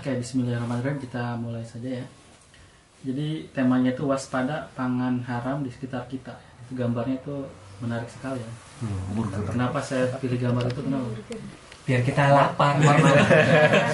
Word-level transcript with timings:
Oke, 0.00 0.16
Bismillahirrahmanirrahim 0.16 0.96
kita 0.96 1.36
mulai 1.36 1.60
saja 1.60 2.00
ya. 2.00 2.06
Jadi 3.04 3.52
temanya 3.52 3.92
itu 3.92 4.08
waspada 4.08 4.72
pangan 4.72 5.20
haram 5.28 5.60
di 5.60 5.68
sekitar 5.68 6.08
kita. 6.08 6.32
Itu 6.64 6.72
gambarnya 6.72 7.20
itu 7.20 7.44
menarik 7.84 8.08
sekali 8.08 8.40
ya. 8.40 8.52
Kenapa 9.44 9.76
saya 9.84 10.08
pilih 10.16 10.40
gambar 10.40 10.72
itu 10.72 10.80
kenapa? 10.80 11.04
biar 11.84 12.00
kita 12.06 12.22
lapar 12.32 12.76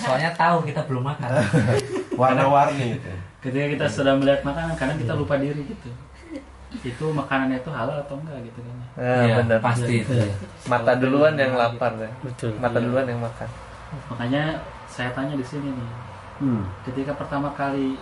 soalnya 0.05 0.31
tahu 0.37 0.69
kita 0.69 0.85
belum 0.85 1.07
makan 1.07 1.31
warna-warni 2.21 2.99
itu 2.99 3.11
Ketika 3.41 3.67
kita 3.79 3.87
sudah 3.91 4.15
melihat 4.15 4.47
makanan, 4.47 4.79
kadang 4.79 4.99
kita 5.03 5.13
lupa 5.19 5.43
diri 5.43 5.67
gitu. 5.67 5.91
Itu 6.87 7.11
makanannya 7.11 7.59
itu 7.59 7.71
halal 7.75 8.07
atau 8.07 8.15
enggak 8.23 8.47
gitu 8.47 8.63
kan? 8.63 8.77
ya. 8.79 8.87
Iya, 9.27 9.35
benar. 9.43 9.59
pasti 9.59 10.07
itu 10.07 10.13
ya. 10.15 10.35
Mata 10.71 10.95
duluan 10.99 11.35
yang 11.35 11.59
lapar 11.59 11.99
ya. 11.99 12.11
Betul. 12.23 12.55
Mata 12.63 12.79
duluan 12.79 13.07
yang 13.11 13.19
makan. 13.19 13.49
Makanya 14.11 14.59
saya 14.97 15.13
tanya 15.13 15.37
di 15.37 15.45
sini 15.45 15.69
nih, 15.69 15.91
hmm. 16.41 16.63
ketika 16.89 17.13
pertama 17.13 17.53
kali 17.53 18.01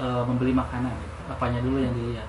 eh, 0.00 0.22
membeli 0.24 0.56
makanan, 0.56 0.88
gitu, 0.88 1.16
apanya 1.28 1.60
dulu 1.60 1.76
yang 1.84 1.92
dilihat? 1.92 2.28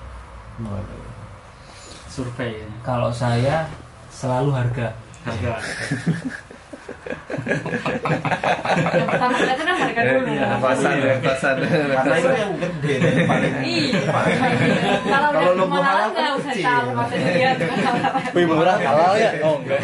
Survei 2.12 2.62
ya. 2.62 2.68
kalau 2.84 3.08
saya 3.08 3.66
selalu 4.12 4.52
harga 4.52 4.92
harga. 5.24 5.52
yang 8.94 9.06
pertama 9.06 9.34
kali 9.36 9.52
itu 9.52 9.64
kan 9.64 9.76
harga 9.76 10.00
dulu 10.04 10.26
Pasan 10.64 10.94
ya, 10.96 11.14
pasan. 11.20 11.54
karena 11.60 12.14
itu 12.16 12.30
yang 12.34 12.52
gede 12.58 12.94
dan 13.00 13.14
paling 13.30 13.54
kalau 15.04 15.52
logo 15.54 15.78
halal 15.78 16.08
nggak 16.10 16.24
kan 16.24 16.38
usah 16.40 16.54
tahu 16.54 16.86
masa 16.94 17.14
dilihat 17.16 17.56
Wih 18.34 18.44
murah 18.46 18.76
halal 18.76 19.12
ya? 19.14 19.30
Oh 19.44 19.54
enggak. 19.60 19.80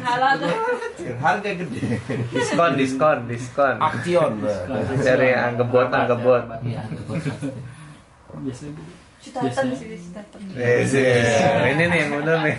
halal 0.00 0.32
tuh 0.38 0.50
harga 1.18 1.50
gede 1.52 1.80
Diskon, 2.30 2.70
diskon, 2.76 3.18
diskon. 3.26 3.74
aktion 3.78 4.32
Dari 5.00 5.30
anggebot, 5.32 5.88
anggebot. 5.90 6.42
iya. 6.62 6.82
Biasanya 8.30 8.99
gitu. 9.20 9.36
citatan 9.36 9.64
sih 9.76 9.88
citatan 10.00 10.40
Eh, 10.56 10.80
sih. 10.88 11.04
Ini 11.76 11.84
nih 11.86 11.98
yang 12.02 12.10
bener 12.16 12.36
nih. 12.40 12.56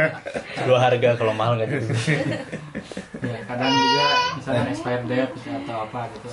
Dua 0.66 0.78
harga 0.80 1.10
kalau 1.20 1.32
mahal 1.36 1.60
nggak 1.60 1.68
jadi. 1.70 1.84
Ya, 3.20 3.36
kadang 3.44 3.68
juga 3.68 4.06
misalnya 4.40 4.62
expired 4.72 5.04
date 5.04 5.32
atau 5.44 5.76
apa 5.84 6.08
gitu. 6.16 6.26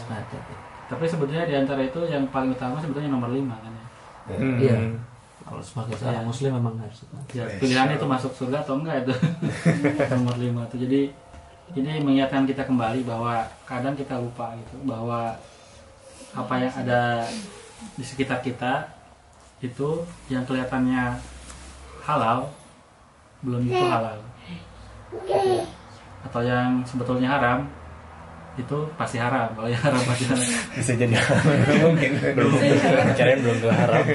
Tapi 0.87 1.03
sebetulnya 1.03 1.43
di 1.43 1.55
antara 1.59 1.83
itu 1.83 1.99
yang 2.07 2.23
paling 2.31 2.55
utama 2.55 2.79
sebetulnya 2.79 3.11
nomor 3.11 3.27
5 3.27 3.43
kan 3.43 3.71
ya. 3.75 3.85
Hmm. 4.39 4.55
Iya. 4.59 4.77
kalau 5.43 5.63
sebagai 5.63 5.95
seorang 5.99 6.23
muslim 6.27 6.55
memang 6.55 6.79
harus. 6.79 7.03
Ya, 7.35 7.43
pilihannya 7.59 7.99
itu 7.99 8.07
masuk 8.07 8.31
surga 8.35 8.63
atau 8.63 8.79
enggak 8.79 9.03
itu. 9.03 9.13
nomor 10.15 10.35
5 10.39 10.47
itu. 10.47 10.75
Jadi 10.87 11.01
ini 11.75 11.99
mengingatkan 11.99 12.47
kita 12.47 12.63
kembali 12.63 13.03
bahwa 13.03 13.43
kadang 13.67 13.95
kita 13.99 14.15
lupa 14.15 14.55
gitu 14.55 14.79
bahwa 14.87 15.35
apa 16.31 16.53
yang 16.55 16.71
ada 16.71 17.27
di 17.99 18.03
sekitar 18.07 18.39
kita 18.39 18.96
itu 19.57 19.89
yang 20.29 20.45
kelihatannya 20.45 21.17
halal 22.05 22.45
belum 23.41 23.61
itu 23.65 23.85
halal. 23.85 24.17
Atau 26.25 26.41
yang 26.45 26.81
sebetulnya 26.85 27.29
haram 27.37 27.65
itu 28.57 28.77
pasti 28.97 29.17
haram. 29.21 29.53
Kalau 29.53 29.69
yang 29.69 29.81
haram 29.81 30.01
pasti 30.01 30.25
haram. 30.29 30.45
Bisa 30.77 30.93
jadi 30.93 31.15
mungkin. 31.81 32.11
Belum. 32.33 32.51
Caranya 33.17 33.37
belum 33.41 33.57
ke 33.61 33.69
haram. 33.69 34.05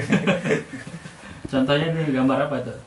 contohnya 1.53 1.85
ini 1.93 2.01
gambar 2.09 2.49
apa 2.49 2.55
tuh 2.65 2.79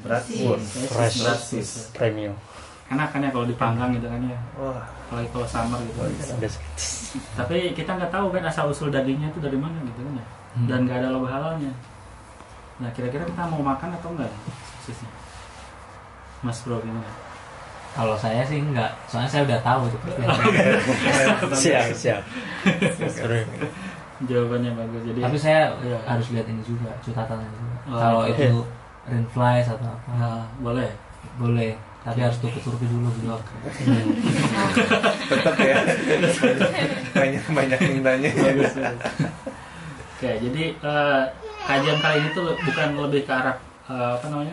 Bratwurst. 0.00 0.88
Fresh. 0.88 1.92
Premium. 1.92 2.32
enak 2.90 3.14
kan 3.14 3.22
ya 3.22 3.30
kalau 3.30 3.46
dipanggang 3.46 3.94
gitu 3.94 4.10
kan 4.10 4.18
ya. 4.26 4.38
Wah, 4.58 4.82
apalagi 5.06 5.28
kalau 5.30 5.46
summer 5.46 5.78
gitu. 5.86 6.02
Ada 6.02 6.48
tapi 7.38 7.70
kita 7.74 7.94
nggak 7.94 8.10
tahu 8.10 8.34
kan 8.34 8.42
asal 8.50 8.66
usul 8.70 8.90
dagingnya 8.90 9.30
itu 9.30 9.38
dari 9.38 9.54
mana 9.54 9.78
gitu 9.86 10.02
kan 10.02 10.18
ya 10.18 10.26
dan 10.66 10.82
nggak 10.82 10.98
ada 10.98 11.08
logo 11.10 11.26
halalnya 11.26 11.70
nah 12.76 12.90
kira-kira 12.90 13.22
kita 13.22 13.42
mau 13.44 13.60
makan 13.60 13.92
atau 13.92 14.10
enggak 14.10 14.30
sosisnya 14.78 15.10
mas 16.40 16.60
bro 16.62 16.80
gimana 16.80 17.06
Kalau 17.90 18.14
saya 18.14 18.46
sih 18.46 18.62
enggak, 18.62 18.86
soalnya 19.04 19.26
saya 19.26 19.42
udah 19.42 19.58
tahu 19.66 19.90
itu. 19.90 19.98
siap 21.58 21.90
siap. 21.90 22.22
Jawabannya 24.20 24.70
bagus 24.78 25.02
jadi 25.04 25.18
Tapi 25.20 25.34
saya 25.34 25.74
Iya. 25.80 25.98
harus 26.06 26.30
lihat 26.30 26.46
ini 26.46 26.62
juga, 26.62 26.86
catatannya 27.02 27.50
juga. 27.50 27.74
Oh, 27.90 27.98
Kalau 27.98 28.20
oke. 28.22 28.36
itu 28.36 28.62
rainflies 29.04 29.66
atau 29.66 29.90
apa, 29.90 30.10
nah, 30.14 30.46
boleh 30.62 30.86
boleh. 31.34 31.74
Tapi 32.00 32.22
harus 32.22 32.38
tutup-tutupi 32.38 32.86
dulu 32.86 33.10
gitu. 33.10 33.26
tetap 35.26 35.54
ya. 35.58 35.82
Banyak 37.18 37.42
banyak 37.50 37.78
mintanya. 37.82 38.30
bagus 38.30 38.72
bagus. 38.72 39.02
Oke 40.20 40.28
jadi 40.36 40.64
eh, 40.76 41.22
kajian 41.64 41.96
kali 41.96 42.16
ini 42.20 42.28
tuh 42.36 42.52
bukan 42.52 42.88
lebih 43.08 43.24
ke 43.24 43.32
arah 43.32 43.56
eh, 43.88 44.12
apa 44.20 44.26
namanya 44.28 44.52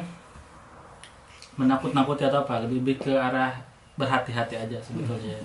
menakut-nakuti 1.60 2.24
atau 2.24 2.48
apa 2.48 2.64
lebih 2.64 2.80
lebih 2.80 2.96
ke 3.04 3.12
arah 3.12 3.52
berhati-hati 4.00 4.56
aja 4.56 4.80
sebetulnya 4.80 5.36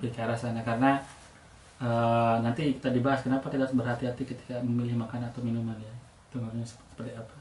lebih 0.00 0.16
ke 0.16 0.20
arah 0.24 0.32
sana. 0.32 0.64
Karena 0.64 0.96
eh, 1.76 2.34
nanti 2.40 2.80
kita 2.80 2.88
dibahas 2.88 3.20
kenapa 3.20 3.52
kita 3.52 3.68
harus 3.68 3.76
berhati-hati 3.76 4.24
ketika 4.24 4.56
memilih 4.64 4.96
makanan 4.96 5.28
atau 5.28 5.44
minuman 5.44 5.76
ya 5.76 5.92
itu 6.32 6.40
maksudnya 6.40 6.64
seperti 6.64 7.12
apa. 7.12 7.36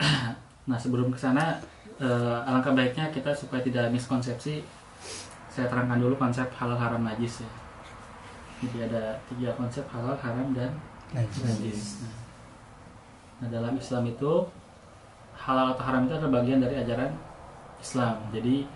Nah 0.68 0.80
sebelum 0.80 1.12
ke 1.12 1.20
sana 1.20 1.60
eh, 2.00 2.48
alangkah 2.48 2.72
baiknya 2.72 3.12
kita 3.12 3.36
supaya 3.36 3.60
tidak 3.60 3.92
miskonsepsi 3.92 4.64
saya 5.52 5.68
terangkan 5.68 6.00
dulu 6.00 6.16
konsep 6.16 6.48
halal 6.56 6.80
haram 6.80 7.04
najis 7.04 7.44
ya 7.44 7.67
jadi 8.58 8.90
ada 8.90 9.02
tiga 9.30 9.54
konsep 9.54 9.86
halal 9.86 10.18
haram 10.18 10.50
dan 10.50 10.74
najis. 11.14 12.02
nah, 12.02 12.14
nah 13.38 13.48
dalam 13.54 13.74
Islam 13.78 14.02
itu 14.10 14.32
halal 15.38 15.72
atau 15.72 15.84
haram 15.86 16.04
itu 16.04 16.14
adalah 16.18 16.42
bagian 16.42 16.58
dari 16.58 16.74
ajaran 16.76 17.14
Islam. 17.78 18.18
Jadi 18.34 18.66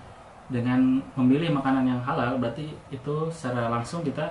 dengan 0.46 1.02
memilih 1.18 1.50
makanan 1.50 1.84
yang 1.88 2.00
halal 2.00 2.38
berarti 2.38 2.70
itu 2.94 3.14
secara 3.34 3.66
langsung 3.72 4.06
kita 4.06 4.30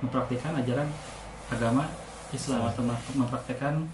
mempraktikkan 0.00 0.56
ajaran 0.56 0.88
agama 1.52 1.84
Islam 2.32 2.64
atau 2.64 2.82
mem- 2.86 3.14
mempraktikkan 3.20 3.84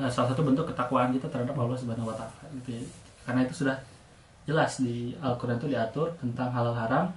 eh, 0.00 0.10
salah 0.10 0.34
satu 0.34 0.42
bentuk 0.42 0.66
ketakwaan 0.74 1.14
kita 1.14 1.30
terhadap 1.30 1.54
Allah 1.54 1.78
Subhanahu 1.78 2.10
wa 2.10 2.16
taala 2.18 2.50
gitu 2.58 2.80
ya. 2.80 2.82
Karena 3.22 3.46
itu 3.46 3.54
sudah 3.64 3.76
jelas 4.48 4.80
di 4.80 5.12
Al-Qur'an 5.20 5.60
itu 5.60 5.68
diatur 5.68 6.08
tentang 6.16 6.48
halal 6.50 6.72
haram 6.72 7.12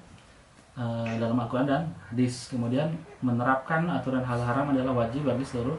eh, 0.77 1.13
dalam 1.19 1.39
Al-Qur'an 1.39 1.67
dan 1.67 1.83
hadis. 2.11 2.47
Kemudian 2.51 2.87
menerapkan 3.19 3.87
aturan 3.89 4.23
halal 4.23 4.45
haram 4.45 4.71
adalah 4.71 4.93
wajib 5.05 5.27
bagi 5.27 5.43
seluruh 5.43 5.77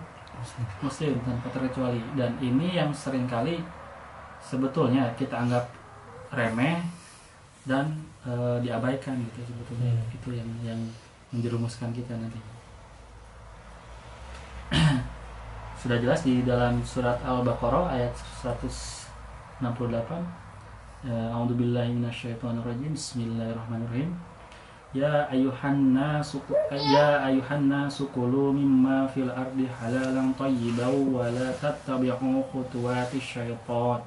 muslim. 0.82 1.14
Tanpa 1.24 1.48
terkecuali. 1.52 2.02
Dan 2.18 2.36
ini 2.42 2.76
yang 2.76 2.92
sering 2.92 3.28
kali 3.28 3.62
sebetulnya 4.42 5.14
kita 5.14 5.46
anggap 5.46 5.70
remeh 6.32 6.82
dan 7.64 7.94
eh, 8.26 8.58
diabaikan 8.60 9.16
gitu 9.32 9.52
sebetulnya. 9.52 9.92
Itu 10.12 10.34
yang 10.34 10.48
yang 10.64 10.80
menjerumuskan 11.32 11.92
kita 11.94 12.16
nanti. 12.16 12.40
Sudah 15.82 15.98
jelas 15.98 16.22
di 16.22 16.46
dalam 16.46 16.78
surat 16.86 17.18
Al-Baqarah 17.26 17.90
ayat 17.90 18.14
168 18.40 20.42
Ya, 21.02 21.34
A'udzubillahi 21.34 21.98
minasyaitonirrajim. 21.98 22.94
Bismillahirrahmanirrahim 22.94 24.14
Ya 24.92 25.24
ayuhan 25.32 25.96
nasu 25.96 26.36
ya 26.68 27.24
ayuhan 27.24 27.64
nasu 27.64 28.12
kulu 28.12 28.52
mimma 28.52 29.08
fil 29.08 29.32
ardi 29.32 29.64
halalan 29.64 30.36
tayyiban 30.36 31.08
wa 31.08 31.24
la 31.32 31.48
tattabi'u 31.56 32.44
khutuwati 32.52 33.16
syaitan 33.16 34.04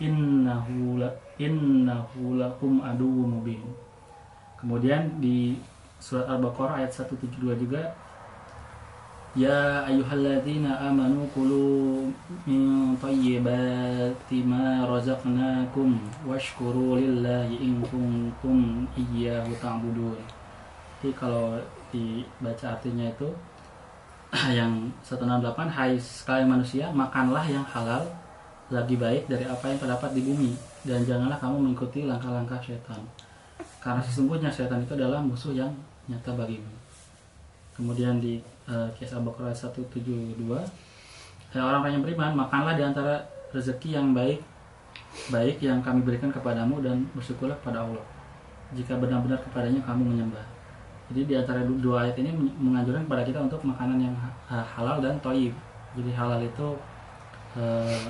innahu 0.00 0.96
la, 0.96 1.12
innahu 1.36 2.40
lakum 2.40 2.80
aduwwum 2.80 3.36
mubin. 3.36 3.60
Kemudian 4.56 5.20
di 5.20 5.60
surat 6.00 6.24
Al-Baqarah 6.24 6.80
ayat 6.80 7.04
172 7.04 7.68
juga 7.68 7.92
Ya 9.38 9.86
ayyuhalladzina 9.86 10.90
amanu 10.90 11.22
kulu 11.30 12.10
min 12.42 12.90
tayyibati 12.98 14.42
ma 14.42 14.82
razaqnakum 14.82 15.94
washkuru 16.26 16.98
lillahi 16.98 17.54
in 17.62 17.78
kuntum 17.86 18.82
iyyahu 18.98 19.54
ta'budun. 19.62 20.18
Jadi 20.98 21.14
kalau 21.14 21.54
dibaca 21.94 22.74
artinya 22.74 23.06
itu 23.06 23.30
yang 24.58 24.90
168 25.06 25.70
Hai 25.70 25.94
sekalian 25.94 26.58
manusia 26.58 26.90
makanlah 26.90 27.46
yang 27.46 27.62
halal 27.62 28.02
lagi 28.74 28.98
baik 28.98 29.30
dari 29.30 29.46
apa 29.46 29.70
yang 29.70 29.78
terdapat 29.78 30.18
di 30.18 30.26
bumi 30.26 30.50
dan 30.82 31.06
janganlah 31.06 31.38
kamu 31.38 31.62
mengikuti 31.62 32.02
langkah-langkah 32.02 32.58
setan. 32.58 33.06
Karena 33.78 34.02
sesungguhnya 34.02 34.50
setan 34.50 34.82
itu 34.82 34.98
adalah 34.98 35.22
musuh 35.22 35.54
yang 35.54 35.70
nyata 36.10 36.34
bagimu. 36.34 36.74
Kemudian 37.78 38.18
di 38.18 38.42
uh, 38.68 38.88
kisah 38.94 39.18
Al-Baqarah 39.18 39.50
172 39.56 40.36
Hai 41.48 41.64
orang-orang 41.64 41.96
yang 41.96 42.04
beriman, 42.04 42.32
makanlah 42.44 42.76
di 42.76 42.84
antara 42.84 43.24
rezeki 43.56 43.96
yang 43.96 44.12
baik 44.12 44.44
baik 45.32 45.56
yang 45.64 45.80
kami 45.80 46.04
berikan 46.04 46.28
kepadamu 46.28 46.84
dan 46.84 47.08
bersyukurlah 47.16 47.56
kepada 47.64 47.80
Allah 47.80 48.04
jika 48.76 49.00
benar-benar 49.00 49.40
kepadanya 49.40 49.80
kamu 49.80 50.12
menyembah. 50.12 50.44
Jadi 51.08 51.24
di 51.24 51.34
antara 51.40 51.64
du- 51.64 51.80
dua 51.80 52.04
ayat 52.04 52.20
ini 52.20 52.28
men- 52.28 52.52
menganjurkan 52.60 53.08
kepada 53.08 53.22
kita 53.24 53.40
untuk 53.40 53.64
makanan 53.64 53.96
yang 53.96 54.12
ha- 54.44 54.68
halal 54.76 55.00
dan 55.00 55.16
toyib. 55.24 55.56
Jadi 55.96 56.12
halal 56.12 56.44
itu 56.44 56.68
eh, 57.56 58.04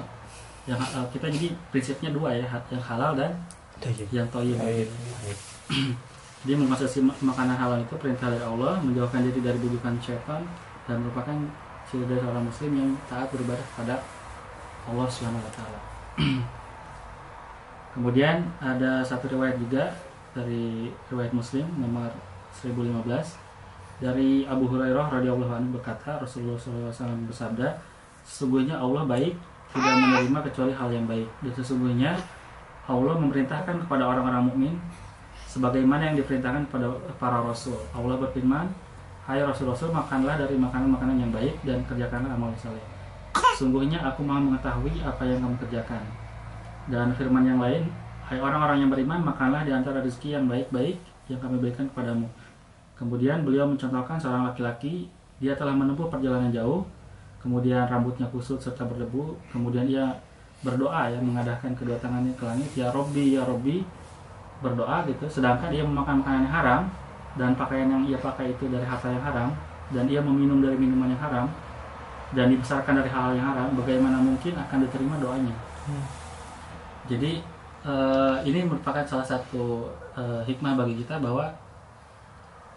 yang 0.66 0.82
eh, 0.82 1.06
kita 1.14 1.30
jadi 1.30 1.54
prinsipnya 1.70 2.10
dua 2.10 2.34
ya, 2.34 2.46
yang 2.74 2.82
halal 2.82 3.14
dan 3.14 3.30
yang 4.10 4.26
toyib. 4.34 4.58
Jadi 6.46 6.54
mengkonsumsi 6.54 7.02
ma- 7.02 7.18
makanan 7.34 7.56
halal 7.58 7.78
itu 7.82 7.94
perintah 7.98 8.30
dari 8.30 8.44
Allah, 8.44 8.78
menjauhkan 8.78 9.26
diri 9.26 9.42
dari 9.42 9.58
bujukan 9.58 9.98
syaitan 9.98 10.42
dan 10.86 11.02
merupakan 11.02 11.34
ciri 11.88 12.04
dari 12.06 12.20
seorang 12.22 12.44
muslim 12.46 12.70
yang 12.78 12.90
taat 13.10 13.26
beribadah 13.34 13.66
pada 13.74 13.94
Allah 14.86 15.06
Subhanahu 15.10 15.42
wa 15.42 15.52
taala. 15.52 15.80
Kemudian 17.98 18.46
ada 18.62 19.02
satu 19.02 19.26
riwayat 19.26 19.58
juga 19.58 19.90
dari 20.30 20.92
riwayat 21.10 21.34
Muslim 21.34 21.66
nomor 21.82 22.12
1015 22.54 23.02
dari 23.98 24.46
Abu 24.46 24.70
Hurairah 24.70 25.10
radhiyallahu 25.10 25.50
anhu 25.50 25.70
berkata 25.74 26.22
Rasulullah 26.22 26.54
SAW 26.54 27.26
bersabda 27.26 27.74
sesungguhnya 28.22 28.78
Allah 28.78 29.02
baik 29.02 29.34
tidak 29.74 29.94
menerima 29.98 30.38
kecuali 30.46 30.72
hal 30.72 30.88
yang 30.94 31.10
baik 31.10 31.26
dan 31.42 31.52
sesungguhnya 31.58 32.10
Allah 32.86 33.18
memerintahkan 33.18 33.84
kepada 33.84 34.06
orang-orang 34.06 34.46
mukmin 34.46 34.74
sebagaimana 35.58 36.14
yang 36.14 36.16
diperintahkan 36.22 36.70
kepada 36.70 36.86
para 37.18 37.42
rasul. 37.42 37.74
Allah 37.90 38.14
berfirman, 38.14 38.70
"Hai 39.26 39.42
rasul-rasul, 39.42 39.90
makanlah 39.90 40.38
dari 40.38 40.54
makanan-makanan 40.54 41.18
yang 41.18 41.34
baik 41.34 41.58
dan 41.66 41.82
kerjakanlah 41.90 42.38
amal 42.38 42.54
saleh. 42.54 42.80
Sungguhnya 43.58 43.98
aku 44.06 44.22
Maha 44.22 44.38
mengetahui 44.38 45.02
apa 45.02 45.26
yang 45.26 45.42
kamu 45.42 45.58
kerjakan." 45.66 46.06
Dan 46.86 47.10
firman 47.18 47.42
yang 47.42 47.58
lain, 47.58 47.90
"Hai 48.22 48.38
orang-orang 48.38 48.86
yang 48.86 48.90
beriman, 48.94 49.18
makanlah 49.18 49.66
di 49.66 49.74
antara 49.74 49.98
rezeki 49.98 50.38
yang 50.38 50.46
baik-baik 50.46 51.02
yang 51.26 51.42
kami 51.42 51.58
berikan 51.58 51.90
kepadamu." 51.90 52.30
Kemudian 52.94 53.42
beliau 53.42 53.66
mencontohkan 53.66 54.14
seorang 54.14 54.46
laki-laki, 54.54 55.10
dia 55.42 55.58
telah 55.58 55.74
menempuh 55.74 56.06
perjalanan 56.06 56.54
jauh, 56.54 56.86
kemudian 57.42 57.82
rambutnya 57.90 58.30
kusut 58.30 58.62
serta 58.62 58.86
berdebu, 58.86 59.34
kemudian 59.50 59.90
ia 59.90 60.06
berdoa 60.62 61.06
ya 61.10 61.18
mengadahkan 61.18 61.74
kedua 61.74 61.98
tangannya 61.98 62.34
ke 62.34 62.46
langit, 62.46 62.70
"Ya 62.78 62.90
Robbi, 62.94 63.34
ya 63.34 63.42
Robbi." 63.42 63.97
Berdoa 64.60 65.06
gitu. 65.06 65.24
Sedangkan 65.30 65.70
dia 65.70 65.82
memakan 65.86 66.22
makanan 66.22 66.40
yang 66.46 66.54
haram 66.54 66.80
dan 67.38 67.50
pakaian 67.54 67.88
yang 67.88 68.02
ia 68.06 68.18
pakai 68.18 68.50
itu 68.50 68.66
dari 68.66 68.82
harta 68.82 69.08
yang 69.10 69.22
haram 69.22 69.48
dan 69.94 70.04
ia 70.10 70.20
meminum 70.20 70.60
dari 70.60 70.76
minuman 70.76 71.14
yang 71.14 71.22
haram 71.22 71.46
dan 72.34 72.52
dibesarkan 72.52 73.00
dari 73.00 73.08
hal 73.08 73.32
yang 73.32 73.46
haram 73.46 73.72
bagaimana 73.72 74.20
mungkin 74.20 74.52
akan 74.58 74.78
diterima 74.84 75.16
doanya? 75.22 75.54
Jadi 77.08 77.40
eh, 77.86 78.36
ini 78.44 78.68
merupakan 78.68 79.04
salah 79.06 79.24
satu 79.24 79.88
eh, 80.18 80.42
hikmah 80.44 80.76
bagi 80.76 81.00
kita 81.00 81.16
bahwa 81.22 81.48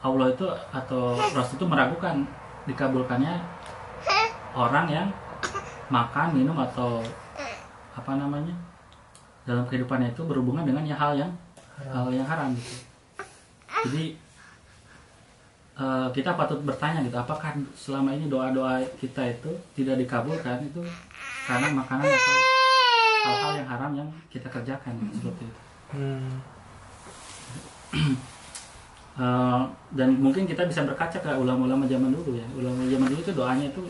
Allah 0.01 0.33
itu 0.33 0.47
atau 0.73 1.13
Rasul 1.35 1.61
itu 1.61 1.65
meragukan 1.67 2.25
dikabulkannya 2.65 3.37
orang 4.55 4.87
yang 4.89 5.07
makan 5.91 6.33
minum 6.33 6.57
atau 6.57 7.03
apa 7.91 8.11
namanya 8.15 8.55
dalam 9.43 9.67
kehidupannya 9.67 10.15
itu 10.15 10.23
berhubungan 10.23 10.63
dengan 10.63 10.85
hal 10.87 11.13
yang 11.17 11.31
hal 11.89 12.07
yang 12.13 12.27
haram 12.29 12.53
gitu. 12.53 12.73
Jadi 13.89 14.03
eh, 15.81 16.07
kita 16.13 16.37
patut 16.37 16.61
bertanya 16.61 17.01
gitu, 17.01 17.17
apakah 17.17 17.57
selama 17.73 18.13
ini 18.13 18.29
doa-doa 18.29 18.85
kita 19.01 19.25
itu 19.33 19.51
tidak 19.73 19.97
dikabulkan 20.05 20.61
itu 20.61 20.85
karena 21.49 21.73
makanan 21.73 22.05
atau 22.05 22.35
hal-hal 23.25 23.53
yang 23.57 23.69
haram 23.69 23.91
yang 23.97 24.09
kita 24.29 24.45
kerjakan 24.45 24.93
gitu, 25.09 25.25
seperti 25.25 25.43
itu. 25.49 25.59
Eh, 29.11 29.61
dan 29.91 30.09
mungkin 30.23 30.47
kita 30.47 30.63
bisa 30.63 30.87
berkaca 30.87 31.19
ke 31.19 31.31
ulama-ulama 31.35 31.83
zaman 31.83 32.15
dulu 32.15 32.39
ya. 32.39 32.47
Ulama 32.55 32.87
zaman 32.87 33.07
dulu 33.11 33.19
itu 33.19 33.33
doanya 33.35 33.65
itu 33.67 33.83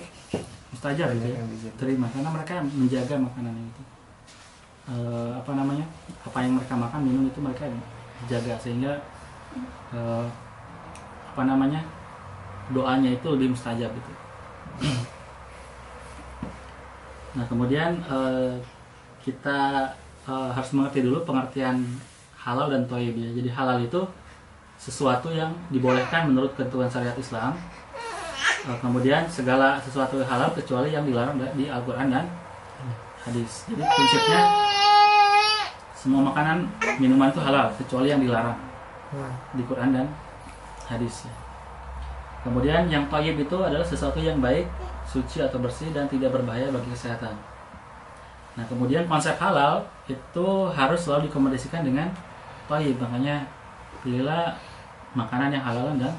mustajab 0.74 1.14
gitu 1.14 1.28
ya. 1.30 1.40
Terima 1.78 2.10
karena 2.10 2.30
mereka 2.34 2.64
menjaga 2.66 3.16
makanan 3.22 3.54
itu. 3.54 3.82
Eh, 4.90 5.32
apa 5.38 5.52
namanya? 5.54 5.86
Apa 6.26 6.42
yang 6.42 6.58
mereka 6.58 6.74
makan, 6.74 7.06
minum 7.06 7.24
itu 7.30 7.38
mereka 7.38 7.70
jaga 8.26 8.58
sehingga 8.58 8.98
eh, 9.94 10.26
apa 11.32 11.44
namanya? 11.46 11.82
doanya 12.72 13.12
itu 13.12 13.28
lebih 13.36 13.52
mustajab 13.52 13.92
gitu. 13.92 14.12
Nah, 17.32 17.48
kemudian 17.48 17.96
eh, 18.12 18.60
kita 19.24 19.88
eh, 20.28 20.50
harus 20.52 20.72
mengerti 20.76 21.00
dulu 21.00 21.24
pengertian 21.24 21.80
halal 22.36 22.68
dan 22.68 22.84
toyib 22.92 23.16
ya. 23.16 23.32
Jadi 23.32 23.48
halal 23.48 23.80
itu 23.80 24.04
sesuatu 24.76 25.32
yang 25.32 25.56
dibolehkan 25.72 26.28
menurut 26.28 26.52
ketentuan 26.60 26.92
syariat 26.92 27.16
Islam. 27.16 27.56
Kemudian 28.84 29.24
segala 29.32 29.80
sesuatu 29.80 30.20
halal 30.28 30.52
kecuali 30.52 30.92
yang 30.92 31.08
dilarang 31.08 31.40
di 31.56 31.72
Al-Qur'an 31.72 32.12
dan 32.12 32.28
hadis. 33.24 33.66
Jadi 33.68 33.82
prinsipnya 33.82 34.42
semua 35.94 36.22
makanan 36.26 36.66
minuman 36.98 37.30
itu 37.30 37.38
halal 37.38 37.70
kecuali 37.78 38.10
yang 38.10 38.18
dilarang 38.20 38.58
di 39.54 39.64
Quran 39.66 39.90
dan 39.92 40.06
hadis. 40.88 41.30
ya. 41.30 41.34
Kemudian 42.42 42.90
yang 42.90 43.06
toyib 43.06 43.38
itu 43.38 43.54
adalah 43.54 43.86
sesuatu 43.86 44.18
yang 44.18 44.42
baik, 44.42 44.66
suci 45.06 45.46
atau 45.46 45.62
bersih 45.62 45.94
dan 45.94 46.10
tidak 46.10 46.34
berbahaya 46.34 46.74
bagi 46.74 46.90
kesehatan. 46.90 47.38
Nah 48.58 48.66
kemudian 48.66 49.06
konsep 49.06 49.38
halal 49.38 49.86
itu 50.10 50.46
harus 50.74 51.00
selalu 51.06 51.30
dikomodasikan 51.30 51.86
dengan 51.86 52.10
toyib. 52.66 52.98
Makanya 52.98 53.46
pilihlah 54.02 54.58
makanan 55.14 55.54
yang 55.54 55.62
halal 55.62 55.94
dan 56.02 56.10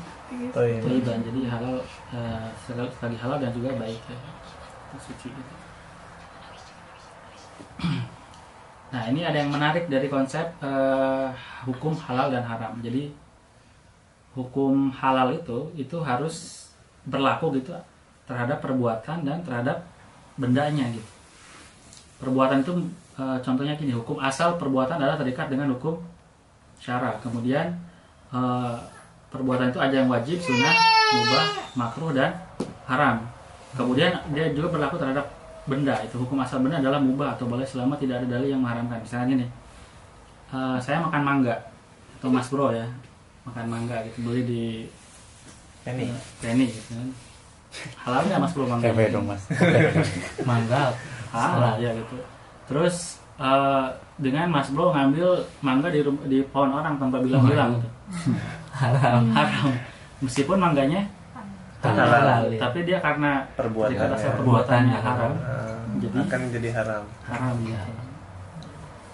toyiban. 0.87 1.19
Jadi 1.27 1.41
halal 1.51 1.77
eh, 2.15 2.47
sekali- 2.63 3.19
halal 3.19 3.43
dan 3.43 3.51
juga 3.51 3.75
baik 3.75 3.99
ya. 4.07 4.17
Suci 4.95 5.27
gitu. 5.29 5.53
Nah 8.93 9.09
ini 9.09 9.25
ada 9.25 9.41
yang 9.41 9.49
menarik 9.49 9.89
dari 9.89 10.05
konsep 10.13 10.45
eh, 10.61 11.29
hukum 11.65 11.97
halal 11.97 12.29
dan 12.29 12.45
haram. 12.45 12.77
Jadi 12.85 13.09
hukum 14.37 14.93
halal 14.93 15.33
itu 15.33 15.73
itu 15.81 15.97
harus 16.05 16.69
berlaku 17.09 17.57
gitu 17.57 17.73
terhadap 18.29 18.61
perbuatan 18.61 19.25
dan 19.25 19.41
terhadap 19.41 19.81
bendanya 20.37 20.93
gitu. 20.93 21.11
Perbuatan 22.21 22.61
itu 22.61 22.73
eh, 23.17 23.39
contohnya 23.41 23.73
gini, 23.81 23.97
hukum 23.97 24.21
asal 24.21 24.61
perbuatan 24.61 25.01
adalah 25.01 25.17
terikat 25.17 25.49
dengan 25.49 25.73
hukum 25.73 25.97
syara. 26.77 27.17
Kemudian 27.25 27.73
eh, 28.29 28.77
perbuatan 29.33 29.73
itu 29.73 29.81
ada 29.81 29.95
yang 30.05 30.13
wajib, 30.13 30.37
sunnah, 30.37 30.77
mubah, 31.17 31.47
makruh 31.81 32.13
dan 32.13 32.37
haram. 32.85 33.25
Kemudian 33.73 34.21
dia 34.37 34.53
juga 34.53 34.69
berlaku 34.69 35.01
terhadap 35.01 35.25
benda. 35.65 35.95
Itu 36.03 36.23
hukum 36.23 36.39
asal 36.41 36.61
benda 36.61 36.79
adalah 36.79 36.99
mubah 36.99 37.35
atau 37.35 37.47
boleh 37.47 37.67
selama 37.67 37.95
tidak 37.97 38.23
ada 38.23 38.39
dalil 38.39 38.49
yang 38.51 38.61
mengharamkan. 38.63 38.99
Misalnya 39.03 39.27
gini, 39.29 39.47
eh, 40.51 40.77
saya 40.79 40.99
makan 41.01 41.23
mangga 41.23 41.55
atau 42.19 42.29
mas 42.31 42.47
bro 42.47 42.71
ya, 42.71 42.87
makan 43.43 43.67
mangga 43.67 43.97
gitu 44.07 44.19
beli 44.23 44.43
di 44.47 44.63
Ini. 45.83 46.07
eh, 46.07 46.15
Penny 46.39 46.67
gitu 46.71 46.95
kan. 46.95 47.09
Halal 48.07 48.23
nggak 48.29 48.41
mas 48.41 48.53
bro 48.55 48.65
mangga? 48.69 48.85
Capek 48.91 49.09
dong 49.11 49.27
mas. 49.27 49.43
Mangga. 50.51 50.93
halal 51.33 51.81
ya 51.81 51.89
gitu 51.97 52.21
terus 52.69 53.17
eh, 53.41 53.87
dengan 54.21 54.53
mas 54.53 54.69
bro 54.69 54.93
ngambil 54.93 55.41
mangga 55.61 55.89
di 55.89 56.05
di 56.29 56.39
pohon 56.45 56.71
orang 56.71 57.01
tanpa 57.01 57.25
bilang-bilang 57.25 57.81
gitu. 57.81 57.89
Haram. 58.83 59.33
haram 59.33 59.73
meskipun 60.21 60.57
mangganya 60.61 61.05
Halal. 61.85 62.07
halal 62.09 62.43
ya. 62.49 62.59
tapi 62.61 62.79
dia 62.83 62.99
karena 62.99 63.43
Perbuatannya. 63.53 63.93
jika 63.93 64.05
dasar 64.09 64.31
Perbuatannya 64.35 64.95
perbuatannya 64.95 64.99
haram 65.03 65.33
Eh, 65.35 65.77
Jadi- 66.01 66.19
akan 66.23 66.41
jadi 66.51 66.69
haram. 66.73 67.05
haram 67.25 67.57
ya 67.63 67.81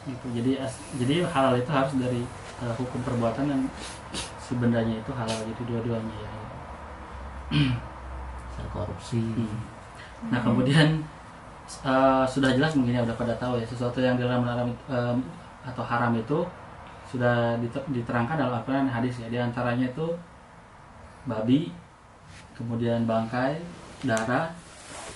gitu 0.04 0.26
jadi 0.32 0.52
as- 0.58 0.84
jadi 0.94 1.14
halal 1.26 1.54
itu 1.54 1.68
harus 1.68 1.92
dari 1.96 2.22
eh, 2.58 2.72
hukum 2.74 3.00
perbuatan 3.02 3.44
dan 3.46 3.60
si 4.38 4.56
bendanya 4.56 4.96
itu 4.96 5.10
halal 5.12 5.36
jadi 5.44 5.62
dua-duanya 5.64 6.16
ya 6.18 6.30
korupsi. 8.68 9.20
Nah 10.28 10.40
kemudian 10.40 11.00
eh, 11.84 12.24
sudah 12.24 12.50
jelas 12.50 12.72
mungkin 12.74 12.92
ya 12.92 13.02
udah 13.02 13.14
pada 13.14 13.34
tahu 13.36 13.56
ya 13.56 13.64
sesuatu 13.64 13.98
yang 13.98 14.16
dilarang 14.16 14.42
haram 14.42 14.68
em, 14.86 15.16
atau 15.62 15.84
haram 15.84 16.12
itu 16.12 16.38
sudah 17.04 17.56
dite- 17.58 17.88
diterangkan 17.90 18.36
dalam 18.36 18.52
Al-Quran 18.54 18.88
hadis 18.88 19.16
ya. 19.18 19.28
Di 19.28 19.38
antaranya 19.38 19.84
itu 19.86 20.12
babi, 21.24 21.72
kemudian 22.58 23.06
bangkai, 23.06 23.62
darah, 24.02 24.50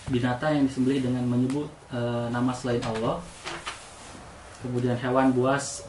binatang 0.08 0.62
yang 0.62 0.64
disembelih 0.70 1.02
dengan 1.02 1.26
menyebut 1.26 1.66
eh, 1.90 2.26
nama 2.30 2.54
selain 2.54 2.80
Allah, 2.87 3.18
kemudian 4.62 4.94
hewan 4.94 5.34
buas 5.34 5.82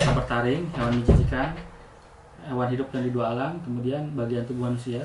atau 0.00 0.16
bertaring, 0.16 0.64
hewan 0.72 0.92
menjijikan, 0.98 1.52
hewan 2.48 2.68
hidup 2.72 2.88
yang 2.96 3.04
di 3.04 3.12
dua 3.12 3.36
alam, 3.36 3.60
kemudian 3.60 4.02
bagian 4.16 4.48
tubuh 4.48 4.72
manusia, 4.72 5.04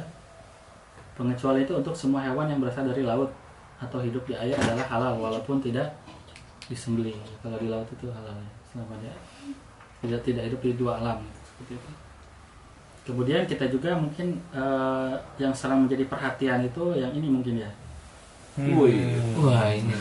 Pengecualian 1.14 1.70
itu 1.70 1.74
untuk 1.78 1.94
semua 1.94 2.26
hewan 2.26 2.50
yang 2.50 2.58
berasal 2.58 2.90
dari 2.90 3.06
laut 3.06 3.30
atau 3.78 4.02
hidup 4.02 4.26
di 4.26 4.34
air 4.34 4.58
adalah 4.58 4.86
halal 4.90 5.14
walaupun 5.22 5.62
tidak 5.62 5.94
disembelih. 6.66 7.14
Kalau 7.46 7.62
di 7.62 7.70
laut 7.70 7.86
itu 7.86 8.10
halal 8.10 8.42
selama 8.66 8.98
dia 8.98 9.14
tidak 10.02 10.22
tidak 10.26 10.44
hidup 10.50 10.60
di 10.66 10.74
dua 10.74 10.98
alam 10.98 11.22
seperti 11.46 11.78
itu. 11.78 11.90
Kemudian 13.04 13.44
kita 13.44 13.68
juga 13.68 13.96
mungkin 14.00 14.40
eh, 14.56 15.12
yang 15.40 15.52
sering 15.52 15.84
menjadi 15.88 16.08
perhatian 16.08 16.64
itu 16.64 16.84
yang 16.96 17.12
ini 17.12 17.28
mungkin 17.28 17.60
ya 17.60 17.72
Wih. 18.54 19.18
Wah 19.42 19.66
ini. 19.74 19.92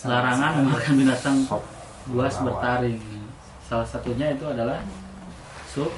larangan 0.00 0.64
memakan 0.64 0.94
binatang 0.96 1.36
buas 2.08 2.34
bertaring 2.40 2.96
salah 3.60 3.84
satunya 3.84 4.32
itu 4.32 4.46
adalah 4.48 4.80
sup 5.68 5.92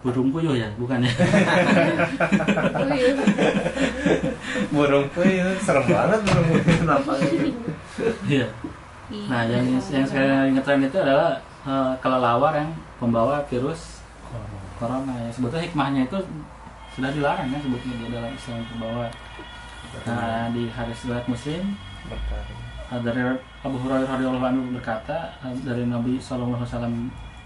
burung 0.00 0.32
puyuh 0.32 0.56
ya 0.56 0.68
bukan 0.80 1.04
ya 1.04 1.12
Burung 4.72 5.06
puyuh 5.12 5.52
serem 5.60 5.84
banget 5.92 6.20
burung 6.24 6.46
puyuh 6.48 6.76
kenapa? 6.80 7.12
Iya. 8.24 8.48
Nah, 9.28 9.42
yang 9.44 9.66
yang 9.92 10.04
sekarang 10.08 10.56
ngetren 10.56 10.88
itu 10.88 10.96
adalah 10.96 11.36
eh, 11.68 11.92
kelelawar 12.00 12.52
yang 12.56 12.70
membawa 13.00 13.42
virus 13.48 14.04
corona. 14.78 15.12
Ya, 15.16 15.30
sebetulnya 15.32 15.64
hikmahnya 15.66 16.02
itu 16.06 16.18
sudah 16.94 17.10
dilarang 17.10 17.48
ya 17.48 17.58
sebetulnya 17.58 17.96
di 17.96 18.06
dalam 18.12 18.32
Islam 18.36 18.60
membawa. 18.76 19.06
Nah, 20.06 20.46
di 20.54 20.70
hadis 20.70 21.02
riwayat 21.08 21.26
Muslim 21.26 21.74
dari 22.98 23.22
Abu 23.62 23.76
Hurairah 23.78 24.18
radhiyallahu 24.18 24.46
anhu 24.50 24.62
berkata 24.74 25.30
eh, 25.46 25.54
dari 25.62 25.86
Nabi 25.86 26.18
alaihi 26.18 26.66
wasallam 26.66 26.94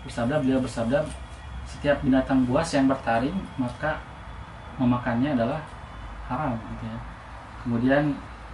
bersabda 0.08 0.40
beliau 0.40 0.60
bersabda 0.64 1.04
setiap 1.68 2.00
binatang 2.00 2.48
buas 2.48 2.68
yang 2.72 2.88
bertaring 2.88 3.36
maka 3.60 4.00
memakannya 4.80 5.36
adalah 5.36 5.60
haram 6.28 6.56
gitu 6.56 6.84
ya. 6.88 6.98
Kemudian 7.64 8.02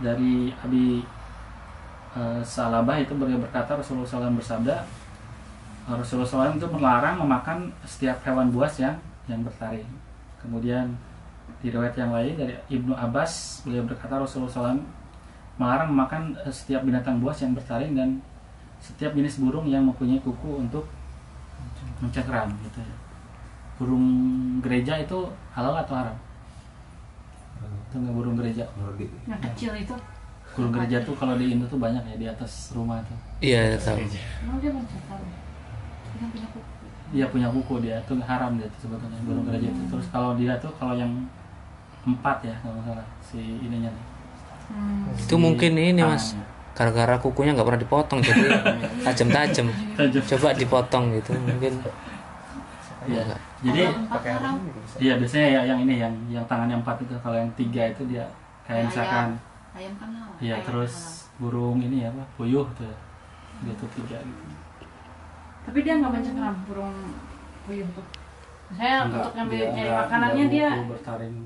dari 0.03 0.51
Abi 0.67 1.03
eh, 2.19 2.43
Salabah 2.43 2.99
itu 2.99 3.15
beliau 3.15 3.39
berkata 3.39 3.79
Rasulullah 3.79 4.07
SAW 4.07 4.35
bersabda 4.35 4.83
Rasulullah 5.97 6.29
SAW 6.29 6.59
itu 6.61 6.69
melarang 6.71 7.17
memakan 7.19 7.73
setiap 7.83 8.23
hewan 8.23 8.53
buas 8.55 8.79
yang 8.79 8.95
yang 9.27 9.43
bertaring. 9.43 9.87
Kemudian 10.43 10.95
di 11.61 11.69
riwayat 11.69 11.95
yang 11.99 12.15
lain 12.15 12.35
dari 12.39 12.55
Ibnu 12.71 12.95
Abbas 12.95 13.65
beliau 13.67 13.85
berkata 13.85 14.17
Rasulullah 14.21 14.51
SAW 14.51 14.81
melarang 15.61 15.93
memakan 15.93 16.23
eh, 16.41 16.53
setiap 16.53 16.87
binatang 16.87 17.21
buas 17.21 17.37
yang 17.45 17.53
bertaring 17.53 17.93
dan 17.93 18.23
setiap 18.81 19.13
jenis 19.13 19.37
burung 19.37 19.69
yang 19.69 19.85
mempunyai 19.85 20.17
kuku 20.25 20.57
untuk 20.57 20.89
mencengkeram 22.01 22.49
gitu 22.65 22.81
ya. 22.81 22.97
Burung 23.77 24.07
gereja 24.65 24.97
itu 25.01 25.29
halal 25.53 25.77
atau 25.85 25.95
haram? 25.97 26.17
Itu 27.89 27.97
nggak 28.01 28.15
burung 28.17 28.37
gereja? 28.41 28.65
yang 29.29 29.41
kecil 29.53 29.73
itu. 29.77 29.97
Burung 30.57 30.73
gereja 30.73 31.05
tuh 31.05 31.13
kalau 31.13 31.37
di 31.37 31.53
Indo 31.53 31.69
tuh 31.69 31.77
banyak 31.77 32.01
ya 32.09 32.17
di 32.17 32.27
atas 32.29 32.73
rumah 32.73 33.05
tuh. 33.05 33.17
Iya 33.45 33.77
tahu. 33.77 34.01
Emang 34.01 34.57
dia 34.65 34.73
mencakar. 34.73 35.21
Dia 36.17 36.29
punya 36.31 36.47
kuku. 36.51 36.61
Dia 37.11 37.27
punya 37.27 37.49
kuku 37.51 37.75
dia 37.83 37.97
tuh 38.07 38.17
haram 38.23 38.55
dia 38.55 38.67
tuh 38.71 38.81
sebetulnya 38.89 39.19
burung 39.27 39.45
gereja 39.47 39.69
itu. 39.71 39.83
Terus 39.91 40.07
kalau 40.11 40.31
dia 40.39 40.53
tuh 40.63 40.73
kalau 40.79 40.95
yang 40.95 41.11
empat 42.07 42.37
ya 42.47 42.55
kalau 42.65 42.81
nggak 42.81 42.87
salah 42.97 43.07
si 43.21 43.41
ininya 43.61 43.91
nih. 43.93 44.05
Hmm. 44.71 45.05
Itu 45.19 45.35
mungkin 45.37 45.73
ini 45.77 46.01
mas. 46.01 46.33
Tangannya. 46.33 46.59
Gara-gara 46.71 47.15
kukunya 47.21 47.53
nggak 47.53 47.67
pernah 47.67 47.83
dipotong 47.83 48.19
jadi 48.23 48.41
tajam-tajam. 49.05 49.67
Tajam. 49.99 50.23
Coba 50.25 50.49
dipotong 50.55 51.05
gitu 51.19 51.31
mungkin. 51.37 51.75
Iya. 53.11 53.23
Enggak. 53.27 53.41
Jadi 53.61 53.83
Pakai. 54.09 54.33
Iya 55.01 55.15
biasanya 55.21 55.49
ya 55.49 55.61
yang 55.73 55.79
ini 55.85 55.95
yang 56.01 56.15
yang 56.33 56.45
tangannya 56.49 56.77
empat 56.81 56.97
itu 57.05 57.13
kalau 57.21 57.37
yang 57.37 57.51
tiga 57.57 57.83
itu 57.91 58.03
dia 58.09 58.25
kayak 58.65 58.87
Ayam. 58.87 58.89
misalkan 58.89 59.27
Ayam 59.77 59.95
kan. 59.99 60.11
Iya 60.41 60.55
Ayam 60.61 60.67
terus 60.69 60.95
burung 61.41 61.81
ini 61.81 62.05
ya 62.05 62.09
apa 62.13 62.25
puyuh 62.39 62.65
tuh 62.79 62.85
ya. 62.87 62.97
Dia 63.67 63.75
tuh 63.77 63.89
tiga 63.93 64.17
gitu. 64.21 64.43
Tapi 65.61 65.79
dia 65.81 65.95
nggak 65.95 66.11
mencengkeram 66.11 66.57
burung 66.65 66.97
puyuh 67.63 67.89
tuh. 67.93 68.07
Saya 68.71 69.05
untuk 69.05 69.33
ngambil 69.33 69.57
dia 69.57 69.69
nyari 69.69 69.81
enggak- 69.83 70.01
makanannya 70.01 70.45
enggak 70.45 70.55
dia 70.55 70.69
bertaring. 70.89 71.37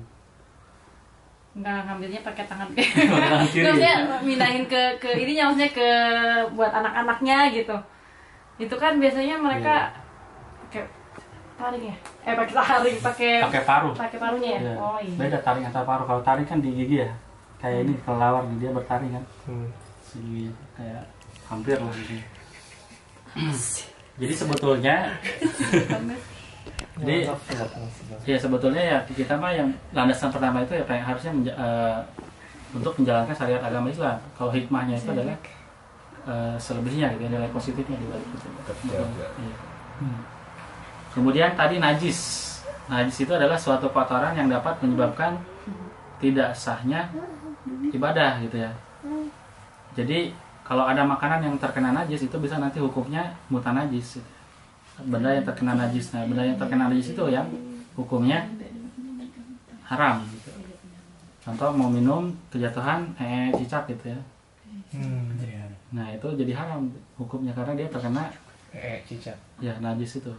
nggak 1.55 1.79
ngambilnya 1.81 2.19
pakai 2.21 2.43
tangan 2.51 2.67
kiri. 2.69 3.07
maksudnya 3.57 3.93
mindahin 4.21 4.63
ke 4.65 4.81
ke 4.97 5.07
ininya 5.15 5.43
maksudnya 5.47 5.71
ke 5.71 5.89
buat 6.51 6.67
anak-anaknya 6.69 7.37
gitu 7.49 7.77
itu 8.57 8.75
kan 8.75 8.99
biasanya 8.99 9.35
mereka 9.37 9.95
pakai 10.61 10.83
taring 11.55 11.83
ya 11.85 11.95
eh 12.21 12.35
pakai 12.35 12.53
taring 12.53 12.97
pakai 12.99 13.31
Pakai 13.41 13.63
paruh. 13.63 13.93
pakai 13.95 14.19
paruhnya 14.19 14.49
ya 14.49 14.59
Iya. 14.61 14.75
oh 14.77 14.99
iya 14.99 15.15
Beda 15.15 15.39
taring 15.39 15.63
atau 15.65 15.81
paruh. 15.81 16.03
Kalau 16.03 16.21
taring 16.21 16.43
kan 16.43 16.59
di 16.59 16.69
gigi 16.73 16.99
ya. 16.99 17.11
Kayak 17.55 17.79
ini 17.81 17.93
kelelawar 18.01 18.43
dia 18.53 18.71
bertaring 18.71 19.11
kan. 19.11 19.23
Hmm. 19.45 19.67
Si 20.01 20.19
gigi 20.19 20.47
kayak 20.75 21.07
hampir 21.47 21.79
lah 21.79 21.95
gitu. 21.95 22.19
Jadi 24.15 24.33
sebetulnya 24.33 24.95
jadi 26.99 27.27
ya 28.23 28.37
sebetulnya 28.39 28.79
ya 28.79 28.97
kita 29.03 29.35
mah 29.35 29.51
yang 29.51 29.67
landasan 29.91 30.31
pertama 30.31 30.63
itu 30.63 30.71
ya 30.79 30.83
pengen 30.87 31.03
harusnya 31.03 31.31
menja- 31.35 31.57
eh, 31.59 31.97
untuk 32.71 32.95
menjalankan 32.99 33.35
syariat 33.35 33.59
agama 33.59 33.91
Islam. 33.91 34.15
Kalau 34.39 34.51
hikmahnya 34.55 34.95
itu 34.95 35.09
adalah 35.11 35.35
eh, 36.25 36.55
selebihnya 36.55 37.11
gitu 37.19 37.27
ya, 37.27 37.29
nilai 37.35 37.51
positifnya 37.51 37.97
di 37.99 38.07
balik 38.07 38.27
itu. 38.31 38.47
Iya. 38.87 39.03
Kemudian 41.11 41.51
tadi 41.55 41.75
najis. 41.79 42.19
Najis 42.85 43.17
itu 43.25 43.31
adalah 43.33 43.57
suatu 43.57 43.89
kotoran 43.89 44.35
yang 44.35 44.47
dapat 44.47 44.77
menyebabkan 44.79 45.35
tidak 46.19 46.55
sahnya 46.55 47.11
ibadah 47.91 48.39
gitu 48.39 48.61
ya. 48.61 48.71
Jadi 49.95 50.31
kalau 50.65 50.83
ada 50.83 51.05
makanan 51.05 51.45
yang 51.45 51.55
terkena 51.55 51.93
najis 51.93 52.25
itu 52.25 52.35
bisa 52.41 52.57
nanti 52.57 52.81
hukumnya 52.81 53.29
mutanajis. 53.47 54.17
Benda 55.05 55.29
yang 55.29 55.45
terkena 55.45 55.77
najis. 55.77 56.09
Nah, 56.11 56.25
benda 56.25 56.41
yang 56.41 56.57
terkena 56.57 56.89
najis 56.89 57.13
itu 57.13 57.23
yang 57.29 57.45
hukumnya 57.93 58.41
haram 59.85 60.25
gitu. 60.27 60.49
Contoh 61.45 61.69
mau 61.69 61.87
minum 61.87 62.33
kejatuhan 62.49 63.13
eh 63.21 63.53
cicak 63.53 63.85
gitu 63.87 64.09
ya. 64.09 64.19
Hmm. 64.89 65.37
Nah, 65.93 66.09
itu 66.09 66.27
jadi 66.33 66.51
haram 66.57 66.89
hukumnya 67.15 67.53
karena 67.53 67.77
dia 67.77 67.87
terkena 67.87 68.25
Eh, 68.75 68.99
cicak. 69.07 69.37
ya 69.63 69.71
najis 69.79 70.19
itu 70.19 70.33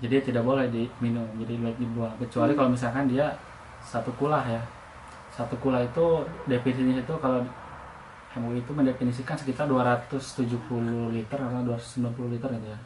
jadi 0.00 0.16
tidak 0.20 0.42
boleh 0.42 0.64
diminum 0.68 1.28
jadi 1.36 1.60
baik 1.60 1.76
dibuang 1.76 2.14
kecuali 2.16 2.56
kalau 2.56 2.72
misalkan 2.72 3.04
dia 3.04 3.36
satu 3.80 4.08
kulah 4.16 4.40
ya 4.42 4.64
satu 5.28 5.54
kulah 5.60 5.84
itu 5.84 6.06
definisinya 6.48 6.98
itu 6.98 7.14
kalau 7.20 7.44
MUI 8.34 8.58
itu 8.58 8.72
mendefinisikan 8.74 9.38
sekitar 9.38 9.70
270 9.70 10.50
liter 11.14 11.38
atau 11.38 11.62
290 11.62 12.34
liter 12.34 12.50
gitu 12.50 12.66
ya. 12.66 12.78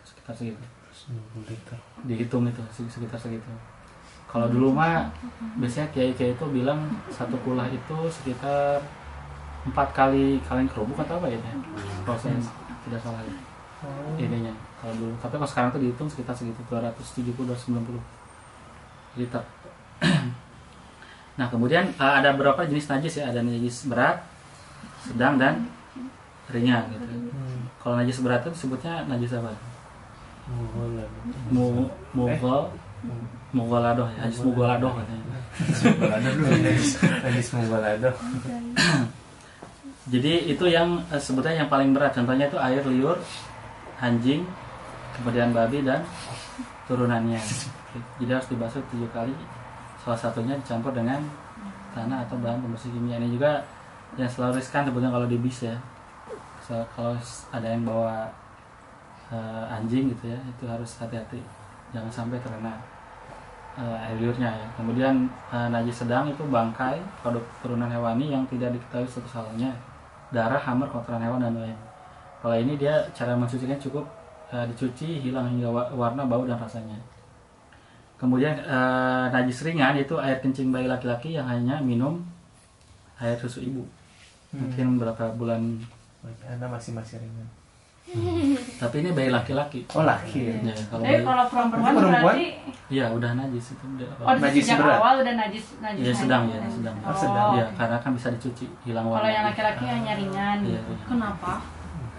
Sekitar 0.00 0.32
segitu. 0.32 0.64
90 0.90 1.52
liter. 1.52 1.78
dihitung 2.08 2.48
itu 2.48 2.62
sekitar 2.72 3.20
segitu. 3.20 3.50
Kalau 4.30 4.46
dulu 4.46 4.72
mah 4.72 5.10
biasanya 5.58 5.90
kiai 5.90 6.14
kiai 6.14 6.32
itu 6.32 6.44
bilang 6.48 6.86
satu 7.10 7.34
kulah 7.42 7.66
itu 7.66 7.96
sekitar 8.08 8.78
empat 9.66 9.92
kali 9.92 10.40
kaleng 10.48 10.70
kerupuk 10.70 10.96
atau 11.04 11.20
apa 11.20 11.28
ya 11.28 11.38
saya 12.16 12.38
tidak 12.88 13.00
salah 13.04 13.20
ya. 13.20 13.34
Ininya 14.16 14.52
kalau 14.80 14.94
dulu. 14.96 15.12
Tapi 15.20 15.34
kalau 15.36 15.50
sekarang 15.50 15.68
tuh 15.76 15.80
dihitung 15.82 16.08
sekitar 16.08 16.32
segitu 16.32 16.60
270 16.72 17.36
290 17.36 19.20
liter. 19.20 19.42
Nah 21.38 21.48
kemudian 21.48 21.88
eh, 21.88 22.12
ada 22.20 22.36
beberapa 22.36 22.68
jenis 22.68 22.84
najis 22.84 23.16
ya? 23.16 23.32
Ada 23.32 23.40
najis 23.40 23.88
berat 23.88 24.20
sedang 25.00 25.40
dan 25.40 25.66
ringan 26.52 26.84
gitu. 26.92 27.04
Kalau 27.80 27.94
najis 27.96 28.20
berat 28.20 28.44
itu 28.44 28.52
sebutnya 28.52 29.04
najis 29.08 29.32
apa? 29.36 29.52
Bulan. 30.50 31.08
mu 31.48 31.88
mugol. 32.12 32.68
Mugoladoh 33.50 34.06
ya 34.14 34.28
najis 34.28 34.40
mugoladoh 34.44 34.92
katanya. 34.94 35.24
Dulu. 35.26 36.04
Najis 37.26 37.48
jadi 40.10 40.32
itu 40.50 40.64
yang 40.66 41.06
eh, 41.14 41.22
sebetulnya 41.22 41.64
yang 41.64 41.70
paling 41.70 41.94
berat. 41.94 42.12
Contohnya 42.16 42.50
itu 42.50 42.58
air 42.58 42.82
liur 42.82 43.18
anjing 44.02 44.42
kemudian 45.14 45.54
babi 45.54 45.86
dan 45.86 46.02
turunannya. 46.90 47.38
Jadi 48.18 48.30
harus 48.30 48.48
dibasuh 48.50 48.82
tujuh 48.90 49.10
kali. 49.14 49.34
Salah 50.02 50.18
satunya 50.18 50.58
dicampur 50.58 50.90
dengan 50.90 51.22
tanah 51.94 52.26
atau 52.26 52.38
bahan 52.42 52.58
pembersih 52.64 52.90
kimia. 52.90 53.22
Ini 53.22 53.38
juga 53.38 53.62
yang 54.18 54.30
selalu 54.30 54.58
riskan 54.58 54.86
sebetulnya 54.86 55.12
kalau 55.12 55.26
di 55.30 55.38
bis 55.38 55.66
ya. 55.66 55.76
So, 56.62 56.74
kalau 56.94 57.14
ada 57.50 57.66
yang 57.66 57.82
bawa 57.82 58.30
eh, 59.30 59.64
anjing 59.74 60.10
gitu 60.10 60.30
ya 60.30 60.38
itu 60.38 60.64
harus 60.66 60.90
hati-hati. 60.98 61.40
Jangan 61.94 62.10
sampai 62.10 62.38
terkena 62.42 62.74
eh, 63.78 64.04
air 64.06 64.16
liurnya 64.18 64.50
ya. 64.50 64.66
Kemudian 64.78 65.26
eh, 65.52 65.68
najis 65.70 66.06
sedang 66.06 66.26
itu 66.30 66.42
bangkai 66.46 66.98
produk 67.22 67.42
turunan 67.62 67.90
hewani 67.90 68.30
yang 68.34 68.42
tidak 68.50 68.74
diketahui 68.74 69.06
status 69.06 69.42
halalnya 69.42 69.70
darah 70.30 70.62
hammer 70.62 70.86
kotoran 70.86 71.18
hewan 71.18 71.42
dan 71.42 71.58
lain 71.58 71.74
kalau 72.40 72.56
ini 72.56 72.78
dia 72.80 73.02
cara 73.12 73.36
mencucinya 73.36 73.76
cukup 73.76 74.06
eh, 74.48 74.64
dicuci 74.72 75.20
hilang 75.20 75.44
hingga 75.50 75.68
wa- 75.68 75.92
warna 75.92 76.24
bau 76.24 76.46
dan 76.48 76.56
rasanya. 76.56 76.96
Kemudian 78.16 78.52
eh, 78.56 79.26
najis 79.32 79.64
ringan 79.64 79.96
itu 79.96 80.16
air 80.20 80.40
kencing 80.40 80.72
bayi 80.72 80.88
laki-laki 80.88 81.36
yang 81.36 81.44
hanya 81.48 81.80
minum 81.80 82.20
air 83.20 83.36
susu 83.36 83.60
ibu 83.60 83.84
mungkin 84.50 84.86
beberapa 84.98 85.24
bulan 85.34 85.60
Anda 86.46 86.66
masih 86.68 86.92
masih 86.92 87.16
ringan. 87.22 87.48
Tapi 88.80 89.06
ini 89.06 89.10
bayi 89.14 89.30
laki-laki. 89.30 89.86
Oh 89.94 90.02
laki 90.02 90.50
ya. 90.50 90.54
Ya, 90.66 90.74
kalau 90.90 91.06
Tapi 91.06 91.14
bayi, 91.14 91.22
kalau 91.22 91.44
perempuan 91.46 91.92
Perempuan? 91.94 92.34
berarti 92.34 92.46
iya 92.90 93.06
udah 93.14 93.30
najis 93.38 93.64
itu. 93.78 93.84
Udah, 93.86 94.08
oh 94.18 94.34
Najis 94.34 94.62
sejak 94.66 94.78
berat. 94.82 94.98
awal 94.98 95.14
udah 95.22 95.34
najis 95.38 95.64
najis. 95.78 96.02
Iya, 96.02 96.12
sedang 96.18 96.42
ya, 96.50 96.58
sedang. 96.66 96.96
Oh, 97.06 97.14
sedang. 97.14 97.48
Iya, 97.54 97.66
karena 97.78 97.96
kan 98.02 98.10
bisa 98.18 98.28
dicuci, 98.34 98.66
hilang 98.82 99.06
warna. 99.06 99.22
Kalau 99.22 99.30
yang 99.30 99.46
laki-laki 99.46 99.84
hanya 99.86 100.12
ringan. 100.18 100.58
Iya, 100.66 100.80
gitu. 100.82 100.90
iya. 100.90 101.04
Kenapa? 101.06 101.52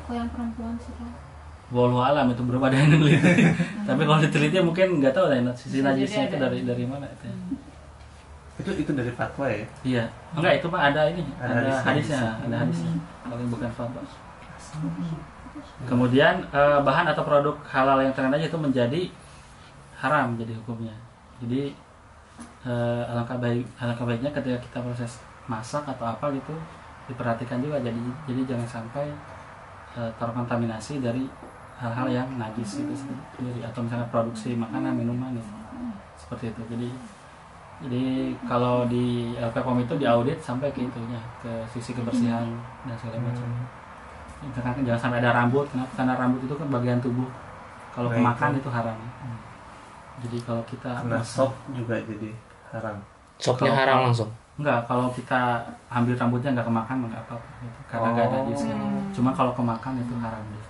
Kok 0.07 0.13
yang 0.15 0.29
perempuan 0.31 0.75
sih? 0.79 0.93
Walau 1.71 1.99
alam 2.03 2.27
itu 2.31 2.43
belum 2.43 2.61
ada 2.67 2.75
yang 2.79 2.89
neliti. 2.95 3.43
Tapi 3.87 4.01
kalau 4.07 4.19
diteliti 4.23 4.57
mungkin 4.63 4.87
nggak 5.03 5.11
tahu 5.11 5.27
lah 5.27 5.55
sisi 5.59 5.83
najisnya 5.83 6.31
itu 6.31 6.35
dari 6.39 6.63
dari 6.63 6.83
mana 6.87 7.03
itu. 7.11 7.27
ya. 7.27 7.35
Itu 8.59 8.71
itu 8.75 8.91
dari 8.91 9.11
fatwa 9.15 9.45
ya. 9.47 9.65
Iya, 9.83 10.03
enggak 10.35 10.53
itu 10.59 10.67
mah 10.67 10.81
ada 10.91 11.01
ini, 11.07 11.23
Ada 11.39 11.53
ada, 11.55 11.71
hadisnya. 11.87 12.19
hadisnya, 12.19 12.29
ada 12.47 12.55
hadisnya. 12.65 12.93
Kalau 13.23 13.35
bukan 13.47 13.71
fatwa. 13.71 14.01
Kemudian 15.87 16.35
eh, 16.51 16.79
bahan 16.83 17.05
atau 17.11 17.23
produk 17.27 17.55
halal 17.67 17.99
yang 18.03 18.13
terkena 18.15 18.39
itu 18.39 18.57
menjadi 18.59 19.01
haram 19.99 20.35
jadi 20.39 20.53
hukumnya. 20.61 20.95
Jadi 21.41 21.73
eh, 22.65 23.03
alangkah 23.11 23.37
baik 23.41 23.65
alangkah 23.81 24.05
baiknya 24.05 24.31
ketika 24.33 24.57
kita 24.61 24.79
proses 24.81 25.11
masak 25.49 25.83
atau 25.83 26.05
apa 26.05 26.29
gitu 26.31 26.53
diperhatikan 27.09 27.59
juga 27.59 27.81
jadi 27.81 27.99
jadi 28.29 28.41
jangan 28.55 28.67
sampai 28.79 29.05
eh, 29.97 30.11
terkontaminasi 30.15 31.01
dari 31.01 31.25
hal-hal 31.81 32.07
yang 32.13 32.27
najis 32.37 32.85
itu 32.85 32.93
sendiri 32.93 33.65
atau 33.65 33.81
misalnya 33.81 34.05
produksi 34.13 34.53
makanan 34.53 34.93
minuman 34.93 35.33
gitu. 35.33 35.49
seperti 36.13 36.53
itu 36.53 36.61
jadi 36.69 36.87
jadi 37.81 38.03
kalau 38.45 38.85
di 38.85 39.05
LPPOM 39.33 39.81
itu 39.81 39.93
diaudit 39.97 40.37
sampai 40.37 40.69
ke 40.69 40.81
itunya 40.81 41.17
ke 41.41 41.49
sisi 41.67 41.91
kebersihan 41.91 42.45
dan 42.83 42.95
segala 42.95 43.17
macam 43.19 43.47
misalkan 44.39 44.81
jangan 44.83 44.99
sampai 44.99 45.17
ada 45.19 45.31
rambut 45.33 45.65
kenapa 45.67 45.91
karena 45.95 46.13
rambut 46.15 46.41
itu 46.41 46.53
kan 46.53 46.67
bagian 46.69 46.99
tubuh 46.99 47.29
kalau 47.91 48.07
Nah, 48.07 48.15
kemakan 48.15 48.49
itu. 48.51 48.59
itu 48.59 48.69
haram 48.69 48.97
jadi 50.21 50.37
kalau 50.39 50.63
kita 50.63 50.91
masak- 51.01 51.25
sop 51.25 51.51
juga 51.71 51.97
jadi 51.97 52.29
haram. 52.69 52.93
Sopnya 53.35 53.67
Kalau- 53.67 53.79
haram 53.79 53.97
langsung. 54.05 54.29
Enggak, 54.53 54.85
kalau 54.85 55.09
kita 55.09 55.57
ambil 55.89 56.13
rambutnya 56.13 56.49
nggak 56.53 56.67
kemakan 56.67 56.95
nggak 57.09 57.21
apa-apa 57.25 57.49
gitu. 57.59 57.79
Karena 57.89 58.07
nggak 58.13 58.27
Oh. 58.27 58.33
najis 58.37 58.61
kan. 58.61 58.77
Cuma 59.09 59.29
kalau 59.33 59.51
kemakan 59.57 59.93
itu 59.97 60.13
haram 60.15 60.43
gitu. 60.45 60.69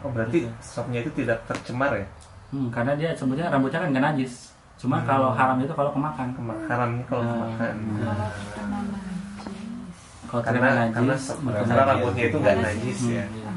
Oh 0.00 0.08
berarti 0.08 0.38
sopnya 0.58 1.04
itu 1.04 1.10
tidak 1.12 1.36
tercemar 1.44 1.92
ya? 1.92 2.06
Hmm, 2.48 2.72
karena 2.72 2.96
dia 2.96 3.12
sebenarnya 3.12 3.52
rambutnya 3.52 3.84
kan 3.84 3.88
nggak 3.92 4.06
najis. 4.08 4.56
Cuma 4.78 4.96
Hmm. 4.96 5.06
kalau 5.06 5.30
haram 5.32 5.58
itu 5.58 5.72
kalau 5.72 5.90
kemakan. 5.90 6.28
Kema- 6.32 6.60
haramnya 6.64 7.04
kalau 7.04 7.22
Nah, 7.22 7.36
makan. 7.44 7.74
nah. 7.98 8.30
Kalau 10.24 10.42
Karena 10.44 10.60
karena 10.60 10.80
najis, 10.84 11.22
karena 11.32 11.56
najis. 11.56 11.88
rambutnya 11.88 12.24
itu 12.24 12.36
nggak 12.38 12.56
najis 12.60 12.98
Hmm, 13.00 13.10
ya. 13.10 13.24
iya. 13.26 13.50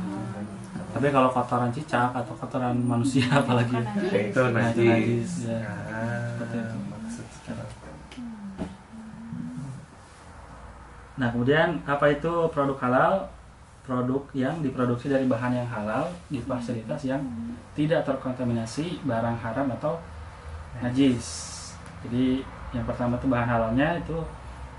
Tapi 0.92 1.08
kalau 1.08 1.30
kotoran 1.30 1.70
cicak 1.70 2.10
atau 2.12 2.34
kotoran 2.34 2.76
manusia 2.76 3.28
apalagi 3.30 3.76
Ya, 3.76 4.20
itu 4.24 4.40
Nah, 4.42 4.50
itu 4.50 4.82
najis. 4.82 4.88
najis, 4.88 5.32
ya. 5.46 5.60
Ah, 5.62 6.32
Seperti 6.32 6.58
itu. 6.58 6.78
Nah, 11.14 11.28
kemudian 11.30 11.68
apa 11.86 12.06
itu 12.10 12.32
produk 12.50 12.78
halal? 12.80 13.14
Produk 13.82 14.24
yang 14.32 14.62
diproduksi 14.62 15.10
dari 15.10 15.26
bahan 15.26 15.52
yang 15.54 15.68
halal 15.68 16.06
di 16.28 16.40
fasilitas 16.40 17.02
yang 17.04 17.20
tidak 17.74 18.06
terkontaminasi 18.06 19.02
barang 19.04 19.38
haram 19.38 19.68
atau 19.74 19.98
najis. 20.80 21.28
Jadi 22.08 22.46
yang 22.72 22.88
pertama 22.88 23.20
itu 23.20 23.28
bahan 23.28 23.50
halalnya 23.52 24.00
itu 24.00 24.16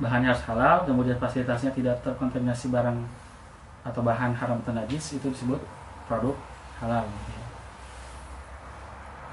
bahannya 0.01 0.33
harus 0.33 0.45
halal, 0.49 0.89
kemudian 0.89 1.21
fasilitasnya 1.21 1.71
tidak 1.77 2.01
terkontaminasi 2.01 2.73
barang 2.73 2.99
atau 3.83 4.01
bahan 4.01 4.33
haram 4.33 4.59
atau 4.65 4.73
najis 4.73 5.21
itu 5.21 5.27
disebut 5.29 5.61
produk 6.09 6.35
halal. 6.81 7.05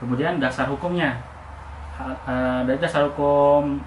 Kemudian 0.04 0.38
dasar 0.38 0.68
hukumnya 0.68 1.18
eh, 2.00 2.62
dari 2.68 2.80
dasar 2.80 3.08
hukum 3.08 3.80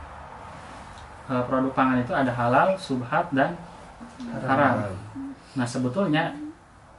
eh, 1.28 1.45
produk 1.45 1.73
pangan 1.76 2.00
itu 2.00 2.13
ada 2.17 2.32
halal, 2.32 2.75
subhat 2.80 3.28
dan 3.30 3.54
haram. 4.43 4.97
Nah 5.54 5.67
sebetulnya 5.69 6.32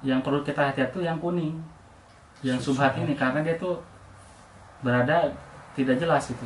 yang 0.03 0.19
perlu 0.21 0.43
kita 0.43 0.71
hati-hati 0.71 0.99
itu 0.99 1.01
yang 1.07 1.17
kuning, 1.17 1.55
yang 2.43 2.59
subhat 2.59 2.95
ini 2.99 3.15
karena 3.15 3.39
dia 3.39 3.55
tuh 3.55 3.79
berada 4.83 5.31
tidak 5.73 5.95
jelas 5.97 6.23
itu 6.29 6.45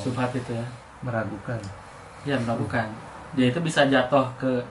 subhat 0.00 0.32
itu 0.32 0.52
ya, 0.52 0.66
Meragukan. 1.00 1.60
ya 2.24 2.36
meragukan. 2.40 2.88
Dia 3.36 3.52
itu 3.52 3.60
bisa 3.60 3.84
jatuh 3.84 4.24
ke 4.36 4.62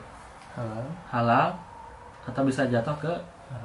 Halal. 0.54 0.86
halal 1.10 1.48
atau 2.24 2.42
bisa 2.46 2.66
jatuh 2.66 2.94
ke 2.98 3.14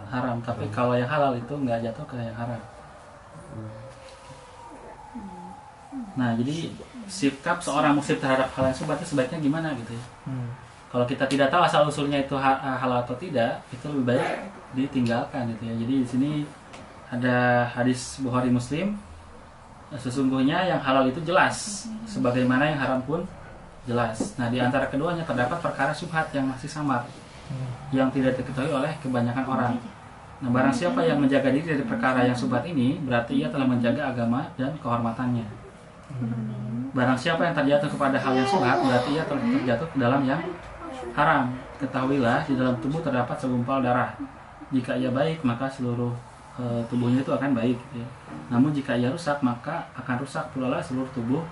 haram. 0.09 0.37
Tapi 0.41 0.69
kalau 0.69 0.93
yang 0.93 1.09
halal 1.09 1.33
itu 1.33 1.53
nggak 1.53 1.81
jatuh 1.85 2.05
ke 2.05 2.17
yang 2.17 2.37
haram. 2.37 2.61
Nah 6.17 6.35
jadi 6.37 6.69
sikap 7.09 7.63
seorang 7.63 7.97
muslim 7.97 8.21
terhadap 8.21 8.53
hal 8.53 8.69
yang 8.69 8.77
subhat 8.77 9.01
itu 9.01 9.17
sebaiknya 9.17 9.39
gimana 9.41 9.73
gitu 9.73 9.97
ya? 9.97 10.05
Hmm. 10.29 10.49
kalau 10.89 11.05
kita 11.05 11.25
tidak 11.25 11.49
tahu 11.49 11.61
asal 11.65 11.85
usulnya 11.85 12.21
itu 12.21 12.33
ha- 12.37 12.61
halal 12.81 13.01
atau 13.01 13.17
tidak 13.17 13.61
itu 13.69 13.85
lebih 13.89 14.13
baik 14.13 14.29
ditinggalkan 14.73 15.49
gitu 15.53 15.63
ya 15.69 15.75
jadi 15.85 15.95
di 16.01 16.07
sini 16.09 16.31
ada 17.09 17.65
hadis 17.73 18.21
Bukhari 18.21 18.49
Muslim 18.49 18.97
sesungguhnya 19.97 20.69
yang 20.69 20.81
halal 20.85 21.09
itu 21.09 21.21
jelas. 21.25 21.89
Sebagaimana 22.05 22.69
yang 22.69 22.79
haram 22.81 23.01
pun 23.05 23.25
jelas. 23.89 24.37
Nah 24.37 24.53
di 24.53 24.61
antara 24.61 24.85
keduanya 24.93 25.25
terdapat 25.25 25.57
perkara 25.65 25.97
subhat 25.97 26.29
yang 26.37 26.45
masih 26.45 26.69
samar 26.69 27.09
yang 27.89 28.13
tidak 28.13 28.37
diketahui 28.37 28.69
oleh 28.69 28.93
kebanyakan 29.01 29.45
orang. 29.49 29.73
Nah 30.45 30.51
barang 30.53 30.75
siapa 30.77 31.01
yang 31.01 31.17
menjaga 31.17 31.49
diri 31.49 31.65
dari 31.65 31.85
perkara 31.89 32.29
yang 32.29 32.37
subhat 32.37 32.69
ini 32.69 33.01
berarti 33.01 33.41
ia 33.41 33.49
telah 33.49 33.65
menjaga 33.65 34.13
agama 34.13 34.53
dan 34.61 34.77
kehormatannya. 34.85 35.49
Barang 36.93 37.17
siapa 37.17 37.49
yang 37.49 37.57
terjatuh 37.57 37.89
kepada 37.89 38.21
hal 38.21 38.33
yang 38.37 38.49
subhat 38.49 38.77
berarti 38.85 39.11
ia 39.17 39.25
telah 39.25 39.41
terjatuh 39.41 39.89
ke 39.89 39.97
dalam 39.97 40.21
yang 40.29 40.41
haram. 41.17 41.57
Ketahuilah 41.81 42.45
di 42.45 42.55
dalam 42.61 42.77
tubuh 42.85 43.01
terdapat 43.01 43.41
segumpal 43.41 43.81
darah. 43.81 44.13
Jika 44.69 45.01
ia 45.01 45.09
baik 45.09 45.41
maka 45.41 45.65
seluruh 45.73 46.13
eh, 46.59 46.83
tubuhnya 46.91 47.23
itu 47.23 47.33
akan 47.33 47.55
baik. 47.55 47.79
gitu 47.79 48.03
ya. 48.03 48.09
Namun 48.51 48.75
jika 48.75 48.93
ia 48.99 49.09
rusak 49.09 49.39
maka 49.41 49.87
akan 49.95 50.23
rusak 50.23 50.45
pula 50.53 50.69
lah 50.69 50.83
seluruh 50.83 51.09
tubuh. 51.15 51.43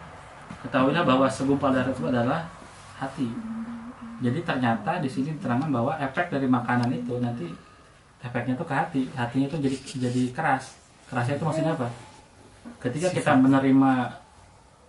Ketahuilah 0.62 1.02
bahwa 1.06 1.26
segumpal 1.26 1.74
darah 1.74 1.90
itu 1.90 2.04
adalah 2.06 2.46
hati. 2.98 3.28
Jadi 4.22 4.40
ternyata 4.42 4.98
di 5.02 5.08
sini 5.10 5.36
diterangkan 5.36 5.68
bahwa 5.68 5.92
efek 6.00 6.32
dari 6.32 6.48
makanan 6.48 6.88
itu 6.88 7.20
nanti 7.20 7.46
efeknya 8.22 8.56
itu 8.56 8.64
ke 8.64 8.74
hati. 8.74 9.02
Hatinya 9.12 9.46
itu 9.46 9.58
jadi 9.60 9.76
jadi 10.08 10.22
keras. 10.32 10.78
Kerasnya 11.06 11.36
itu 11.38 11.44
maksudnya 11.44 11.72
apa? 11.76 11.88
Ketika 12.82 13.08
kita 13.12 13.32
menerima 13.38 13.92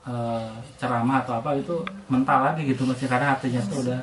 eh, 0.08 0.52
ceramah 0.80 1.22
atau 1.26 1.34
apa 1.38 1.54
itu 1.60 1.76
mental 2.08 2.40
lagi 2.42 2.66
gitu 2.66 2.88
masih 2.88 3.06
karena 3.12 3.36
hatinya 3.36 3.62
tuh 3.68 3.84
udah 3.86 4.00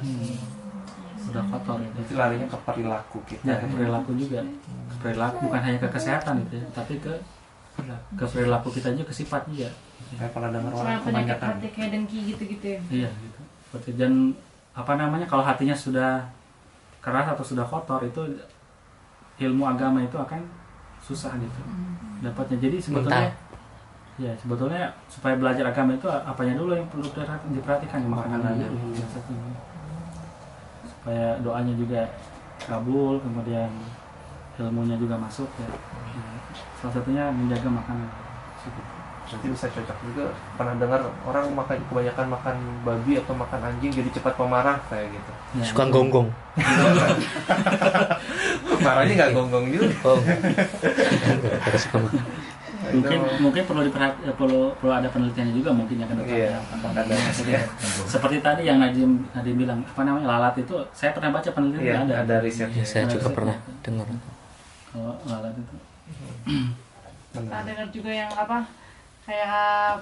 udah 1.24 1.42
kotor 1.48 1.76
gitu. 1.80 1.96
Itu 2.02 2.12
larinya 2.14 2.46
ke 2.46 2.58
perilaku 2.60 3.18
kita. 3.24 3.42
Ya 3.44 3.54
ke 3.56 3.66
perilaku 3.66 4.10
juga. 4.14 4.40
Ke 4.90 4.96
perilaku 5.00 5.38
bukan 5.48 5.60
hanya 5.60 5.78
ke 5.78 5.88
kesehatan 5.88 6.34
gitu 6.44 6.54
ya, 6.60 6.66
tapi 6.72 6.94
ke 6.98 7.12
ke 8.14 8.24
perilaku 8.24 8.68
kita 8.70 8.92
juga 8.92 9.10
ke 9.10 9.14
sifat 9.14 9.42
juga. 9.48 9.68
Saya 10.14 10.30
pernah 10.30 10.50
dengar 10.52 10.70
orang 10.70 11.00
kebanyakan. 11.02 11.48
hati 11.58 11.68
kayak 11.72 11.90
dengki 11.90 12.18
gitu-gitu 12.30 12.66
ya. 12.66 12.80
Iya 12.88 13.10
gitu. 13.10 13.40
Seperti 13.66 13.90
dan 13.98 14.12
apa 14.74 14.92
namanya 14.94 15.26
kalau 15.26 15.42
hatinya 15.42 15.74
sudah 15.74 16.22
keras 16.98 17.26
atau 17.30 17.42
sudah 17.42 17.66
kotor 17.66 18.02
itu 18.02 18.22
ilmu 19.38 19.66
agama 19.66 19.98
itu 20.00 20.14
akan 20.14 20.38
susah 21.02 21.34
gitu 21.37 21.60
dapatnya. 22.22 22.56
Jadi 22.62 22.76
sebetulnya 22.78 23.28
ya 24.14 24.30
sebetulnya 24.38 24.94
supaya 25.10 25.34
belajar 25.34 25.66
agama 25.66 25.98
itu 25.98 26.06
apanya 26.06 26.54
dulu 26.54 26.78
yang 26.78 26.87
perlu 26.87 27.02
diperhati- 27.02 27.50
diperhatikan 27.50 27.98
ya, 27.98 28.08
makanan 28.08 28.38
Makanannya. 28.38 28.68
dulu 28.70 28.94
satu. 29.10 29.32
Supaya 31.05 31.37
doanya 31.45 31.77
juga 31.77 32.01
kabul 32.64 33.21
kemudian 33.21 33.69
ilmunya 34.57 34.97
juga 34.97 35.21
masuk 35.21 35.53
ya. 35.61 35.69
Salah 36.81 36.97
satunya 36.97 37.29
menjaga 37.29 37.69
makanan 37.69 38.09
Nanti 39.25 39.47
bisa 39.53 39.67
cocok 39.69 39.99
juga. 40.09 40.25
Pernah 40.57 40.75
dengar 40.81 41.01
orang 41.29 41.53
makan 41.53 41.77
kebanyakan 41.93 42.27
makan 42.33 42.57
babi 42.88 43.21
atau 43.21 43.37
makan 43.37 43.61
anjing 43.69 43.93
jadi 43.93 44.09
cepat 44.17 44.33
pemarah 44.37 44.81
kayak 44.88 45.12
gitu. 45.12 45.33
Ya, 45.61 45.64
Suka 45.69 45.85
gonggong. 45.93 46.29
Marahnya 48.81 49.12
nggak 49.21 49.33
gonggong 49.33 49.67
juga. 49.73 49.88
Oh. 50.09 50.21
Gara-gara 51.45 51.79
suka 51.81 51.97
makan. 52.01 52.25
Mungkin 52.92 53.18
mungkin 53.40 53.62
perlu 53.64 53.83
diperhati 53.88 54.18
eh, 54.29 54.35
perlu 54.37 54.75
perlu 54.77 54.92
ada 54.92 55.09
penelitiannya 55.09 55.55
juga 55.57 55.70
mungkin 55.73 55.97
ya 56.03 56.07
Iya, 56.25 56.49
ya. 56.53 57.61
seperti 58.12 58.42
tadi 58.44 58.68
yang 58.68 58.83
Najim 58.83 59.25
Najim 59.33 59.55
bilang 59.57 59.81
apa 59.87 60.03
namanya 60.05 60.27
lalat 60.37 60.55
itu 60.61 60.75
saya 60.92 61.16
pernah 61.16 61.33
baca 61.33 61.49
penelitian 61.49 62.05
Iya, 62.05 62.05
ada. 62.05 62.14
ada 62.27 62.37
risetnya. 62.44 62.83
Ya, 62.83 62.87
saya 62.87 63.05
juga 63.09 63.29
pernah 63.33 63.57
dengar. 63.81 64.07
kalau 64.92 65.14
lalat 65.27 65.55
itu. 65.57 65.77
Kita 67.35 67.59
dengar 67.66 67.87
juga 67.90 68.11
yang 68.12 68.31
apa 68.31 68.59
kayak 69.25 69.99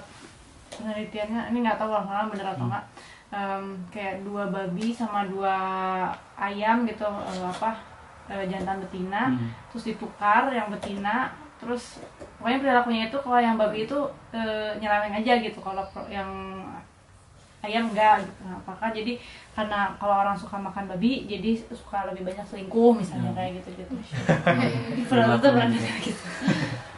penelitiannya 0.73 1.41
ini 1.53 1.57
nggak 1.63 1.77
tahu 1.79 1.89
lah 1.93 2.03
malah 2.03 2.27
bener 2.27 2.47
atau 2.51 2.67
enggak 2.67 2.85
Em, 3.33 3.81
kayak 3.89 4.21
dua 4.21 4.45
babi 4.45 4.93
sama 4.93 5.25
dua 5.25 5.57
ayam 6.37 6.85
gitu 6.85 7.01
eh, 7.01 7.41
apa 7.41 7.81
eh, 8.29 8.45
jantan 8.45 8.77
betina. 8.77 9.33
Hmm. 9.33 9.49
terus 9.73 9.89
ditukar 9.89 10.53
yang 10.53 10.69
betina 10.69 11.33
terus 11.57 11.97
pokoknya 12.43 12.59
perilakunya 12.59 13.03
itu 13.07 13.17
kalau 13.17 13.39
yang 13.39 13.55
babi 13.55 13.87
itu 13.87 13.95
nyeleweng 14.75 15.15
aja 15.15 15.33
gitu 15.39 15.63
kalau 15.63 15.79
yang 16.11 16.27
ayam 17.63 17.87
enggak 17.87 18.19
gitu 18.19 18.43
Nah, 18.43 18.59
apakah 18.59 18.91
jadi 18.91 19.15
karena 19.55 19.95
kalau 19.95 20.19
orang 20.19 20.35
suka 20.35 20.59
makan 20.59 20.83
babi 20.85 21.23
jadi 21.23 21.55
suka 21.71 22.11
lebih 22.11 22.27
banyak 22.27 22.43
selingkuh 22.43 22.91
misalnya 22.91 23.31
Hmm. 23.31 23.37
kayak 23.39 23.51
gitu 23.63 23.69
gitu 23.79 23.93
pernah 25.07 25.39
tuh 25.39 25.55
pernah 25.55 25.71
gitu 25.71 26.23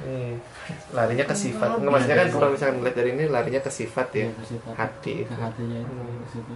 Hmm. 0.02 0.34
larinya 0.90 1.26
ke 1.26 1.36
sifat 1.36 1.70
nggak 1.78 1.92
maksudnya 1.94 2.18
kan 2.18 2.28
kalau 2.28 2.50
misalkan 2.50 2.76
ngeliat 2.78 2.96
dari 2.96 3.10
ini 3.14 3.24
larinya 3.26 3.62
ke 3.62 3.70
sifat 3.70 4.08
ya 4.10 4.26
Iya, 4.26 4.30
ke 4.34 4.44
sifat. 4.50 4.74
hati 4.74 5.14
ke 5.22 5.34
hatinya 5.38 5.78
itu 5.78 5.94
Hmm. 5.94 6.18
ke 6.18 6.28
situ. 6.34 6.54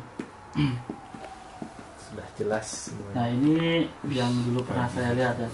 sudah 2.01 2.27
jelas 2.35 2.67
Nah 3.13 3.27
ini 3.29 3.85
yang 4.09 4.33
dulu 4.43 4.65
pernah 4.65 4.89
saya 4.89 5.13
lihat 5.13 5.37
ya. 5.37 5.49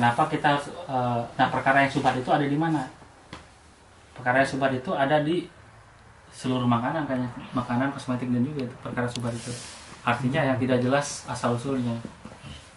Kenapa 0.00 0.32
kita 0.32 0.56
harus, 0.56 0.72
eh, 0.72 1.20
nah 1.36 1.52
perkara 1.52 1.84
yang 1.84 1.92
subhat 1.92 2.16
itu 2.16 2.32
ada 2.32 2.48
di 2.48 2.56
mana? 2.56 2.88
Perkara 4.16 4.40
yang 4.40 4.48
subhat 4.48 4.72
itu 4.72 4.96
ada 4.96 5.20
di 5.20 5.44
seluruh 6.32 6.64
makanan 6.64 7.04
kayaknya 7.04 7.28
makanan 7.52 7.92
kosmetik 7.92 8.32
dan 8.32 8.40
juga 8.40 8.64
itu 8.64 8.76
perkara 8.80 9.04
subhat 9.04 9.36
itu. 9.36 9.52
Artinya 10.00 10.40
yang 10.40 10.56
tidak 10.56 10.80
jelas 10.80 11.28
asal 11.28 11.52
usulnya. 11.52 11.92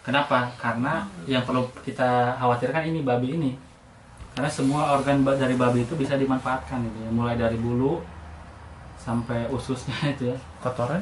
Kenapa? 0.04 0.52
Karena 0.60 1.08
yang 1.24 1.48
perlu 1.48 1.64
kita 1.80 2.36
khawatirkan 2.36 2.92
ini 2.92 3.00
babi 3.00 3.40
ini. 3.40 3.52
Karena 4.36 4.52
semua 4.52 4.92
organ 4.92 5.24
dari 5.24 5.56
babi 5.56 5.88
itu 5.88 5.96
bisa 5.96 6.20
dimanfaatkan 6.20 6.76
gitu 6.84 7.08
ya. 7.08 7.08
Mulai 7.08 7.40
dari 7.40 7.56
bulu 7.56 8.04
sampai 9.00 9.48
ususnya 9.48 9.96
itu 10.12 10.28
ya. 10.28 10.36
Kotoran 10.64 11.00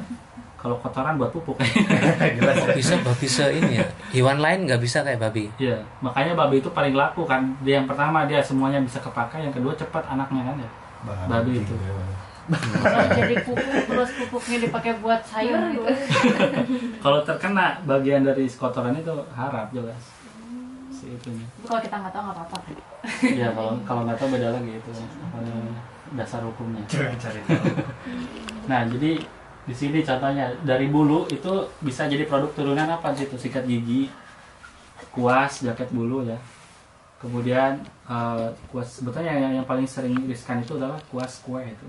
Kalau 0.59 0.79
kotoran 0.79 1.19
buat 1.19 1.27
pupuk. 1.29 1.59
jelas 2.39 2.55
bisa 2.71 2.95
babi 2.99 3.27
se 3.27 3.43
ini 3.51 3.83
ya? 3.83 3.87
Hewan 4.15 4.39
lain 4.39 4.63
nggak 4.63 4.79
bisa 4.79 5.03
kayak 5.03 5.19
babi. 5.19 5.51
Iya, 5.59 5.75
makanya 5.99 6.39
babi 6.39 6.63
itu 6.63 6.71
paling 6.71 6.95
laku 6.95 7.27
kan. 7.27 7.51
Dia 7.59 7.79
yang 7.79 7.87
pertama 7.87 8.23
dia 8.23 8.39
semuanya 8.39 8.79
bisa 8.79 9.03
kepakai, 9.03 9.43
yang 9.43 9.51
kedua 9.51 9.75
cepat 9.75 10.07
anaknya 10.07 10.39
kan 10.47 10.55
ya. 10.55 10.69
Babi 11.27 11.59
itu. 11.59 11.75
Kalau 12.79 13.07
jadi 13.11 13.35
pupuk 13.43 13.83
terus 13.87 14.09
pupuknya 14.15 14.57
dipakai 14.63 14.91
buat 14.99 15.19
sayur 15.23 15.63
gitu 15.71 15.83
Kalau 17.03 17.23
terkena 17.23 17.79
bagian 17.83 18.23
dari 18.23 18.47
kotoran 18.47 18.95
itu 18.95 19.11
harap 19.31 19.67
jelas. 19.71 19.99
Si 20.91 21.11
itunya. 21.11 21.43
kalau 21.63 21.79
kita 21.79 21.95
nggak 21.99 22.13
tahu 22.15 22.23
nggak 22.23 22.35
apa-apa 22.39 22.55
kan 22.63 22.75
Iya, 23.19 23.47
kalau 23.51 23.71
kalau 23.83 24.01
nggak 24.07 24.15
tahu 24.15 24.27
beda 24.31 24.47
lagi 24.55 24.71
itu 24.75 24.91
dasar 26.15 26.39
hukumnya. 26.39 26.83
cari 26.87 27.39
tahu 27.43 27.63
Nah, 28.63 28.87
jadi 28.87 29.19
di 29.63 29.71
sini 29.71 30.03
contohnya 30.03 30.51
dari 30.67 30.91
bulu 30.91 31.23
itu 31.31 31.51
bisa 31.79 32.03
jadi 32.11 32.27
produk 32.27 32.51
turunan 32.51 32.83
apa 32.83 33.15
sih 33.15 33.23
itu 33.23 33.39
sikat 33.39 33.63
gigi, 33.63 34.11
kuas, 35.15 35.63
jaket 35.63 35.87
bulu 35.95 36.27
ya. 36.27 36.35
Kemudian 37.23 37.79
eh, 38.11 38.47
kuas 38.67 38.99
sebetulnya 38.99 39.31
yang, 39.31 39.63
yang 39.63 39.67
paling 39.67 39.87
sering 39.87 40.19
riskan 40.27 40.59
itu 40.59 40.75
adalah 40.75 40.99
kuas 41.07 41.39
kue 41.39 41.63
itu. 41.63 41.87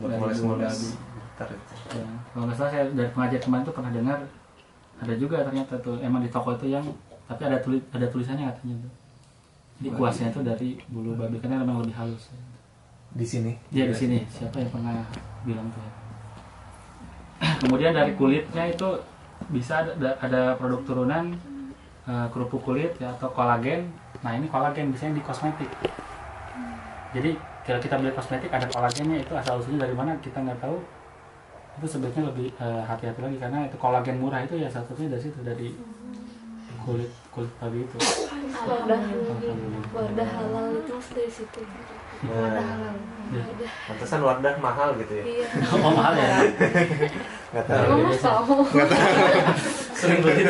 Buat 0.00 0.16
Dari 0.32 0.40
babi. 0.40 0.88
Ntar 1.36 1.48
itu. 1.52 1.74
Ya, 1.92 2.08
kalau 2.32 2.44
nggak 2.48 2.56
salah 2.56 2.70
saya 2.72 2.84
dari 2.96 3.10
pengajian 3.12 3.42
kemarin 3.44 3.64
tuh 3.68 3.76
pernah 3.76 3.92
dengar 3.92 4.18
ada 5.00 5.14
juga 5.16 5.36
ternyata 5.44 5.76
tuh 5.80 5.96
emang 6.00 6.24
di 6.24 6.32
toko 6.32 6.56
itu 6.56 6.72
yang 6.72 6.84
tapi 7.28 7.44
ada 7.44 7.60
tulis 7.60 7.84
ada 7.92 8.08
tulisannya 8.08 8.48
katanya 8.48 8.76
tuh. 8.88 8.92
Jadi 9.80 9.88
kuasnya 9.96 10.26
itu 10.32 10.40
dari 10.40 10.70
bulu 10.88 11.12
babi 11.12 11.36
karena 11.36 11.60
memang 11.60 11.84
lebih 11.84 11.96
halus. 12.00 12.32
di 13.10 13.26
sini 13.26 13.58
Dia 13.74 13.90
di 13.90 13.96
sini 13.96 14.22
siapa 14.30 14.62
yang 14.62 14.70
pernah 14.70 15.02
bilang 15.42 15.66
tuh 15.74 15.82
ya. 15.82 15.99
Kemudian 17.40 17.96
dari 17.96 18.12
kulitnya 18.16 18.68
itu 18.68 19.00
bisa 19.48 19.80
ada, 19.80 20.12
ada 20.20 20.42
produk 20.60 20.80
turunan 20.84 21.32
eh, 22.04 22.26
kerupuk 22.28 22.60
kulit 22.60 22.92
ya 23.00 23.16
atau 23.16 23.32
kolagen. 23.32 23.88
Nah 24.20 24.36
ini 24.36 24.46
kolagen 24.52 24.92
biasanya 24.92 25.16
di 25.16 25.22
kosmetik. 25.24 25.70
Jadi 27.16 27.30
kalau 27.64 27.80
kita 27.80 27.94
beli 27.96 28.12
kosmetik 28.12 28.50
ada 28.52 28.66
kolagennya 28.68 29.24
itu 29.24 29.32
asal 29.34 29.58
usulnya 29.58 29.88
dari 29.88 29.94
mana 29.96 30.12
kita 30.20 30.38
nggak 30.44 30.60
tahu. 30.60 30.76
Itu 31.80 31.86
sebaiknya 31.88 32.28
lebih 32.28 32.52
eh, 32.60 32.82
hati-hati 32.84 33.20
lagi 33.24 33.36
karena 33.40 33.58
itu 33.64 33.76
kolagen 33.80 34.20
murah 34.20 34.44
itu 34.44 34.60
ya 34.60 34.68
satunya 34.68 35.08
dari 35.08 35.22
situ 35.24 35.40
dari 35.40 35.72
kulit 36.84 37.10
kulit 37.32 37.52
babi 37.56 37.88
itu. 37.88 37.96
Wadah 39.96 40.28
halal 40.28 40.66
itu 40.76 40.96
dari 41.16 41.30
situ. 41.32 41.60
Nah, 42.20 42.92
pantesan 43.86 44.20
Wardah 44.20 44.54
mahal 44.58 44.92
gitu 44.98 45.12
ya 45.14 45.24
Iya. 45.24 45.46
Oh 45.72 45.90
mahal 45.90 46.12
ya. 46.12 46.28
nggak 47.50 47.64
tahu 47.64 47.82
Emang 47.82 48.00
mas 48.06 48.20
tahu. 48.20 48.54
Sering 49.94 50.18
beli. 50.20 50.42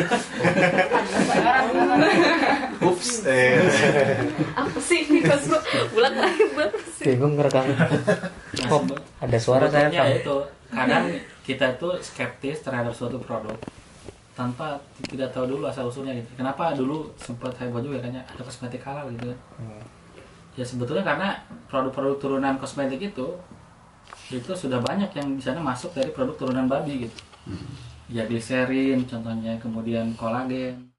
ups 2.81 3.23
eh 3.23 3.61
Apa 4.51 4.79
sih 4.79 4.99
ini 5.05 5.21
pas 5.23 5.41
gua 5.45 5.61
bulat 5.89 6.13
lagi 6.13 6.43
buat 6.51 6.71
sih. 6.91 7.05
Bingung 7.07 7.37
ngerekam. 7.37 7.65
Kok 8.61 8.81
ada 9.19 9.37
suara 9.37 9.65
saya 9.67 9.87
rekam? 9.87 10.05
itu 10.11 10.37
kadang 10.67 11.05
kita 11.41 11.65
itu 11.75 11.89
skeptis 12.01 12.61
terhadap 12.61 12.91
suatu 12.91 13.17
produk 13.17 13.55
tanpa 14.31 14.79
tidak 15.05 15.29
tahu 15.29 15.45
dulu 15.47 15.67
asal 15.67 15.85
usulnya 15.85 16.15
gitu. 16.15 16.29
Kenapa 16.35 16.73
dulu 16.73 17.11
sempat 17.15 17.53
heboh 17.57 17.79
juga 17.79 17.99
kayaknya 17.99 18.23
ada 18.25 18.41
kosmetik 18.41 18.81
halal 18.81 19.07
gitu 19.13 19.29
kan? 19.29 19.39
Hmm. 19.59 19.83
Ya 20.59 20.65
sebetulnya 20.67 21.03
karena 21.07 21.39
produk-produk 21.71 22.17
turunan 22.19 22.55
kosmetik 22.59 22.99
itu 22.99 23.27
itu 24.31 24.51
sudah 24.51 24.79
banyak 24.83 25.11
yang 25.15 25.27
di 25.35 25.43
sana 25.43 25.63
masuk 25.63 25.95
dari 25.95 26.11
produk 26.11 26.35
turunan 26.35 26.67
babi 26.67 27.07
gitu. 27.07 27.17
Ya 28.11 28.27
gliserin 28.27 29.07
contohnya, 29.07 29.55
kemudian 29.59 30.11
kolagen. 30.19 30.91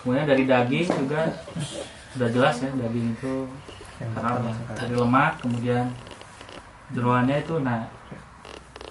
Kemudian 0.00 0.28
dari 0.28 0.44
daging 0.44 0.88
juga 0.88 1.32
sudah 2.12 2.28
jelas 2.28 2.60
ya 2.60 2.68
daging 2.68 3.16
itu 3.16 3.34
sekali. 3.96 4.76
dari 4.76 4.94
lemak 4.98 5.32
kemudian 5.40 5.84
jeroannya 6.92 7.36
itu 7.40 7.54
nah 7.64 7.88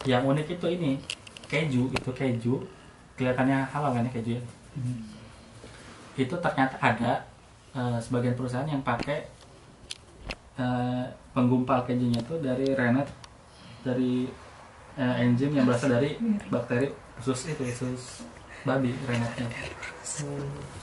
yang 0.10 0.26
unik 0.26 0.58
itu 0.58 0.68
ini 0.74 0.92
keju 1.46 1.94
itu 1.94 2.10
keju 2.10 2.56
kelihatannya 3.14 3.62
halal 3.70 3.94
kan 3.94 4.08
ya 4.08 4.12
keju 4.16 4.32
ya 4.40 4.44
itu 6.18 6.36
ternyata 6.42 6.76
ada 6.82 7.30
eh, 7.76 8.00
sebagian 8.02 8.36
perusahaan 8.36 8.68
yang 8.68 8.84
pakai 8.84 9.28
eh, 10.60 11.06
penggumpal 11.32 11.84
kejunya 11.88 12.20
itu 12.20 12.36
dari 12.44 12.68
rennet 12.76 13.08
dari 13.82 14.28
eh, 15.00 15.24
enzim 15.24 15.52
yang 15.56 15.66
berasal 15.66 15.92
dari 15.92 16.16
bakteri 16.52 16.92
usus 17.22 17.52
itu 17.52 17.64
usus 17.64 18.26
babi 18.62 18.94
rennetnya 19.10 19.50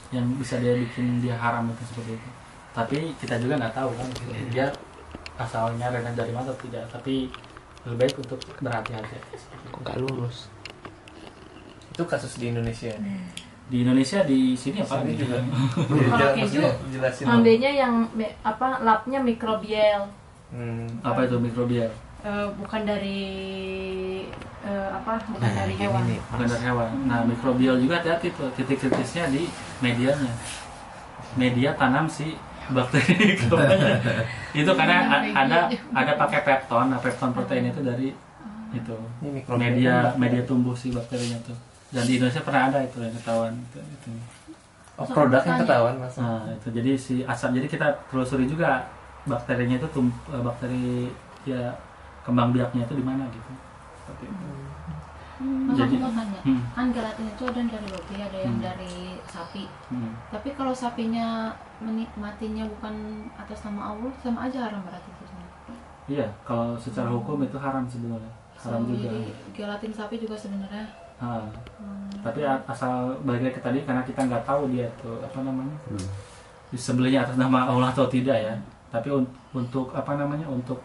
yang 0.09 0.25
bisa 0.35 0.57
dia 0.57 0.73
bikin 0.75 1.21
dia 1.21 1.37
haram 1.37 1.69
itu 1.69 1.83
seperti 1.93 2.17
itu. 2.17 2.29
Tapi 2.73 2.97
kita 3.21 3.35
juga 3.37 3.61
nggak 3.61 3.75
tahu 3.75 3.91
kan 3.93 4.09
dia 4.49 4.67
asalnya 5.39 5.93
rendah 5.93 6.13
dari 6.17 6.33
mana 6.33 6.49
atau 6.49 6.57
tidak. 6.65 6.89
Tapi 6.89 7.29
lebih 7.87 7.97
baik 8.03 8.15
untuk 8.19 8.39
berhati-hati 8.59 9.15
Kok 9.71 9.79
nggak 9.85 9.97
lurus? 10.03 10.51
itu 11.99 12.07
kasus 12.07 12.39
di 12.39 12.47
Indonesia 12.47 12.95
di 13.69 13.77
Indonesia 13.79 14.19
di 14.23 14.53
sini 14.53 14.81
apa? 14.81 14.99
Sini 14.99 15.13
juga. 15.15 15.37
Kalau 16.09 16.17
Jel- 16.17 16.35
keju, 16.35 16.61
Ngambilnya 17.21 17.71
yang 17.71 17.93
apa 18.41 18.81
lapnya 18.81 19.19
mikrobial. 19.19 20.09
Hmm. 20.49 20.89
apa 20.99 21.23
itu 21.23 21.37
mikrobial? 21.37 21.93
Eh, 22.19 22.47
bukan 22.57 22.81
dari 22.83 23.21
eh, 24.59 24.89
apa 24.91 25.21
bukan 25.23 25.39
Nah, 25.39 25.53
dari 25.55 25.71
ini 25.71 25.79
hewan. 25.79 26.03
nih. 26.03 26.19
bukan 26.27 26.45
dari 26.47 26.63
hewan. 26.65 26.89
Nah 27.05 27.19
mikrobial 27.23 27.75
juga 27.77 27.93
hati-hati 27.97 28.27
tuh 28.33 28.49
titik-titiknya 28.51 29.25
di 29.29 29.45
medianya. 29.79 30.33
Media 31.35 31.69
tanam 31.73 32.09
si 32.09 32.33
bakteri 32.67 33.37
itu. 34.59 34.71
Karena 34.71 34.97
a- 35.07 35.25
ada 35.37 35.57
ada 35.69 36.11
pakai 36.17 36.41
pepton 36.41 36.89
nah 36.89 36.97
pepton 36.97 37.29
protein 37.29 37.69
itu 37.69 37.81
dari 37.81 38.09
itu. 38.71 38.95
Ini 39.21 39.29
mikrobial. 39.31 39.61
media 39.61 39.93
media 40.15 40.41
tumbuh 40.43 40.73
si 40.73 40.89
bakterinya 40.89 41.37
tuh 41.41 41.53
dan 41.89 42.03
di 42.05 42.13
Indonesia 42.17 42.41
pernah 42.41 42.63
ada 42.69 42.79
itu 42.81 42.97
yang 43.01 43.15
ketahuan 43.15 43.53
itu, 43.57 43.79
itu. 43.81 44.09
Oh, 44.99 45.07
produk 45.07 45.41
yang 45.41 45.59
ketahuan 45.63 45.95
mas. 45.95 46.15
Nah, 46.19 46.43
itu 46.51 46.67
jadi 46.75 46.91
si 46.93 47.15
asap 47.23 47.55
jadi 47.55 47.67
kita 47.71 47.87
telusuri 48.11 48.45
juga 48.45 48.83
bakterinya 49.23 49.79
itu 49.79 49.87
tum, 49.95 50.11
eh, 50.27 50.41
bakteri 50.43 51.07
ya 51.47 51.71
kembang 52.27 52.51
biaknya 52.51 52.83
itu 52.83 52.93
di 52.93 53.05
mana 53.05 53.23
gitu. 53.31 53.51
Seperti 54.03 54.25
itu. 54.27 54.45
Hmm, 55.39 55.71
Jadi- 55.71 55.95
aku 55.95 56.03
mau 56.03 56.11
tanya. 56.11 56.39
Hmm. 56.43 56.61
Kan 56.75 56.91
gelatin 56.91 57.31
itu 57.31 57.43
ada 57.47 57.57
yang 57.63 57.71
dari 57.71 57.87
babi, 57.87 58.15
ada 58.19 58.37
yang 58.43 58.55
Hmm. 58.59 58.65
dari 58.67 58.95
sapi. 59.23 59.63
Hmm. 59.87 60.11
Tapi 60.35 60.49
kalau 60.51 60.75
sapinya 60.75 61.55
menikmatinya 61.79 62.67
bukan 62.67 63.23
atas 63.39 63.63
nama 63.63 63.95
Allah, 63.95 64.11
sama 64.19 64.51
aja 64.51 64.67
haram 64.67 64.83
berarti 64.83 65.07
itu. 65.07 65.23
Iya, 66.11 66.27
kalau 66.43 66.75
secara 66.75 67.07
hukum 67.07 67.39
itu 67.39 67.55
haram 67.55 67.87
sebenarnya. 67.87 68.33
Haram 68.59 68.83
So, 68.83 68.91
juga. 68.91 69.07
jadi 69.07 69.21
gelatin 69.55 69.91
sapi 69.95 70.19
juga 70.19 70.35
sebenarnya. 70.35 70.83
Ah, 71.19 71.43
hmm, 71.43 72.23
tapi 72.23 72.47
asal 72.47 73.11
balik 73.27 73.51
ke 73.55 73.61
tadi 73.61 73.83
karena 73.83 73.99
kita 74.07 74.23
nggak 74.23 74.43
tahu 74.47 74.71
dia 74.71 74.87
tuh 75.03 75.19
apa 75.19 75.43
namanya 75.43 75.75
disembelihnya 76.71 77.27
atas 77.27 77.35
nama 77.35 77.67
Allah 77.67 77.91
atau 77.91 78.07
tidak 78.07 78.39
ya. 78.39 78.55
Tapi 78.89 79.11
un- 79.11 79.33
untuk 79.51 79.91
apa 79.91 80.15
namanya 80.15 80.47
untuk 80.47 80.79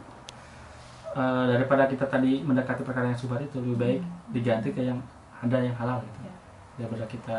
eh, 1.15 1.45
daripada 1.55 1.87
kita 1.87 2.05
tadi 2.11 2.43
mendekati 2.43 2.83
perkara 2.83 3.15
yang 3.15 3.19
subhat 3.19 3.41
itu 3.47 3.63
lebih 3.63 3.79
baik 3.79 4.01
diganti 4.35 4.75
ke 4.75 4.83
yang 4.83 4.99
ada 5.39 5.63
yang 5.63 5.75
halal 5.79 6.03
gitu. 6.03 6.19
Ya. 6.27 6.35
Daripada 6.83 7.05
kita 7.07 7.39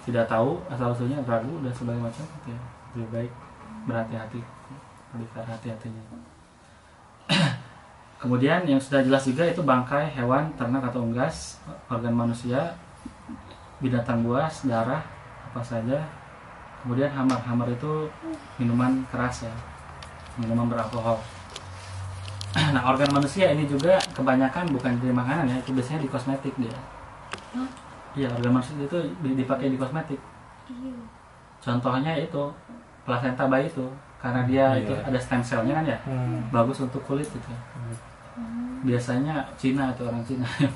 tidak 0.00 0.24
tahu 0.26 0.56
asal 0.72 0.96
usulnya 0.96 1.20
ragu 1.28 1.60
dan 1.60 1.72
sebagainya 1.76 2.08
macam 2.08 2.24
gitu 2.24 2.48
ya 2.56 2.60
lebih 2.96 3.08
baik 3.12 3.32
berhati-hati 3.84 4.40
lebih 5.12 5.28
hati-hatinya 5.36 6.02
kemudian 8.20 8.62
yang 8.64 8.76
sudah 8.76 9.00
jelas 9.00 9.24
juga 9.24 9.42
itu 9.44 9.60
bangkai 9.60 10.12
hewan 10.12 10.52
ternak 10.54 10.84
atau 10.86 11.00
unggas 11.00 11.56
organ 11.88 12.12
manusia 12.12 12.76
binatang 13.80 14.20
buas 14.20 14.64
darah 14.64 15.00
apa 15.46 15.60
saja. 15.60 15.98
Kemudian 16.80 17.12
hamar 17.12 17.40
hamar 17.44 17.68
itu 17.68 18.08
minuman 18.56 19.04
keras 19.08 19.44
ya 19.44 19.52
minuman 20.36 20.68
beralkohol. 20.68 21.16
Nah 22.74 22.82
organ 22.82 23.06
manusia 23.10 23.46
ini 23.50 23.62
juga 23.64 23.94
kebanyakan 24.10 24.74
bukan 24.74 24.98
di 24.98 25.08
makanan 25.08 25.46
ya 25.46 25.56
itu 25.56 25.70
biasanya 25.70 26.02
di 26.02 26.08
kosmetik 26.08 26.50
dia. 26.58 26.74
Iya 28.12 28.26
organ 28.28 28.58
manusia 28.58 28.74
itu 28.76 28.98
di- 29.22 29.38
dipakai 29.38 29.70
di 29.70 29.78
kosmetik. 29.78 30.18
Contohnya 31.60 32.16
itu 32.16 32.42
plasenta 33.04 33.46
bayi 33.46 33.68
itu 33.68 33.86
karena 34.18 34.44
dia 34.44 34.66
Iya. 34.72 34.82
itu 34.82 34.92
ada 34.92 35.18
stem 35.18 35.40
cellnya 35.40 35.74
kan 35.74 35.84
ya 35.86 35.98
bagus 36.50 36.80
untuk 36.80 37.00
kulit 37.04 37.24
gitu 37.24 37.48
biasanya 38.84 39.44
Cina 39.60 39.92
itu 39.92 40.02
orang 40.06 40.22
Cina 40.24 40.46
yang 40.64 40.74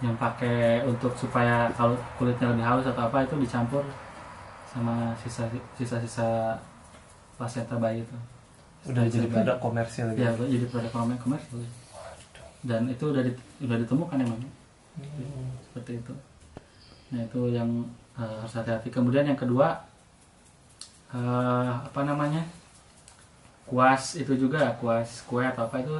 yang 0.00 0.14
pakai 0.16 0.80
untuk 0.88 1.12
supaya 1.12 1.68
kalau 1.76 1.92
kulitnya 2.16 2.48
lebih 2.52 2.64
halus 2.64 2.88
atau 2.88 3.04
apa 3.04 3.20
itu 3.24 3.36
dicampur 3.36 3.84
sama 4.64 5.12
sisa 5.20 5.44
sisa 5.76 6.00
sisa 6.00 6.56
plasenta 7.36 7.76
bayi 7.76 8.00
itu. 8.04 8.16
Udah 8.88 9.04
jadi 9.04 9.28
produk 9.28 9.56
komersil 9.60 10.06
gitu? 10.16 10.24
Ya 10.24 10.30
jadi 10.56 10.66
produk 10.72 10.90
komer 10.92 11.16
komersil. 11.20 11.60
Dan 12.64 12.88
itu 12.88 13.04
udah 13.12 13.22
di- 13.24 13.40
udah 13.60 13.76
ditemukan 13.76 14.16
emang. 14.20 14.40
Seperti 15.68 16.00
itu. 16.00 16.12
Nah 17.12 17.20
itu 17.20 17.40
yang 17.52 17.68
eh, 18.16 18.36
harus 18.40 18.52
hati-hati. 18.56 18.88
Kemudian 18.88 19.28
yang 19.28 19.36
kedua 19.36 19.84
eh, 21.12 21.72
apa 21.84 22.00
namanya? 22.06 22.40
Kuas 23.68 24.18
itu 24.18 24.34
juga 24.34 24.74
kuas 24.82 25.22
kue 25.30 25.44
atau 25.46 25.62
apa 25.68 25.78
itu 25.78 25.94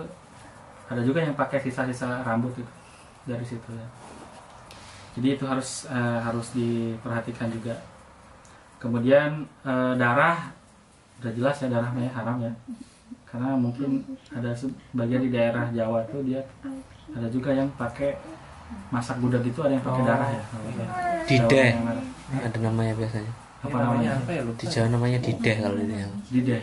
ada 0.90 1.00
juga 1.06 1.22
yang 1.22 1.38
pakai 1.38 1.62
sisa-sisa 1.62 2.26
rambut 2.26 2.50
itu 2.58 2.72
dari 3.22 3.46
situ 3.46 3.70
ya. 3.70 3.86
Jadi 5.14 5.38
itu 5.38 5.44
harus 5.46 5.86
eh, 5.86 6.18
harus 6.18 6.50
diperhatikan 6.50 7.46
juga. 7.54 7.78
Kemudian 8.82 9.46
eh, 9.62 9.94
darah 9.94 10.50
udah 11.22 11.32
jelas 11.36 11.56
ya 11.62 11.70
darahnya 11.70 12.10
haram 12.10 12.42
ya. 12.42 12.52
Karena 13.22 13.54
mungkin 13.54 14.02
ada 14.34 14.50
sebagian 14.50 15.22
di 15.22 15.30
daerah 15.30 15.70
Jawa 15.70 16.02
tuh 16.10 16.26
dia 16.26 16.42
ada 17.14 17.30
juga 17.30 17.54
yang 17.54 17.70
pakai 17.78 18.18
masak 18.90 19.22
gudeg 19.22 19.46
itu 19.46 19.62
ada 19.62 19.78
yang 19.78 19.84
pakai 19.86 20.02
darah 20.02 20.30
ya 20.30 20.42
Dideh. 21.26 21.70
Yang 21.70 21.86
merah. 21.86 22.06
ada 22.50 22.58
namanya 22.58 22.92
biasanya. 22.98 23.32
Apa 23.62 23.76
namanya? 23.78 24.10
Apa 24.18 24.30
ya 24.34 24.42
lupa. 24.42 24.58
Di 24.58 24.66
Jawa 24.66 24.86
namanya 24.90 25.18
dideh 25.22 25.56
kalau 25.62 25.78
ini 25.78 25.94
yang 26.02 26.12
dideh 26.34 26.62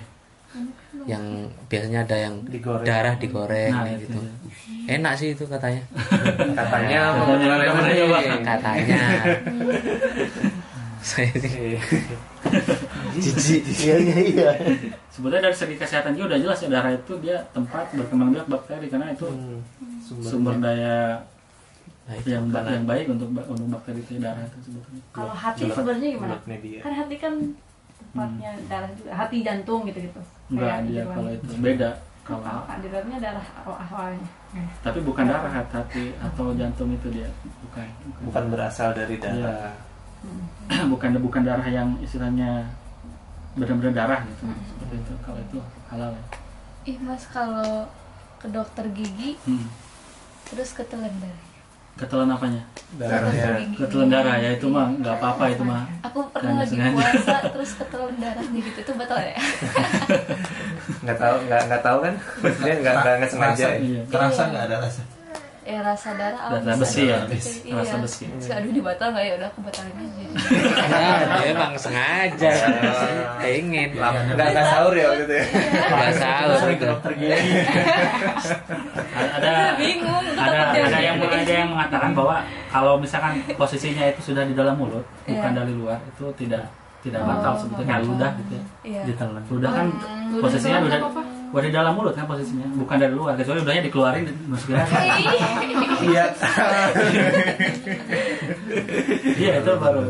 yang 1.08 1.24
biasanya 1.72 2.04
ada 2.04 2.18
yang 2.20 2.36
Digoreng. 2.52 2.84
darah 2.84 3.16
digoreng 3.16 3.72
nah 3.72 3.88
itu 3.88 4.12
gitu. 4.12 4.20
ya. 4.20 5.00
enak 5.00 5.14
sih 5.16 5.32
itu 5.32 5.48
katanya. 5.48 5.80
Katanya 6.60 7.16
Katanya, 7.16 7.56
katanya, 7.64 8.36
katanya 8.44 9.00
saya 11.08 11.32
sih 11.40 11.80
jijik. 13.16 13.64
Iya 13.64 13.96
iya 14.04 14.18
iya. 14.28 14.50
Sebetulnya 15.08 15.48
dari 15.48 15.56
segi 15.56 15.80
kesehatan 15.80 16.20
juga 16.20 16.36
udah 16.36 16.40
jelas 16.44 16.60
ya 16.60 16.68
darah 16.68 16.92
itu 16.92 17.14
dia 17.24 17.40
tempat 17.56 17.88
berkembang 17.96 18.36
biak 18.36 18.52
bakteri 18.52 18.92
karena 18.92 19.16
itu 19.16 19.32
sumber 20.04 20.60
daya. 20.60 21.24
Baik, 22.08 22.24
yang, 22.24 22.48
makanan. 22.48 22.72
yang 22.72 22.86
baik 22.88 23.06
untuk 23.12 23.28
untuk 23.36 23.68
bakteri 23.68 24.00
itu 24.00 24.16
darah 24.20 24.44
itu 24.48 24.60
sebetulnya 24.64 25.02
kalau 25.12 25.36
hati 25.36 25.64
sebenarnya 25.68 26.08
gimana? 26.16 26.36
Kan 26.80 26.94
hati 26.96 27.16
kan 27.20 27.34
tempatnya 28.00 28.52
darah 28.72 28.90
juga 28.96 29.12
hati 29.12 29.38
jantung 29.44 29.84
gitu 29.88 30.00
gitu 30.08 30.22
enggak 30.52 30.76
dia 30.88 31.04
kalau 31.08 31.30
itu. 31.32 31.52
Beda 31.60 31.92
kalau 32.28 32.44
di 32.84 32.88
dalamnya 32.92 33.18
darah 33.24 33.48
awal 33.64 33.78
awalnya? 33.88 34.30
Tapi 34.84 35.00
bukan 35.00 35.26
darah 35.32 35.52
hati 35.52 36.12
atau 36.20 36.52
jantung 36.60 36.92
itu 36.92 37.08
dia. 37.08 37.30
Bukan 37.64 37.88
bukan. 38.28 38.44
Berasal 38.52 38.92
dari 38.92 39.16
darah. 39.16 39.72
Bukan 40.92 41.14
bukan 41.24 41.46
darah 41.46 41.70
yang 41.70 41.94
istilahnya 42.02 42.66
benar-benar 43.56 43.94
darah 43.96 44.20
gitu. 44.28 44.50
Seperti 44.50 44.96
itu. 45.00 45.14
Kalau 45.24 45.40
itu 45.40 45.58
halal 45.88 46.12
ya. 46.12 46.24
Ih 46.90 46.98
mas 47.00 47.24
kalau 47.32 47.88
ke 48.42 48.48
dokter 48.52 48.86
gigi 48.92 49.40
hmm. 49.48 49.68
terus 50.52 50.74
ketelan 50.74 51.14
darah 51.22 51.47
ketelan 51.98 52.30
apanya? 52.30 52.62
Darahnya 52.96 53.68
ketelan 53.76 54.08
darah 54.08 54.38
ya 54.38 54.50
itu 54.54 54.68
mah 54.70 54.88
nggak 54.96 55.16
apa-apa 55.18 55.44
itu 55.50 55.64
mah. 55.64 55.84
Aku 56.02 56.20
pernah 56.30 56.62
lagi 56.62 56.72
sengaja. 56.72 56.94
puasa 56.94 57.36
terus 57.58 57.72
ketelan 57.76 58.16
darahnya 58.18 58.60
gitu 58.62 58.80
itu 58.80 58.94
batal 58.94 59.20
ya? 59.20 59.36
Nggak 61.04 61.18
tahu 61.18 61.36
nggak 61.46 61.62
nggak 61.68 61.82
tahu 61.84 61.98
kan? 62.00 62.14
Maksudnya 62.40 62.74
nggak 62.80 62.94
nggak 62.96 63.14
nggak 63.20 63.32
sengaja 63.32 63.66
Rasa- 63.68 63.82
iya. 63.82 64.02
Kerasa 64.08 64.42
nggak 64.48 64.64
ada 64.70 64.78
rasa? 64.80 65.02
Ya 65.68 65.84
rasa 65.84 66.10
darah 66.14 66.40
apa 66.42 66.64
Darah 66.64 66.80
besi 66.80 67.04
ya? 67.04 67.20
iya. 67.28 67.76
Rasa 67.76 67.96
besi. 68.00 68.24
Terus, 68.26 68.48
aduh 68.50 68.72
dibatal 68.72 69.08
nggak 69.12 69.20
ya? 69.22 69.34
Udah 69.36 69.48
aku 69.48 69.60
batalin 69.62 69.94
aja. 69.94 70.24
Nah, 70.88 71.18
dia 71.36 71.48
emang 71.50 71.74
sengaja. 71.76 72.52
Pengen 73.38 73.90
nggak 73.92 74.48
nggak 74.48 74.66
sahur 74.66 74.94
ya 74.94 75.06
waktu 75.08 75.24
itu 75.24 75.34
ya? 75.34 75.46
Nggak 75.90 76.14
sahur 76.16 76.60
gitu. 76.70 76.86
dokter 76.88 77.12
gigi. 77.14 77.36
ada 79.12 79.52
bingung 79.76 80.26
ada 80.34 80.60
ada 80.72 80.98
yang 80.98 81.16
ada 81.20 81.52
yang 81.54 81.70
mengatakan 81.70 82.12
bahwa 82.14 82.36
kalau 82.68 82.94
misalkan 82.96 83.34
posisinya 83.54 84.08
itu 84.08 84.22
sudah 84.24 84.44
di 84.44 84.54
dalam 84.54 84.76
mulut 84.76 85.04
bukan 85.24 85.52
Iya. 85.52 85.58
dari 85.58 85.74
luar 85.74 86.00
itu 86.02 86.26
tidak 86.38 86.64
tidak 86.98 87.20
Oh, 87.20 87.28
batal 87.30 87.54
sebetulnya. 87.56 87.88
Kayak 87.88 88.00
batal. 88.00 88.10
ludah 88.10 88.32
gitu 88.36 88.52
ya. 88.52 88.64
Iya. 88.84 89.02
Ditelan 89.06 89.44
ludah 89.48 89.72
kan 89.72 89.88
Ludah 90.28 90.42
posisinya 90.42 90.80
doang 90.82 91.27
udah 91.54 91.64
di 91.64 91.72
dalam 91.72 91.94
mulut 91.96 92.14
kan 92.14 92.28
posisinya. 92.28 92.68
Bukan 92.76 92.98
dari 93.00 93.14
luar 93.16 93.34
kecuali 93.40 93.60
udahnya 93.64 93.84
dikeluarin 93.88 94.26
masukin 94.52 94.76
lagi 94.78 95.24
iya. 96.08 96.26
Iya. 99.38 99.52
Itu 99.62 99.72
baru 99.80 100.02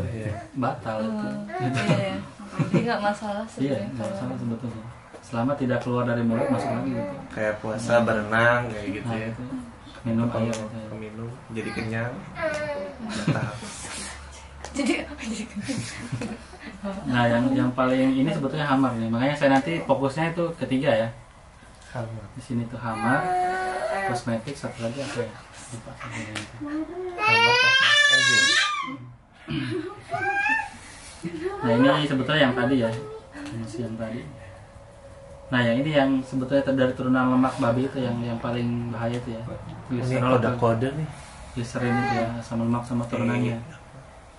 batal 0.58 0.96
itu. 1.04 1.28
Iya 1.58 1.70
iya. 1.86 2.14
Jadi 2.58 2.80
nggak 2.84 3.00
masalah 3.00 3.44
iya 3.58 3.76
sebenarnya 3.78 3.88
nggak 3.94 4.08
kalau 4.08 4.14
salah 4.18 4.36
sebetulnya. 4.38 4.84
Selama 5.22 5.52
tidak 5.60 5.78
keluar 5.84 6.04
dari 6.08 6.22
mulut 6.24 6.48
masuk 6.50 6.70
lagi 6.72 6.90
gitu. 6.96 7.14
Kayak 7.34 7.54
puasa 7.62 7.94
berenang 8.02 8.60
kayak 8.72 8.86
gitu 8.98 9.08
nah 9.08 9.18
ya. 9.18 9.30
minum 10.06 10.30
air 10.30 10.54
minum 10.96 11.28
jadi 11.52 11.70
kenyang. 11.74 12.12
Batal 13.04 13.52
jadi 14.78 14.94
jadi 15.04 15.44
Nah, 17.10 17.26
yang 17.26 17.44
yang 17.56 17.70
paling 17.74 18.14
ini 18.14 18.30
sebetulnya 18.30 18.68
hamar 18.68 18.94
nih. 18.94 19.10
Makanya 19.10 19.34
saya 19.34 19.50
nanti 19.58 19.82
fokusnya 19.82 20.30
itu 20.30 20.44
ketiga 20.62 20.90
ya. 20.94 21.08
Sama. 21.88 22.22
Di 22.36 22.42
sini 22.44 22.62
tuh 22.68 22.76
hamar, 22.80 23.24
kosmetik, 24.12 24.54
satu 24.54 24.84
lagi 24.84 25.00
apa 25.00 25.18
ya? 25.24 25.32
Lupa. 25.72 25.92
Sama 25.96 27.52
enzim 28.08 28.42
Nah, 31.58 31.70
ini 31.74 32.06
sebetulnya 32.06 32.40
yang 32.48 32.54
tadi 32.54 32.74
ya. 32.84 32.90
Yang 33.76 33.94
tadi. 33.96 34.20
Nah, 35.48 35.60
yang 35.64 35.76
ini 35.80 35.90
yang 35.96 36.10
sebetulnya 36.20 36.62
dari 36.76 36.92
turunan 36.92 37.32
lemak 37.32 37.56
babi 37.56 37.88
itu 37.88 37.98
yang 38.04 38.20
yang 38.20 38.36
paling 38.36 38.92
bahaya 38.92 39.16
itu 39.16 39.32
ya. 39.32 39.42
ini 39.88 40.04
Gliserol 40.04 40.36
atau 40.36 40.52
kode-kode 40.52 40.88
nih 40.92 41.08
gliserin 41.58 41.90
itu 41.90 42.14
ya, 42.22 42.28
asam 42.38 42.62
lemak 42.62 42.86
sama 42.86 43.02
turunannya. 43.10 43.58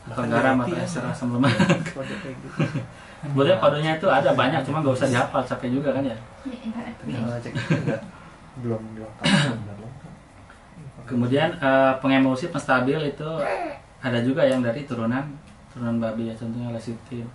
Atau 0.07 0.23
Bahkan 0.23 0.25
garam 0.31 0.57
atau 0.63 0.77
ya. 0.77 0.85
ester 0.88 1.03
asam 1.03 1.35
lemak. 1.35 1.51
Sebetulnya 3.19 3.58
kodenya 3.60 3.91
itu 3.99 4.08
ada 4.08 4.32
banyak, 4.32 4.63
cuma 4.63 4.79
nggak 4.79 4.95
usah 4.95 5.08
dihafal, 5.12 5.43
capek 5.43 5.69
juga 5.75 5.91
kan 5.91 6.03
ya. 6.08 6.17
cek 7.43 7.51
itu 7.51 7.75
enggak 7.75 8.01
belum 8.63 8.82
Kemudian 11.03 11.49
eh, 11.58 11.93
pengemulsi 11.99 12.47
penstabil 12.53 12.99
itu 13.01 13.29
ada 13.99 14.19
juga 14.23 14.45
yang 14.47 14.63
dari 14.63 14.86
turunan 14.88 15.25
turunan 15.73 15.99
babi 15.99 16.32
ya 16.32 16.36
contohnya 16.38 16.71
lecithin. 16.71 17.27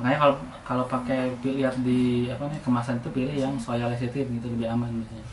Makanya 0.00 0.16
kalau 0.16 0.34
kalau 0.64 0.84
pakai 0.88 1.34
pil- 1.44 1.58
lihat 1.60 1.76
di 1.82 2.30
apa 2.30 2.48
nih 2.48 2.60
kemasan 2.64 3.00
itu 3.00 3.08
pilih 3.12 3.36
yang 3.36 3.54
soya 3.60 3.90
lecithin 3.90 4.28
gitu 4.38 4.46
lebih 4.54 4.70
aman 4.70 5.02
biasanya. 5.02 5.26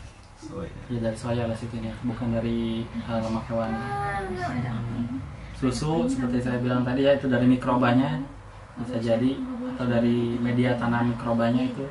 Ya 0.88 0.98
dari 1.04 1.16
soya 1.16 1.44
lecithin 1.48 1.88
ya, 1.88 1.94
bukan 2.04 2.32
dari 2.32 2.82
eh, 2.84 3.18
lemak 3.22 3.44
hewan. 3.48 3.70
Susu 5.58 6.06
seperti 6.06 6.38
saya 6.38 6.58
bilang 6.62 6.82
tadi 6.86 7.02
ya 7.04 7.18
itu 7.18 7.26
dari 7.28 7.44
mikrobanya 7.44 8.22
bisa 8.82 8.96
jadi 8.98 9.30
atau 9.74 9.86
dari 9.86 10.38
media 10.38 10.74
tanam 10.78 11.14
mikrobanya 11.14 11.62
itu. 11.66 11.86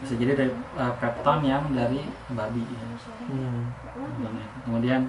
Bisa 0.00 0.14
jadi 0.20 0.32
dari 0.36 0.52
eh, 0.52 0.94
pepton 1.00 1.38
yang 1.44 1.64
dari 1.72 2.04
babi. 2.32 2.62
Ya. 2.64 2.86
Kemudian 4.64 5.00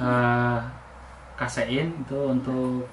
eh, 0.00 0.58
kasein 1.36 1.92
itu 2.00 2.18
untuk 2.28 2.88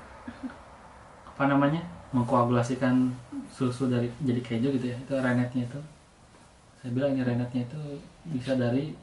apa 1.28 1.43
namanya 1.48 1.80
mengkoagulasikan 2.12 3.13
susu 3.48 3.88
dari 3.88 4.12
jadi 4.26 4.41
keju 4.43 4.76
gitu 4.76 4.88
ya 4.91 4.98
itu 4.98 5.13
renetnya 5.15 5.63
itu. 5.67 5.80
Saya 6.80 6.95
bilang 6.95 7.15
ini 7.15 7.24
renetnya 7.24 7.63
itu 7.67 7.82
bisa 8.32 8.56
dari 8.56 8.95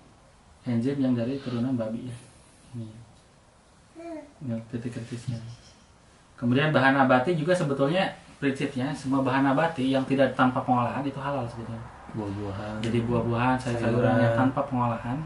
enzim 0.67 0.97
yang 1.01 1.17
dari 1.17 1.41
turunan 1.41 1.77
babi. 1.77 2.09
Ya 2.09 2.17
ini, 2.77 2.89
ini 4.45 4.61
titik 4.69 4.93
kritisnya 4.93 5.41
kemudian 6.37 6.71
bahan 6.71 6.95
nabati 6.95 7.33
juga 7.35 7.57
sebetulnya 7.57 8.13
prinsipnya 8.37 8.93
semua 8.93 9.25
bahan 9.25 9.49
nabati 9.49 9.97
yang 9.97 10.05
tidak 10.05 10.37
tanpa 10.37 10.61
pengolahan 10.61 11.01
itu 11.03 11.17
halal 11.17 11.49
sebetulnya. 11.49 11.81
Buah-buahan. 12.13 12.81
Jadi 12.85 12.99
buah-buahan 13.09 13.57
sayur-sayuran 13.57 14.17
yang 14.21 14.35
tanpa 14.37 14.61
pengolahan 14.69 15.19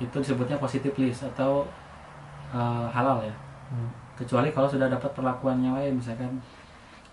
itu 0.00 0.16
disebutnya 0.18 0.56
positive 0.58 0.96
list 0.96 1.28
atau 1.36 1.68
eh, 2.50 2.86
halal 2.90 3.20
ya. 3.20 3.34
Kecuali 4.16 4.48
kalau 4.54 4.68
sudah 4.68 4.88
dapat 4.88 5.10
perlakuan 5.12 5.60
yang 5.60 5.76
lain 5.76 6.00
misalkan 6.00 6.40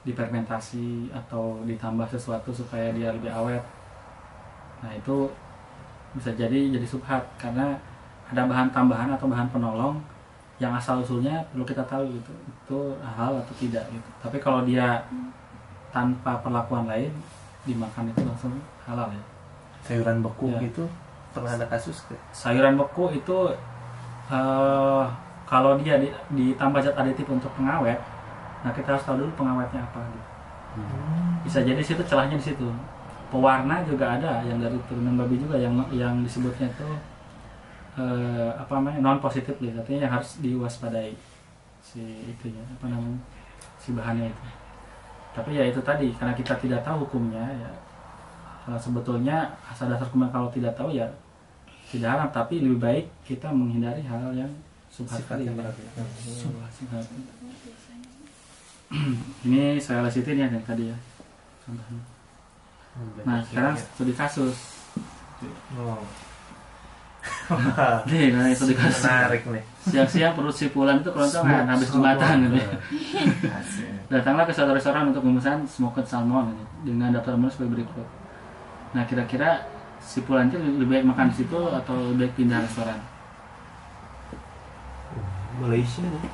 difermentasi 0.01 1.13
atau 1.13 1.61
ditambah 1.67 2.07
sesuatu 2.09 2.49
supaya 2.49 2.89
dia 2.95 3.13
lebih 3.13 3.29
awet. 3.29 3.61
Nah 4.81 4.91
itu 4.95 5.29
bisa 6.17 6.33
jadi 6.33 6.73
jadi 6.73 6.83
subhat 6.83 7.21
karena 7.39 7.77
ada 8.27 8.47
bahan 8.47 8.71
tambahan 8.71 9.11
atau 9.15 9.27
bahan 9.27 9.47
penolong 9.51 9.95
yang 10.61 10.69
asal 10.71 11.01
usulnya 11.01 11.41
perlu 11.49 11.65
kita 11.65 11.81
tahu 11.83 12.05
gitu 12.07 12.29
itu 12.37 12.77
halal 13.01 13.41
atau 13.41 13.53
tidak 13.57 13.81
gitu. 13.89 14.09
Tapi 14.21 14.37
kalau 14.37 14.61
dia 14.61 15.01
tanpa 15.89 16.37
perlakuan 16.39 16.85
lain 16.85 17.09
dimakan 17.63 18.05
itu 18.07 18.21
langsung 18.21 18.53
halal 18.85 19.09
ya. 19.09 19.23
Sayuran 19.81 20.21
beku 20.21 20.45
Ya. 20.47 20.61
gitu 20.61 20.85
pernah 21.31 21.55
ada 21.55 21.65
kasus 21.65 22.05
ke 22.05 22.13
sayuran 22.29 22.75
beku 22.75 23.09
itu 23.09 23.37
eh, 24.29 25.03
kalau 25.43 25.75
dia 25.77 25.97
di- 25.97 26.13
ditambah 26.29 26.79
zat 26.79 26.95
aditif 26.95 27.25
untuk 27.25 27.49
pengawet 27.51 27.97
nah 28.61 28.69
kita 28.69 28.93
harus 28.93 29.01
tahu 29.01 29.17
dulu 29.17 29.31
pengawetnya 29.35 29.81
apa 29.81 29.99
gitu. 30.05 30.29
bisa 31.41 31.59
jadi 31.59 31.81
situ 31.81 31.99
celahnya 32.05 32.37
di 32.37 32.45
situ. 32.45 32.67
Pewarna 33.27 33.79
juga 33.81 34.19
ada 34.19 34.43
yang 34.43 34.59
dari 34.59 34.75
turunan 34.85 35.15
babi 35.15 35.35
juga 35.35 35.55
yang 35.55 35.73
yang 35.89 36.19
disebutnya 36.21 36.67
itu 36.67 36.87
eh, 37.99 38.51
apa 38.55 38.71
namanya 38.79 38.99
non 39.03 39.19
positif 39.19 39.55
artinya 39.59 40.07
yang 40.07 40.13
harus 40.19 40.39
diwaspadai 40.39 41.11
si 41.81 41.99
itunya 42.29 42.63
apa 42.79 42.87
namanya 42.87 43.19
si 43.81 43.91
bahannya 43.91 44.31
itu 44.31 44.45
tapi 45.31 45.55
ya 45.55 45.63
itu 45.67 45.79
tadi 45.83 46.11
karena 46.15 46.35
kita 46.35 46.53
tidak 46.59 46.83
tahu 46.83 47.07
hukumnya 47.07 47.43
ya 47.51 47.71
eh, 48.71 48.79
sebetulnya 48.79 49.51
asal 49.67 49.91
dasar 49.91 50.07
hukumnya 50.07 50.31
kalau 50.31 50.47
tidak 50.53 50.71
tahu 50.77 50.95
ya 50.95 51.07
tidak 51.91 52.15
haram 52.15 52.29
tapi 52.31 52.63
lebih 52.63 52.79
baik 52.79 53.05
kita 53.27 53.51
menghindari 53.51 53.99
hal 54.07 54.31
yang 54.31 54.51
subhat 54.87 55.19
tadi 55.27 55.43
sifatnya 55.43 55.51
ya. 55.51 55.57
berat 55.59 55.75
ya. 55.75 55.89
Subhat, 56.23 56.71
subhat. 56.71 57.05
ini 59.47 59.79
saya 59.79 60.03
lesitin 60.03 60.39
ya 60.39 60.47
yang 60.47 60.63
tadi 60.63 60.91
ya 60.91 60.97
contohnya 61.63 62.03
nah 63.23 63.39
sekarang 63.39 63.75
studi 63.79 64.11
kasus 64.11 64.83
oh. 65.79 66.03
nih 68.09 68.33
nah 68.33 68.49
studi 68.53 68.73
kasus 68.73 69.05
menarik 69.05 69.45
nih 69.45 69.63
siang-siang 69.81 70.37
perut 70.37 70.53
si 70.53 70.69
pulan 70.69 71.01
itu 71.01 71.09
keroncongan 71.09 71.65
habis 71.65 71.89
jumatan 71.89 72.45
gitu 72.45 72.61
ya. 72.61 72.69
Datanglah 74.13 74.45
ke 74.45 74.53
suatu 74.53 74.77
restoran 74.77 75.09
untuk 75.09 75.25
memesan 75.25 75.65
smoked 75.65 76.05
salmon 76.05 76.53
gitu, 76.53 76.93
dengan 76.93 77.09
daftar 77.09 77.33
menu 77.33 77.49
sebagai 77.49 77.81
berikut. 77.81 78.05
Nah 78.93 79.01
kira-kira 79.09 79.65
si 79.97 80.21
pulan 80.21 80.53
itu 80.53 80.61
lebih 80.61 81.01
baik 81.01 81.05
makan 81.09 81.33
di 81.33 81.41
situ 81.41 81.57
atau 81.57 82.13
lebih 82.13 82.29
baik 82.29 82.33
pindah 82.37 82.61
restoran? 82.61 83.01
Malaysia 85.57 86.05
nih. 86.05 86.29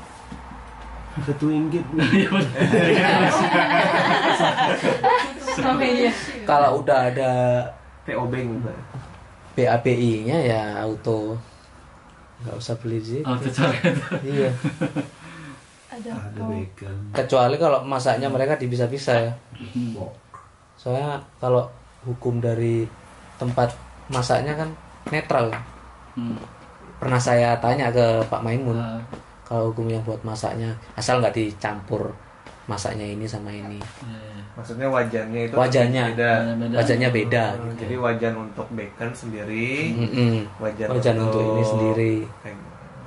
Satu 1.23 1.49
ringgit. 1.49 1.81
Sampai 5.57 5.89
dia. 5.97 6.13
Kalau 6.43 6.83
udah 6.83 6.99
ada 7.09 7.31
PO 8.03 8.27
Bank 8.27 8.59
BAPI-nya 9.57 10.37
ya 10.45 10.61
auto 10.85 11.33
nggak 12.45 12.53
usah 12.53 12.75
beli 12.77 13.01
situ. 13.01 13.25
Oh 13.25 13.33
cocoret. 13.33 13.97
Iya. 14.21 14.49
ada 15.89 16.11
Ada 16.13 16.41
bacon. 16.45 16.97
Kecuali 17.09 17.55
kalau 17.57 17.81
masaknya 17.81 18.29
mereka 18.29 18.53
dipisah-pisah 18.61 19.17
ya. 19.17 19.33
Soalnya 20.77 21.17
kalau 21.41 21.65
hukum 22.05 22.37
dari 22.37 22.85
tempat 23.41 23.73
masaknya 24.13 24.53
kan 24.53 24.69
netral. 25.09 25.49
Hmm. 26.13 26.37
Pernah 27.01 27.17
saya 27.17 27.57
tanya 27.57 27.89
ke 27.89 28.21
Pak 28.29 28.41
Maimun, 28.45 28.77
Ah, 28.77 29.01
kalau 29.41 29.73
hukum 29.73 29.89
yang 29.89 30.05
buat 30.05 30.21
masaknya 30.21 30.77
asal 30.93 31.17
nggak 31.17 31.33
dicampur 31.33 32.13
masaknya 32.67 33.07
ini 33.07 33.23
sama 33.23 33.47
ini. 33.47 33.79
iya. 33.79 34.43
maksudnya 34.53 34.87
wajannya 34.87 35.41
itu 35.45 35.55
Wajannya. 35.55 36.03
beda 36.11 36.31
Beda. 36.57 36.75
Wajahnya 36.75 37.09
beda 37.09 37.45
Hmm, 37.49 37.63
gitu. 37.65 37.79
jadi 37.79 37.95
wajan 37.97 38.33
untuk 38.37 38.67
bacon 38.69 39.09
sendiri 39.11 39.71
Mm-mm. 39.93 40.35
wajan, 40.57 40.87
Wajan 40.89 41.15
untuk 41.17 41.41
ini 41.41 41.63
sendiri. 41.63 42.13
kayak 42.43 42.59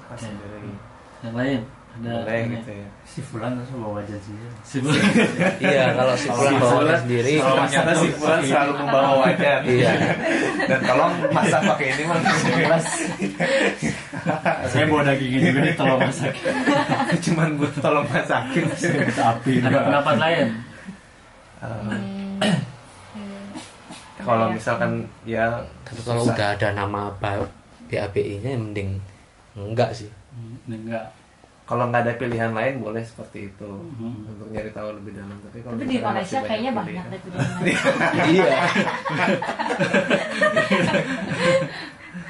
Oke. 0.08 0.20
sendiri 0.20 0.70
Yang 1.20 1.34
lain 1.36 1.60
ada 2.00 2.10
boleh 2.18 2.38
ini. 2.40 2.56
gitu 2.56 2.70
ya 2.72 2.88
Si 3.04 3.20
Fulan 3.20 3.52
langsung 3.54 3.78
bawa 3.78 3.98
wajah 3.98 4.16
sih. 4.16 4.32
Si 4.62 4.76
Fulan. 4.78 5.02
Iya, 5.66 5.84
kalau 5.92 6.14
si 6.14 6.26
pulang 6.26 6.56
bawa 6.56 6.94
sendiri. 6.96 7.32
kalau 7.36 7.56
ternyata 7.60 7.92
si 7.94 8.08
Fulan 8.10 8.40
selalu 8.40 8.72
membawa 8.74 9.10
wajan 9.20 9.60
Iya. 9.62 9.92
dan 10.64 10.80
tolong 10.82 11.12
masak 11.28 11.60
pakai 11.66 11.86
ini 11.90 12.02
mang 12.04 12.22
Saya 14.66 14.84
bawa 14.86 15.02
dagingnya 15.04 15.40
juga 15.42 15.60
nih 15.60 15.74
tolong 15.74 16.00
masak. 16.00 16.32
cuman 17.20 17.48
butuh 17.56 17.80
tolong 17.80 18.06
masakin 18.06 18.64
Api. 19.12 19.52
ada 19.60 19.78
pendapat 19.82 20.16
lain. 20.16 20.46
eh, 22.40 22.56
kalau 24.20 24.48
ya. 24.48 24.54
misalkan 24.54 24.90
ya 25.24 25.44
Tapi 25.82 26.00
kalau 26.02 26.22
udah 26.24 26.48
ada 26.54 26.68
nama 26.70 27.12
BAPI-nya 27.88 28.54
mending 28.54 29.00
enggak 29.52 29.90
sih. 29.92 30.08
Hmm, 30.30 30.56
Enggak. 30.70 31.10
Kalau 31.70 31.86
nggak 31.86 32.02
ada 32.02 32.18
pilihan 32.18 32.50
lain 32.50 32.74
boleh 32.78 32.98
seperti 33.00 33.46
itu 33.46 33.70
Hmm. 33.94 34.26
untuk 34.26 34.50
nyari 34.50 34.70
tahu 34.70 34.90
lebih 34.92 35.12
dalam 35.14 35.38
tapi 35.40 35.58
kalau 35.62 35.78
Tapi 35.78 35.86
di 35.86 35.98
Malaysia 36.00 36.38
kayaknya 36.42 36.72
banyak 36.74 37.04
deh 37.06 37.20
pilihan. 37.20 37.46
iya. 38.34 38.58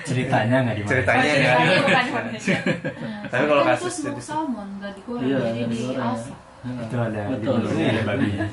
Ceritanya 0.00 0.57
nggak 0.61 0.76
di 0.76 0.83
ceritanya 0.85 1.24
ya 1.24 1.53
di. 1.57 1.72
Tapi 3.26 3.44
kalau 3.46 3.64
kasus 3.64 3.94
itu 4.03 4.20
salmon 4.20 4.68
nggak 4.76 4.92
digoreng 4.94 5.24
Iya, 5.24 5.38
jadi 5.38 5.61
nggak 5.62 5.70
digoreng. 5.70 6.16
Itu 6.61 6.92
ada 6.94 7.20
di 7.33 7.40
Betul. 7.40 7.57
Ada 7.64 8.03
babinya. 8.05 8.44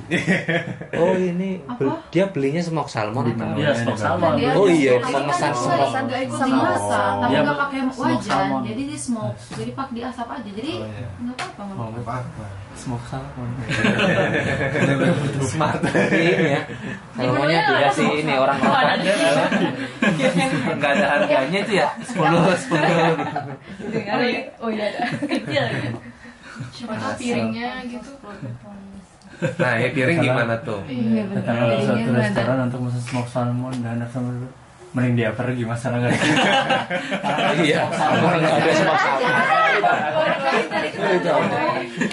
Oh 0.97 1.11
ini 1.13 1.59
Apa? 1.61 1.75
bel- 1.77 1.99
dia 2.07 2.25
belinya 2.25 2.61
smoke 2.61 2.87
salmon 2.87 3.23
Di 3.25 3.33
atau? 3.33 3.45
mana? 3.45 3.59
Iya, 3.59 3.71
smoke 3.75 3.99
salmon. 3.99 4.31
Dia- 4.33 4.55
Oh 4.55 4.65
iya, 4.65 4.93
dia 4.95 5.11
memesan 5.13 5.27
kan 5.43 5.53
smoke. 5.53 5.91
nggak 6.07 6.21
ikut 6.23 6.37
Salmon. 6.37 6.55
dimasak 6.57 7.11
tapi 7.17 7.27
Iya, 7.29 7.39
nggak 7.41 7.57
pakai 7.59 7.79
wajan 7.89 8.21
salmon. 8.23 8.61
jadi 8.63 8.81
di 8.85 8.97
smoke 8.97 9.35
jadi 9.51 9.71
pak 9.73 9.87
diasap 9.91 10.27
aja 10.29 10.49
jadi 10.49 10.71
Oh, 10.73 10.87
iya. 10.87 11.07
nggak 11.19 11.35
apa-apa 11.37 11.61
nggak 11.61 11.77
Oh, 11.77 11.87
apa-apa 11.89 12.13
apa? 12.17 12.45
Smoke 12.73 13.05
salmon. 13.05 13.49
smart 15.43 15.81
ini 16.09 16.47
ya. 16.49 16.61
Salmonnya 17.11 17.59
dikasih 17.67 18.07
ini 18.17 18.33
orang 18.35 18.57
Oh, 18.57 18.71
orang. 18.71 18.97
ada. 18.97 19.11
nggak 20.71 20.91
ada 20.93 21.05
harganya 21.09 21.59
itu 21.59 21.73
ya 21.75 21.87
sepuluh 22.07 22.39
sepuluh 22.55 22.87
Oh 24.07 24.21
iya, 24.21 24.41
oh 24.57 24.69
iya. 24.69 24.87
Kecil. 25.21 25.65
Siapa 26.71 26.93
tahu 26.95 27.13
piringnya 27.17 27.69
gitu 27.85 28.11
nah 29.37 29.77
ya 29.77 29.89
piring 29.93 30.17
gimana 30.17 30.57
tuh 30.65 30.81
iya 30.89 31.21
Datang 31.29 31.55
ke 31.61 31.77
suatu 31.85 32.09
restoran 32.09 32.57
untuk 32.65 32.79
pesan 32.89 33.01
smoke 33.05 33.29
salmon 33.29 33.73
dan 33.85 34.01
anak 34.01 34.09
sama 34.09 34.33
dulu. 34.33 34.49
Mending 34.95 35.13
dia 35.13 35.29
pergi 35.29 35.61
masalah 35.61 35.99
nggak 35.99 36.15
Iya. 37.67 37.85
Ada 37.85 38.71
smoke 38.73 38.97
salmon. 38.97 39.29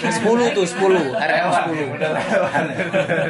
Sepuluh 0.04 0.46
tuh 0.52 0.66
sepuluh 0.68 1.00
RM 1.16 1.46
sepuluh. 1.48 1.87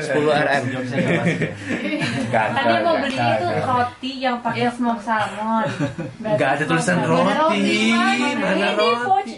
Sepuluh 0.03 0.33
RM. 0.35 0.63
Nggak 0.75 2.45
ya. 2.51 2.57
Tadi 2.57 2.75
mau 2.83 2.95
beli 2.99 3.15
itu 3.15 3.47
roti 3.63 4.13
yang 4.19 4.37
pakai 4.43 4.75
smoke 4.75 5.03
salmon. 5.07 5.71
nggak 6.19 6.51
ada 6.59 6.65
tulisan 6.67 6.99
roti 7.07 7.95
mana 8.35 8.75
roti 8.75 9.35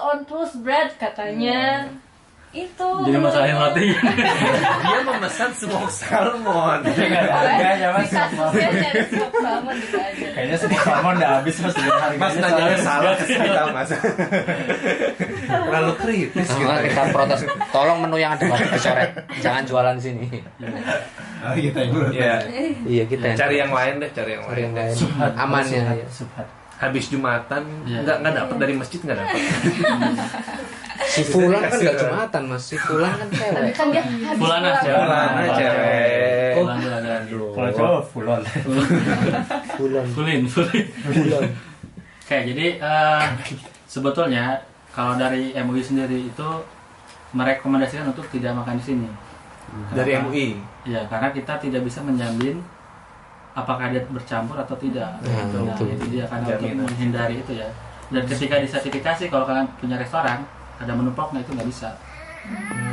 on 0.00 0.24
toast 0.24 0.56
bread 0.64 0.96
katanya. 0.96 1.92
Itu. 2.50 2.88
Jadi 3.06 3.14
masalahnya 3.22 3.62
roti. 3.62 3.94
dia 4.90 5.00
memesan 5.06 5.54
smoke 5.54 5.86
salmon 5.86 6.82
Harganya 6.90 7.94
mas. 7.94 8.10
Di 8.10 8.18
kasusnya 8.18 8.66
ada 8.90 9.02
smoke 9.06 9.38
salmon 9.38 9.74
gitu 9.78 9.98
aja. 10.02 10.28
Kayaknya 10.34 10.56
smoke 10.58 10.82
salmon 10.82 11.14
udah 11.14 11.30
habis 11.38 11.54
mas 11.62 11.74
dengan 11.78 11.98
harganya. 12.02 12.26
mas 12.26 12.34
nanya 12.42 12.78
salah 12.82 13.12
ke 13.14 13.24
kita 13.30 13.62
mas 13.70 13.90
terlalu 15.70 15.92
kritis 16.02 16.46
gitu 16.50 16.66
Sama 16.66 16.82
kita 16.82 17.02
protes. 17.14 17.40
Tolong 17.70 17.98
menu 18.02 18.16
yang 18.18 18.34
ada 18.34 18.44
coret. 18.50 19.10
Jangan 19.38 19.62
jualan 19.70 19.94
di 19.94 20.02
sini. 20.02 20.26
Ah, 21.46 21.54
kita 21.54 21.78
yang 21.86 21.92
dulu. 21.94 22.06
ya 22.10 22.42
Iya 22.82 23.04
kita 23.06 23.24
yang 23.30 23.38
cari 23.38 23.56
yang 23.62 23.70
lain 23.70 23.94
deh 24.02 24.10
cari 24.10 24.30
yang 24.34 24.42
cari 24.42 24.62
lain 24.66 24.74
yang. 24.74 24.98
Subhat, 24.98 25.32
ya. 25.70 26.08
subhat. 26.10 26.59
Habis 26.80 27.04
jumatan 27.06 27.62
Iya. 27.84 28.00
nggak 28.00 28.16
nggak 28.18 28.34
dapat 28.34 28.56
dari 28.58 28.72
masjid 28.72 28.98
nggak 28.98 29.18
dapat 29.18 29.40
Si 31.02 31.22
Fulan 31.22 31.60
kan 31.60 31.76
nggak 31.76 31.96
jumatan 31.98 32.42
mas. 32.46 32.62
Si 32.62 32.76
Fulan 32.76 33.12
kan 33.12 33.28
Tapi 33.28 33.40
cewek. 33.66 33.72
kan 33.72 33.86
dia 33.88 34.02
habis 34.04 34.36
Fulana 34.36 34.70
pulang. 34.70 35.50
cewek. 35.50 36.54
Fulan, 36.54 37.70
cowok. 37.72 38.02
Fulan. 38.06 38.40
Fulin, 39.76 40.04
fulin. 40.06 40.42
Fulan. 40.46 41.44
Oke, 42.20 42.36
jadi 42.46 42.66
eh, 42.78 43.22
sebetulnya 43.86 44.60
kalau 44.90 45.16
dari 45.16 45.50
MUI 45.56 45.82
sendiri 45.82 46.26
itu 46.26 46.48
merekomendasikan 47.32 48.06
untuk 48.06 48.26
tidak 48.28 48.54
makan 48.54 48.76
di 48.76 48.84
sini. 48.86 49.08
Dari 49.90 50.14
Kenapa? 50.14 50.26
MUI. 50.28 50.48
Ya, 50.84 51.00
karena 51.06 51.28
kita 51.30 51.58
tidak 51.58 51.82
bisa 51.82 52.00
menjamin 52.00 52.62
apakah 53.62 53.92
dia 53.92 54.02
bercampur 54.08 54.56
atau 54.58 54.76
tidak. 54.76 55.20
Nah, 55.22 55.44
Gitu. 55.44 55.58
Nah, 55.62 55.76
itu. 55.76 55.84
itu 55.92 56.04
dia 56.18 56.24
kan 56.26 56.40
untuk 56.44 56.60
menghindari 56.60 57.40
itu 57.40 57.52
ya. 57.56 57.68
Dan 58.10 58.26
ketika 58.26 58.58
disertifikasi 58.58 59.22
kalau 59.30 59.46
kalian 59.46 59.70
punya 59.78 59.96
restoran 60.00 60.42
ada 60.80 60.92
menu 60.96 61.12
pokoknya 61.14 61.44
itu 61.46 61.52
nggak 61.54 61.68
bisa. 61.68 61.90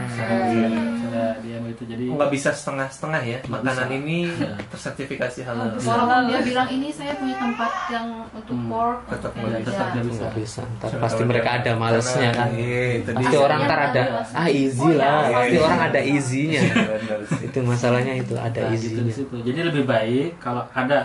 Saya, 0.07 0.49
saya, 0.49 0.69
saya 0.97 1.23
di 1.37 1.53
MUI 1.53 1.71
itu 1.71 1.83
jadi 1.85 2.03
nggak 2.09 2.31
bisa 2.31 2.49
setengah-setengah 2.49 3.21
ya 3.23 3.37
Nggak 3.39 3.51
makanan 3.55 3.85
bisa. 3.85 3.97
ini 3.97 4.17
Iya. 4.27 4.49
tersertifikasi 4.67 5.39
halal 5.43 5.67
Walaupun 5.77 6.21
dia 6.25 6.39
bilang 6.41 6.67
ini 6.67 6.89
saya 6.89 7.13
punya 7.13 7.35
tempat 7.35 7.71
yang 7.87 8.07
untuk 8.31 8.55
Hmm, 8.55 8.65
pork, 8.67 8.97
tetap 9.07 9.31
nggak 9.31 9.51
bisa. 9.55 9.69
tetap 9.71 9.87
bisa. 9.95 10.17
nggak 10.17 10.33
bisa 10.35 10.61
ntar 10.73 10.89
pasti 10.97 11.21
mereka 11.23 11.49
ada 11.55 11.71
malesnya 11.75 12.29
kan 12.31 12.49
Iya, 12.49 12.81
itu 12.97 13.09
pasti 13.13 13.29
dia. 13.31 13.39
orang 13.39 13.59
ntar 13.63 13.79
ada 13.83 14.01
ah 14.31 14.47
easy 14.47 14.89
lah 14.91 15.17
iya, 15.21 15.35
pasti 15.35 15.53
iya. 15.53 15.61
orang 15.63 15.81
ada 15.83 15.99
easy-nya 16.03 16.61
Benar 16.65 17.19
sih. 17.23 17.41
itu 17.45 17.59
masalahnya 17.61 18.13
itu 18.15 18.33
ada 18.35 18.59
Nah, 18.59 18.73
gitu 18.73 18.85
easy-nya 18.97 19.13
situ. 19.13 19.35
Jadi 19.43 19.59
lebih 19.63 19.83
baik 19.85 20.29
kalau 20.39 20.65
ada 20.71 20.97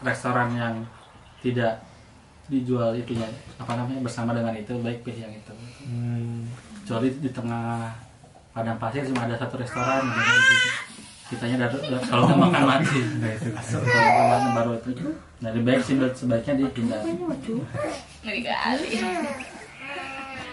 restoran 0.00 0.48
yang 0.52 0.74
tidak 1.38 1.84
dijual 2.44 2.92
itunya 2.92 3.28
apa 3.54 3.72
namanya 3.74 4.00
bersama 4.00 4.32
dengan 4.32 4.52
itu 4.52 4.72
baik 4.78 5.00
pilih 5.02 5.20
yang 5.20 5.32
itu. 5.32 5.52
Hmm. 5.84 6.41
Kecuali 6.82 7.08
di 7.14 7.30
tengah 7.30 7.94
padang 8.50 8.76
pasir 8.76 9.06
cuma 9.06 9.24
ada 9.24 9.38
satu 9.38 9.54
restoran 9.56 10.02
gitu. 10.02 10.54
Kitanya 11.30 11.64
dari, 11.64 11.78
dari- 11.80 12.04
kalau 12.04 12.28
nggak 12.28 12.40
makan 12.42 12.62
mati. 12.66 12.98
Kalau 13.00 13.80
nggak 13.80 14.28
makan 14.28 14.50
baru 14.52 14.70
itu. 14.76 14.90
Nah, 15.40 15.48
lebih 15.50 15.64
baik 15.64 15.80
sih 15.80 15.94
sebaiknya 15.96 16.54
dihindari. 16.60 17.14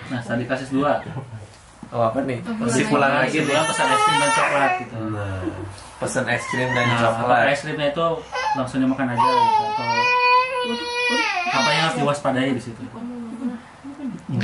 Nah, 0.09 0.21
tadi 0.21 0.43
kasus 0.45 0.69
dua. 0.69 1.01
oh 1.89 2.05
apa 2.05 2.21
nih 2.21 2.37
masih 2.45 2.85
pulang 2.85 3.09
lagi 3.09 3.41
pulang 3.41 3.65
pesan 3.65 3.89
es 3.89 4.01
krim 4.05 4.17
dan 4.21 4.29
coklat 4.29 4.71
gitu. 4.77 4.97
pesan 5.97 6.25
es 6.29 6.43
krim 6.45 6.69
dan 6.69 6.85
Nah, 6.85 7.01
coklat 7.01 7.41
es 7.49 7.59
krimnya 7.65 7.87
itu 7.89 8.05
langsung 8.53 8.77
dimakan 8.77 9.09
aja 9.09 9.25
gitu 9.25 9.63
atau 9.65 9.89
apa 11.49 11.69
yang 11.73 11.83
harus 11.89 11.97
diwaspadai 11.97 12.53
di 12.53 12.61
situ? 12.61 12.81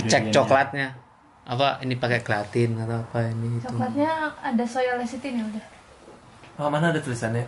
cek 0.10 0.34
coklatnya 0.34 0.98
apa 1.46 1.78
ini 1.80 1.94
pakai 1.96 2.20
gelatin 2.20 2.74
atau 2.76 2.98
apa 3.00 3.20
ini 3.24 3.58
itu 3.58 3.66
Coklatnya 3.68 4.10
ada 4.36 4.66
soya 4.66 4.98
lecithin 4.98 5.38
ya 5.38 5.46
udah. 5.46 5.66
oh 6.58 6.68
mana 6.68 6.90
ada 6.90 6.98
tulisannya 6.98 7.46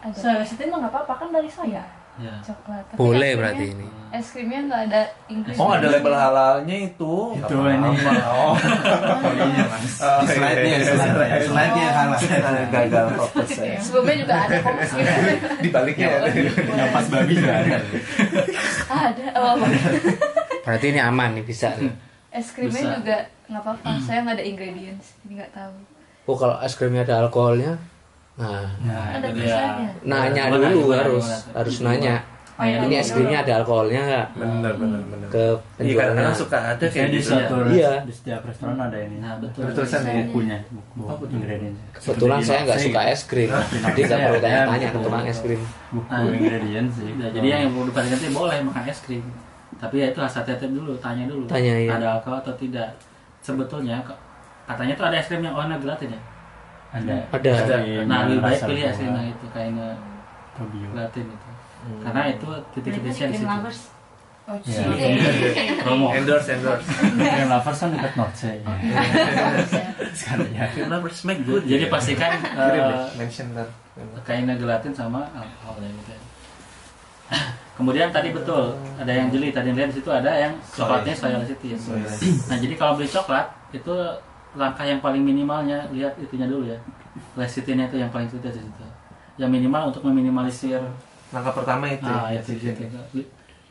Ada. 0.00 0.14
Soya 0.14 0.36
lecithin 0.38 0.70
mah 0.70 0.78
nggak 0.78 0.92
apa-apa 0.92 1.14
kan 1.16 1.28
dari 1.30 1.50
soya. 1.50 1.82
Ya. 2.16 2.36
Coklat. 2.40 2.84
Tapi 2.86 2.96
boleh 2.96 3.32
berarti 3.34 3.66
ini 3.70 3.86
Es 4.10 4.30
krimnya 4.30 4.60
nggak 4.62 4.82
ada 4.86 5.02
Inggris. 5.26 5.56
oh 5.56 5.70
ada 5.70 5.86
label 5.88 6.10
halalnya 6.12 6.76
itu 6.84 7.14
Itu 7.32 7.54
ini. 7.64 7.90
apa-apa. 7.90 8.12
oh 8.34 8.54
Iya, 9.40 9.64
Mas. 9.66 9.94
Oh, 9.98 10.22
slide-nya, 10.24 10.66
iya, 10.68 10.78
slide- 10.84 11.16
iya. 11.20 11.38
slide-nya. 11.40 11.88
Ah, 11.90 12.64
gagal 12.68 13.06
fokus 13.16 13.48
saya 13.50 13.78
Sebelumnya 13.78 14.14
juga 14.16 14.34
ada 14.38 14.56
kok 14.58 14.72
Mas. 14.72 14.90
di 15.64 15.68
baliknya 15.70 16.06
ada 16.12 16.28
Yang 16.54 16.90
pas 16.92 17.06
babi 17.08 17.32
juga 17.34 17.54
ada. 17.56 17.76
ada. 18.90 19.24
Oh, 19.36 19.52
berarti 20.60 20.86
ini 20.88 21.00
aman 21.00 21.28
nih 21.34 21.44
bisa 21.44 21.74
es 22.30 22.46
krimnya 22.52 22.94
juga 22.94 23.16
nggak 23.50 23.60
apa-apa. 23.60 23.90
Saya 23.98 24.18
nggak 24.22 24.36
ada 24.36 24.44
ingredients, 24.44 25.06
jadi 25.20 25.32
nggak 25.36 25.52
tahu. 25.52 25.74
oh 26.24 26.36
kalau 26.36 26.56
es 26.60 26.72
krimnya 26.72 27.02
ada 27.02 27.20
alkoholnya 27.20 27.74
nah 28.32 28.62
Nah, 28.80 29.12
Ada 29.12 29.28
dia. 29.28 29.36
tulisannya. 29.36 29.90
nanya 30.02 30.42
Gimana, 30.46 30.66
dulu 30.70 30.80
gimana, 30.80 31.00
harus 31.02 31.26
gimana? 31.26 31.56
harus 31.58 31.76
nanya 31.80 32.16
Oh, 32.54 32.62
iya, 32.62 32.76
ini 32.78 32.92
iya, 32.92 33.00
es 33.00 33.08
krimnya 33.10 33.38
ada 33.40 33.52
alkoholnya 33.58 34.00
nggak 34.02 34.26
bener 34.36 34.72
bener 34.76 35.00
bener 35.02 35.26
ke 35.26 35.40
iya 35.40 35.56
penjualnya 35.74 35.96
kadang-kadang 35.98 36.36
suka 36.36 36.58
ada 36.62 36.76
Saya 36.78 36.90
kayak 36.94 37.08
di 37.10 37.20
satu 37.20 37.54
Iya. 37.66 37.92
di 38.00 38.12
setiap 38.12 38.40
restoran 38.44 38.76
ada 38.78 38.98
ini. 39.00 39.16
Nah, 39.18 39.34
betul. 39.40 39.60
Ada 39.60 39.72
tulisan 39.74 40.00
ya 40.00 40.12
bukunya, 40.20 40.56
buku, 40.68 41.00
Oh, 41.02 41.16
ingredients. 41.26 41.80
kebetulan 41.90 42.38
saya 42.38 42.60
nggak 42.62 42.80
suka 42.80 43.00
es 43.08 43.20
krim 43.24 43.48
jadi 43.48 43.98
nggak 43.98 44.06
Saya 44.12 44.26
perlu 44.28 44.38
tanya-tanya 44.38 44.86
ke 44.86 44.98
tukang 45.00 45.24
es 45.26 45.38
krim 45.40 45.60
Buku 45.90 46.06
Nah. 46.06 46.30
ingredients 46.30 46.94
sih. 46.94 47.10
Nah, 47.12 47.28
jadi 47.30 47.46
yang 47.50 47.62
diperhatikan 47.66 48.18
itu 48.20 48.28
boleh 48.30 48.56
makan 48.62 48.84
es 48.86 49.00
krim. 49.00 49.24
Tapi 49.74 49.94
ya 49.96 50.06
itu 50.06 50.18
harus 50.18 50.34
hati-hati 50.34 50.66
dulu, 50.68 50.92
tanya 50.96 51.24
dulu. 51.24 51.44
Tanya, 51.46 51.74
iya. 51.74 51.90
Ada 51.90 52.06
alkohol 52.14 52.38
atau 52.38 52.54
tidak. 52.54 52.92
Sebetulnya 53.40 54.04
katanya 54.68 54.94
tuh 54.94 55.04
ada 55.08 55.16
es 55.18 55.26
krim 55.26 55.42
yang 55.42 55.56
warna 55.56 55.76
gelatin 55.80 56.14
ya. 56.14 56.20
ada. 56.90 57.16
Ada. 57.32 57.52
Dari 57.66 57.92
Nah, 58.04 58.26
lebih 58.26 58.40
baik 58.44 58.60
pilih 58.66 58.82
es 58.86 58.96
krim 58.96 59.12
yang 59.12 59.28
itu 59.28 59.46
kayaknya 59.50 59.88
gelatin 60.94 61.24
itu. 61.26 61.48
Hmm. 61.80 62.00
Karena 62.04 62.22
itu 62.28 62.48
titik 62.76 62.92
titiknya 63.00 63.26
di 63.32 63.38
situ. 63.40 63.48
Oh, 64.50 64.58
Iya. 64.66 64.82
Promo. 65.86 66.10
endorse 66.10 66.58
endorse 66.58 66.82
Yang 67.14 67.48
lovers 67.54 67.78
kan 67.78 67.88
dekat 67.94 68.12
North 68.18 68.34
Sea. 68.34 68.58
Sekali 70.18 70.50
ya. 70.58 70.66
lovers 70.90 71.22
make 71.22 71.46
good 71.46 71.62
Jadi 71.62 71.86
pastikan 71.86 72.34
deh, 72.34 72.82
eh, 72.82 73.06
mention 73.14 73.46
kainnya 74.26 74.58
gelatin 74.58 74.90
sama 74.90 75.22
alkohol 75.38 75.78
ya 75.86 75.90
gitu 75.94 76.10
ya. 76.10 76.20
Kemudian 77.80 78.12
tadi 78.12 78.28
betul 78.28 78.76
ada 79.00 79.08
yang 79.08 79.32
jeli 79.32 79.48
tadi 79.56 79.72
lihat 79.72 79.88
di 79.88 79.96
situ 79.96 80.12
ada 80.12 80.28
yang 80.28 80.52
coklatnya 80.68 81.16
soya 81.16 81.40
lecithin. 81.40 81.80
Nah 82.52 82.56
jadi 82.60 82.74
kalau 82.76 83.00
beli 83.00 83.08
coklat 83.08 83.48
itu 83.72 83.94
langkah 84.52 84.84
yang 84.84 85.00
paling 85.00 85.24
minimalnya 85.24 85.88
lihat 85.88 86.12
itunya 86.20 86.44
dulu 86.44 86.68
ya. 86.68 86.76
Lecithinnya 87.40 87.88
itu 87.88 87.96
yang 87.96 88.12
paling 88.12 88.28
sulit 88.28 88.52
di 88.52 88.60
situ. 88.60 88.84
Yang 89.40 89.50
minimal 89.56 89.88
untuk 89.88 90.04
meminimalisir 90.04 90.84
langkah 91.32 91.56
pertama 91.56 91.88
itu 91.88 92.04
ah, 92.04 92.28
ya, 92.28 92.44
itu, 92.44 92.68
itu. 92.68 92.84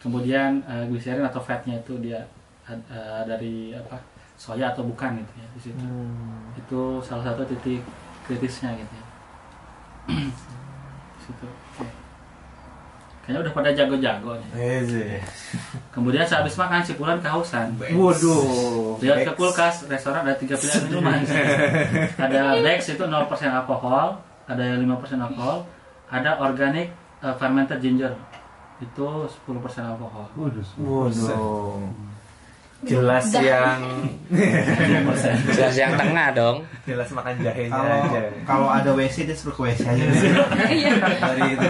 Kemudian 0.02 0.66
eh, 0.66 0.90
gliserin 0.90 1.22
atau 1.22 1.38
fatnya 1.38 1.78
itu 1.78 2.02
dia 2.02 2.26
eh, 2.66 3.22
dari 3.30 3.78
apa 3.78 4.02
soya 4.34 4.74
atau 4.74 4.90
bukan 4.90 5.22
gitu 5.22 5.34
ya 5.38 5.48
di 5.54 5.60
situ. 5.62 5.86
Hmm. 5.86 6.58
Itu 6.58 6.98
salah 7.06 7.30
satu 7.30 7.46
titik 7.46 7.86
kritisnya 8.26 8.74
gitu 8.74 8.94
ya. 8.98 9.06
situ. 11.30 11.48
Kayaknya 13.30 13.46
udah 13.46 13.54
pada 13.54 13.70
jago-jago 13.78 14.32
nih. 14.42 15.22
Kemudian 15.94 16.26
sehabis 16.26 16.58
makan 16.58 16.82
si 16.82 16.98
Pulan 16.98 17.22
kehausan. 17.22 17.78
waduh 17.78 18.98
Lihat 18.98 19.22
ke 19.22 19.34
kulkas, 19.38 19.86
restoran 19.86 20.26
ada 20.26 20.34
tiga 20.34 20.58
pilihan 20.58 20.90
minuman. 20.90 21.22
ada 22.26 22.58
Bex 22.58 22.90
itu 22.90 23.06
0% 23.06 23.30
alkohol, 23.54 24.18
ada 24.50 24.66
yang 24.66 24.82
5% 24.82 25.22
alkohol, 25.22 25.62
ada 26.10 26.42
organic 26.42 26.90
uh, 27.22 27.38
fermented 27.38 27.78
ginger 27.86 28.18
itu 28.82 29.08
10% 29.46 29.46
alkohol. 29.86 30.26
Waduh. 30.34 30.66
waduh 30.82 31.86
jelas 32.88 33.28
yang 33.36 34.08
jelas 35.52 35.76
yang 35.76 35.92
tengah 36.00 36.32
dong 36.32 36.64
jelas 36.88 37.12
makan 37.12 37.36
jahenya 37.44 37.76
kalau 37.76 37.92
aja 38.08 38.22
kalau 38.48 38.68
ada 38.72 38.90
WC 38.96 39.28
dia 39.28 39.36
suruh 39.36 39.52
ke 39.52 39.62
WC 39.68 39.84
aja 39.84 40.04
Iya. 40.72 40.96
dari 41.20 41.60
itu 41.60 41.68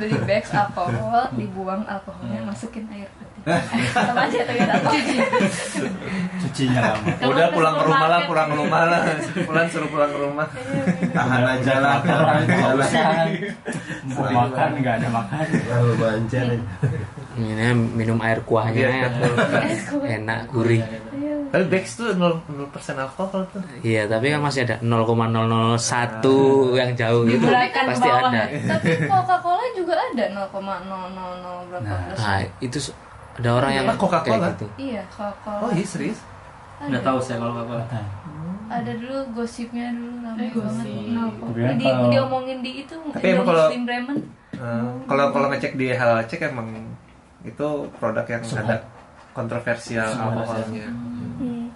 Beli 0.00 0.16
bags 0.24 0.50
alkohol, 0.56 1.28
dibuang 1.36 1.84
alkoholnya, 1.84 2.40
masukin 2.48 2.88
air 2.88 3.04
putih. 3.20 3.52
Sama 3.92 4.24
aja 4.24 4.40
ternyata. 4.48 4.88
Cucinya 6.40 6.80
lama. 6.80 7.08
Udah 7.20 7.46
pulang 7.52 7.74
ke 7.76 7.84
rumah 7.84 8.08
lah 8.08 8.20
pulang 8.24 8.48
ke 8.48 8.56
rumah 8.56 8.82
lah. 8.88 9.00
Pulang 9.44 9.66
suruh 9.68 9.88
pulang 9.92 10.08
ke 10.08 10.18
rumah. 10.24 10.46
Tahan 11.12 11.42
aja 11.44 11.74
lah 11.84 11.94
tahan 12.00 12.48
aja 12.48 12.68
lah. 12.80 12.88
Mau 14.08 14.24
makan 14.24 14.70
nggak 14.80 14.94
ada 15.04 15.08
makan. 15.12 15.44
lalu 15.68 15.92
banjar 16.00 16.44
ini 17.36 17.68
minum 17.92 18.18
air 18.24 18.40
kuahnya. 18.44 18.88
Iya, 18.88 19.08
enak 20.20 20.48
gurih 20.48 20.80
tapi 21.50 21.64
Bex 21.66 21.84
tuh 21.94 22.14
0%, 22.14 22.46
0% 22.46 22.70
alkohol 22.96 23.42
tuh 23.46 23.58
iya 23.80 24.06
tapi 24.06 24.26
kan 24.28 24.38
masih 24.38 24.62
ada 24.62 24.78
0,001 24.80 26.22
yang 26.72 26.90
jauh 26.94 27.22
itu 27.24 27.36
Diberikan 27.36 27.84
ke 27.84 27.90
pasti 27.90 28.06
bawah. 28.06 28.30
ada 28.30 28.42
Tapi 28.46 28.88
Coca-Cola 29.04 29.64
juga 29.72 29.94
ada 29.96 30.24
0,000 30.30 30.46
berapa 31.66 31.90
persen. 32.06 32.18
nah 32.18 32.38
itu 32.58 32.78
ada 33.34 33.50
orang 33.52 33.70
yang 33.72 33.84
Apa 33.84 33.94
Coca-Cola? 33.96 34.36
kayak 34.38 34.52
gitu 34.52 34.66
Iya, 34.78 35.02
Coca-Cola. 35.08 35.60
oh 35.60 35.70
iya 35.70 35.84
serius 35.84 36.20
Nggak 36.80 37.02
tahu 37.02 37.18
saya 37.18 37.36
kalau 37.36 37.54
apa. 37.58 37.76
Ada 38.70 38.92
dulu 38.94 39.16
gosipnya 39.34 39.90
dulu 39.90 40.14
ramai 40.22 40.40
Eh, 40.40 40.50
gosip. 40.50 40.86
banget. 40.86 41.12
Nah, 41.52 41.74
di, 41.74 41.84
kalau- 41.84 42.08
diomongin 42.08 42.58
di 42.62 42.70
itu 42.80 42.94
Tapi 43.10 43.26
emang 43.28 43.44
kalau- 43.44 43.68
Muslim 43.68 43.82
Bremen. 43.84 44.16
Eh, 44.54 44.84
kalau 45.04 45.24
kalau 45.28 45.46
ngecek 45.50 45.72
di 45.74 45.86
halal 45.90 46.24
cek 46.24 46.40
emang 46.46 46.70
itu 47.42 47.66
produk 47.98 48.24
yang 48.24 48.40
ada 48.40 48.80
kontroversial 49.40 50.08
alkoholnya 50.12 50.88
Hmm. 51.40 51.72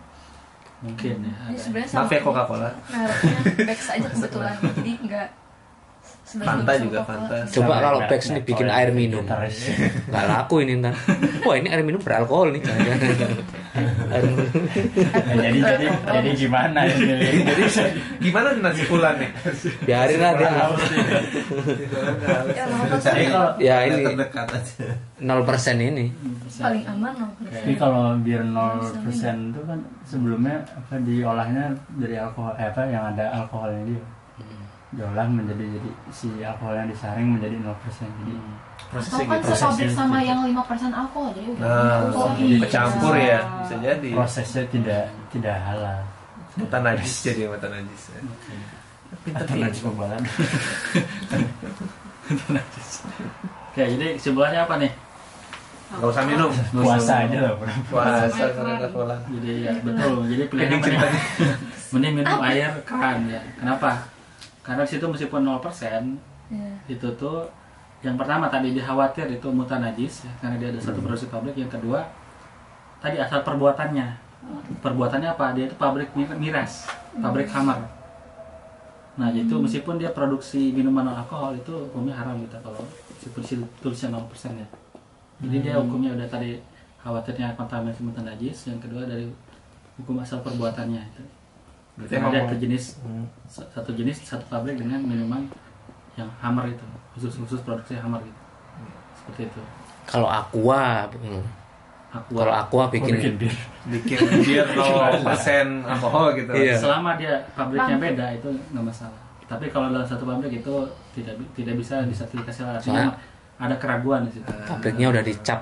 Mungkin 0.84 1.24
ya. 1.24 1.32
Ada. 1.48 1.56
sebenarnya 1.56 1.96
maaf 1.96 2.12
ya 2.12 2.20
Coca 2.20 2.42
Cola 2.44 2.70
mereknya 2.92 3.64
Bex 3.64 3.80
aja 3.88 4.08
kebetulan. 4.12 4.52
Jadi 4.76 4.92
enggak 5.00 5.28
Fanta 6.42 6.72
juga 6.80 6.98
Fanta. 7.06 7.34
Coba 7.46 7.74
kalau 7.78 8.00
Bex 8.10 8.20
nih 8.34 8.42
bikin 8.42 8.66
air 8.66 8.90
minum. 8.90 9.22
gitaris. 9.22 9.70
Nggak 10.10 10.24
laku 10.26 10.66
ini 10.66 10.72
ntar. 10.82 10.94
Wah 11.46 11.54
ini 11.54 11.68
air 11.70 11.82
minum 11.86 12.00
beralkohol 12.02 12.50
nih. 12.58 12.62
Jangan-jangan. 12.64 13.30
Air 14.10 14.22
minum. 14.26 14.46
Nah, 14.46 15.34
jadi 15.38 15.58
jadi 15.58 15.86
jadi 15.90 16.30
gimana 16.34 16.80
ini? 16.86 17.26
Jadi 17.42 17.62
Gimana 18.22 18.48
nasi 18.58 18.82
pulan 18.86 19.14
nih? 19.18 19.30
Biarin 19.86 20.18
lah 20.18 20.32
dia. 20.34 20.50
Kalau 20.50 20.74
Ya 23.58 23.86
ini 23.86 24.02
aja 24.06 24.26
0% 25.24 25.78
ini. 25.80 26.12
paling 26.54 26.84
aman 26.86 27.12
loh 27.18 27.30
Jadi 27.50 27.72
kalau 27.74 28.14
bir 28.22 28.42
0% 28.42 29.50
itu 29.50 29.60
kan 29.66 29.78
sebelumnya 30.06 30.62
apa 30.74 31.00
diolahnya 31.02 31.74
dari 31.98 32.16
alkohol 32.18 32.54
eh, 32.58 32.66
apa 32.70 32.82
yang 32.86 33.04
ada 33.14 33.24
alkoholnya 33.42 33.82
dia. 33.88 34.02
Diolah 34.94 35.26
menjadi 35.26 35.64
jadi 35.74 35.90
si 36.08 36.28
alkoholnya 36.38 36.86
disaring 36.86 37.34
menjadi 37.34 37.56
0%. 37.58 37.74
Jadi 38.22 38.34
Prosesnya 38.84 39.26
Atau 39.26 39.50
kan 39.50 39.74
gitu. 39.74 39.90
sama 39.90 40.18
yang 40.20 40.38
5% 40.44 40.54
alkohol 40.88 41.34
jadi 41.34 41.48
udah 41.50 41.66
Nah, 41.66 41.98
alkohol. 42.04 42.30
jadi 42.36 42.54
bercampur 42.62 43.14
ya, 43.16 43.40
bisa 43.58 43.74
jadi. 43.82 44.08
prosesnya 44.14 44.62
tidak 44.68 45.02
tidak 45.30 45.56
halal. 45.60 45.98
Mata 46.54 46.78
najis 46.78 47.14
jadi 47.22 47.42
mata 47.50 47.66
najis. 47.66 48.02
ya. 48.08 48.20
Atau 49.34 49.54
najis 49.56 49.80
pembalan. 49.82 50.22
Najis. 52.48 52.88
Oke, 53.70 53.82
jadi 53.98 54.06
kesimpulannya 54.14 54.60
apa 54.62 54.74
nih? 54.78 54.92
Gak 55.94 56.08
usah 56.10 56.24
minum. 56.26 56.50
Puasa 56.72 57.14
aja 57.22 57.38
lah. 57.40 57.52
Puasa 57.90 58.24
karena. 58.50 58.74
Jadi 59.30 59.50
ya 59.62 59.72
betul. 59.82 60.14
Jadi 60.26 60.42
pilihan 60.48 60.70
Ending 60.70 60.80
apa 60.80 60.86
nih? 60.86 60.98
ceritanya. 60.98 61.20
Mending 61.94 62.12
minum 62.14 62.38
air 62.42 62.70
keran 62.82 63.18
ya. 63.26 63.40
Kenapa? 63.58 63.90
Karena 64.64 64.80
di 64.80 64.90
situ 64.90 65.04
meskipun 65.04 65.44
0% 65.44 66.16
Iya. 66.44 66.72
itu 66.90 67.08
tuh 67.14 67.48
yang 68.00 68.16
pertama 68.16 68.48
tadi 68.48 68.72
dikhawatir 68.72 69.24
itu 69.30 69.48
mutan 69.48 69.80
najis 69.80 70.24
ya, 70.24 70.32
karena 70.38 70.56
dia 70.56 70.68
ada 70.68 70.76
satu 70.78 71.00
produksi 71.00 71.28
pabrik. 71.28 71.54
Yang 71.54 71.78
kedua 71.78 72.04
tadi 72.98 73.16
asal 73.16 73.40
perbuatannya. 73.40 74.20
Perbuatannya 74.80 75.28
apa? 75.30 75.52
Dia 75.52 75.64
itu 75.64 75.76
pabrik 75.78 76.12
mi- 76.12 76.28
miras, 76.38 76.84
pabrik 77.14 77.48
hammer. 77.48 77.80
Nah, 79.14 79.30
itu 79.30 79.54
meskipun 79.54 79.96
dia 79.96 80.10
produksi 80.10 80.68
minuman 80.68 81.06
non 81.06 81.16
alkohol 81.16 81.54
itu 81.54 81.70
hukumnya 81.70 82.12
haram 82.12 82.34
gitu 82.36 82.58
kalau 82.58 82.82
meskipun 83.08 83.40
si 83.40 83.54
tulisnya 83.78 84.10
0% 84.10 84.26
ya. 84.54 84.68
Jadi 85.40 85.56
dia 85.62 85.74
hukumnya 85.78 86.12
udah 86.12 86.26
tadi 86.26 86.58
khawatirnya 86.98 87.54
kontaminasi 87.54 88.02
mutan 88.02 88.26
najis, 88.26 88.66
yang 88.66 88.76
kedua 88.76 89.06
dari 89.06 89.30
hukum 89.96 90.18
asal 90.18 90.42
perbuatannya 90.42 90.98
itu. 91.00 91.22
Berarti 91.94 92.14
ada 92.16 92.24
mau- 92.24 92.34
satu 92.42 92.56
jenis 92.56 92.84
Hmm. 93.00 93.26
satu 93.46 93.90
jenis 93.92 94.16
satu 94.20 94.44
pabrik 94.44 94.74
dengan 94.76 94.98
minuman 95.00 95.46
yang 96.14 96.26
hammer 96.36 96.66
itu 96.68 96.82
khusus 97.12 97.30
khusus 97.36 97.60
produksi 97.60 97.94
hammer 97.94 98.18
gitu 98.20 98.40
seperti 99.14 99.42
itu 99.46 99.60
Kalau 100.04 100.26
aqua, 100.26 101.06
hmm. 101.08 101.42
aku 102.12 102.30
kalau 102.34 102.52
aqua 102.52 102.84
bikin 102.88 103.14
bir 103.34 103.54
bikin 103.88 104.18
biar 104.42 104.66
0% 104.68 105.22
alkohol 105.88 106.34
gitu. 106.34 106.50
Iya. 106.52 106.74
selama 106.76 107.14
dia 107.14 107.34
pabriknya 107.52 107.96
beda 107.96 108.26
itu 108.32 108.48
nggak 108.68 108.84
masalah 108.84 109.20
tapi 109.44 109.68
kalau 109.68 109.88
dalam 109.88 110.04
satu 110.04 110.24
pabrik 110.24 110.50
itu 110.56 110.74
tidak 111.12 111.36
tidak 111.52 111.74
bisa 111.76 112.02
disertifikasi 112.02 112.58
halal. 112.60 112.76
artinya 112.76 113.02
Soalnya- 113.06 113.16
ada 113.56 113.74
keraguan 113.76 114.20
di 114.24 114.34
situ 114.34 114.50
pabriknya 114.66 115.06
udah 115.08 115.22
dicap 115.22 115.60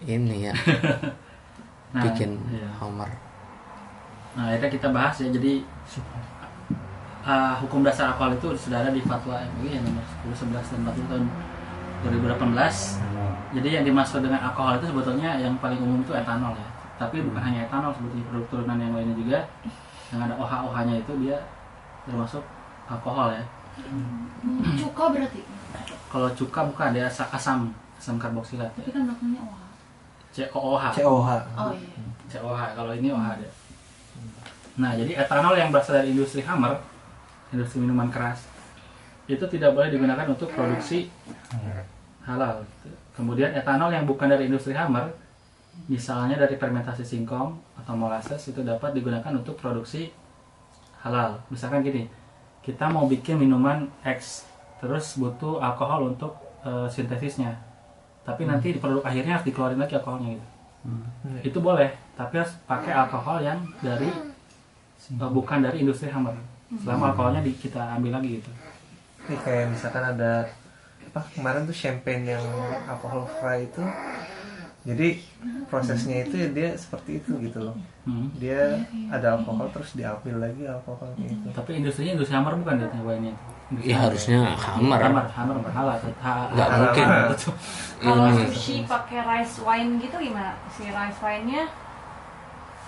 ini 0.00 0.46
ya 0.46 0.54
nah, 1.92 2.02
bikin 2.04 2.38
iya. 2.48 2.68
Homer. 2.78 3.10
Nah 4.38 4.54
akhirnya 4.54 4.70
kita 4.70 4.88
bahas 4.94 5.18
ya 5.18 5.26
jadi 5.34 5.66
uh, 7.26 7.54
hukum 7.58 7.82
dasar 7.82 8.14
alkohol 8.14 8.38
itu 8.38 8.54
sudah 8.54 8.86
ada 8.86 8.94
di 8.94 9.02
fatwa 9.02 9.34
MUI 9.58 9.74
yang 9.74 9.82
nomor 9.82 10.04
10, 10.30 10.54
11 10.54 10.78
dan 10.78 10.78
40 10.86 11.10
tahun 11.10 11.24
2018 12.06 12.54
Jadi 13.48 13.68
yang 13.74 13.82
dimaksud 13.82 14.22
dengan 14.22 14.38
alkohol 14.38 14.78
itu 14.78 14.86
sebetulnya 14.92 15.40
yang 15.40 15.56
paling 15.58 15.80
umum 15.82 16.04
itu 16.04 16.12
etanol 16.14 16.52
ya. 16.54 16.68
Tapi 17.00 17.24
bukan 17.24 17.40
hanya 17.40 17.64
etanol, 17.64 17.90
sebetulnya 17.96 18.28
produk 18.28 18.46
turunan 18.52 18.78
yang 18.78 18.92
lainnya 18.92 19.16
juga 19.16 19.38
yang 20.12 20.20
ada 20.22 20.34
OH-OH-nya 20.36 20.94
itu 21.00 21.12
dia 21.24 21.36
termasuk 22.04 22.44
alkohol 22.86 23.32
ya. 23.32 23.42
Cuka 24.78 25.04
berarti. 25.10 25.40
Kalau 26.12 26.28
cuka 26.36 26.60
bukan 26.68 26.88
dia 26.92 27.08
asa- 27.08 27.32
asam, 27.32 27.72
asam 27.96 28.20
karboksilat 28.20 28.68
ya. 28.78 28.84
Tapi 28.84 28.90
kan 28.94 29.02
belakangnya 29.08 29.42
wah. 29.48 29.66
COOH. 30.28 30.84
COH. 31.02 31.30
Oh 31.56 31.72
iya. 31.74 32.04
COH 32.30 32.60
kalau 32.76 32.92
ini 32.94 33.08
OH 33.10 33.28
dia. 33.40 33.50
Nah, 34.78 34.94
jadi 34.94 35.18
etanol 35.18 35.58
yang 35.58 35.74
berasal 35.74 35.98
dari 35.98 36.14
industri 36.14 36.40
hammer, 36.46 36.78
industri 37.50 37.82
minuman 37.82 38.06
keras, 38.08 38.46
itu 39.26 39.42
tidak 39.50 39.74
boleh 39.74 39.90
digunakan 39.90 40.24
untuk 40.30 40.54
produksi 40.54 41.10
halal. 42.22 42.62
Kemudian 43.18 43.50
etanol 43.58 43.90
yang 43.90 44.06
bukan 44.06 44.30
dari 44.30 44.46
industri 44.46 44.72
hammer, 44.78 45.10
misalnya 45.90 46.38
dari 46.38 46.54
fermentasi 46.54 47.02
singkong 47.02 47.58
atau 47.74 47.94
molasses 47.98 48.38
itu 48.46 48.62
dapat 48.62 48.94
digunakan 48.94 49.34
untuk 49.34 49.58
produksi 49.58 50.14
halal. 51.02 51.42
Misalkan 51.50 51.82
gini, 51.82 52.06
kita 52.62 52.86
mau 52.86 53.10
bikin 53.10 53.34
minuman 53.34 53.90
X, 54.06 54.46
terus 54.78 55.18
butuh 55.18 55.58
alkohol 55.58 56.14
untuk 56.14 56.38
eh, 56.62 56.86
sintesisnya, 56.86 57.58
tapi 58.22 58.46
nanti 58.46 58.76
di 58.76 58.78
produk 58.78 59.02
akhirnya 59.02 59.42
harus 59.42 59.46
dikeluarin 59.50 59.82
lagi 59.82 59.98
alkoholnya 59.98 60.38
gitu. 60.38 60.46
Itu 61.42 61.58
boleh, 61.58 61.90
tapi 62.14 62.38
harus 62.38 62.54
pakai 62.64 62.94
alkohol 62.94 63.42
yang 63.42 63.58
dari 63.82 64.06
bukan 65.08 65.58
dari 65.60 65.80
industri 65.80 66.08
hammer. 66.08 66.34
Selama 66.78 67.10
alkoholnya 67.10 67.40
di, 67.40 67.52
kita 67.52 67.80
ambil 67.96 68.12
lagi 68.14 68.38
gitu. 68.38 68.50
Ini 69.24 69.36
kayak 69.40 69.64
misalkan 69.72 70.04
ada 70.06 70.44
apa 71.08 71.24
kemarin 71.32 71.64
tuh 71.64 71.72
champagne 71.72 72.28
yang 72.28 72.44
alkohol 72.84 73.24
free 73.40 73.64
itu 73.64 73.80
jadi 74.84 75.08
prosesnya 75.66 76.22
itu 76.22 76.36
ya 76.36 76.48
dia 76.48 76.68
seperti 76.76 77.18
itu 77.18 77.32
gitu 77.40 77.60
loh 77.62 77.76
Hmm. 78.04 78.32
dia 78.36 78.72
ada 79.08 79.36
alkohol 79.36 79.68
terus 79.68 79.92
diambil 79.92 80.40
lagi 80.40 80.64
alkoholnya 80.64 81.28
itu 81.28 81.48
Tapi 81.52 81.76
industrinya 81.76 82.16
industri 82.16 82.32
hammer 82.32 82.56
bukan 82.56 82.76
dia 82.76 82.88
ini. 83.14 83.32
Industri 83.68 83.88
Ya 83.88 83.96
harusnya 84.00 84.38
Hammer. 84.56 84.96
Hammer, 84.96 85.26
hammer 85.28 85.56
berhala. 85.60 85.92
Ha- 86.24 86.48
Nggak 86.52 86.68
ha- 86.68 86.78
mungkin. 86.78 87.06
Kalau 88.00 88.24
Ini. 88.26 88.48
sushi 88.48 88.74
pakai 88.84 89.20
rice 89.20 89.60
wine 89.60 90.00
gitu 90.00 90.16
gimana? 90.16 90.56
Si 90.72 90.88
rice 90.88 91.20
wine-nya 91.20 91.68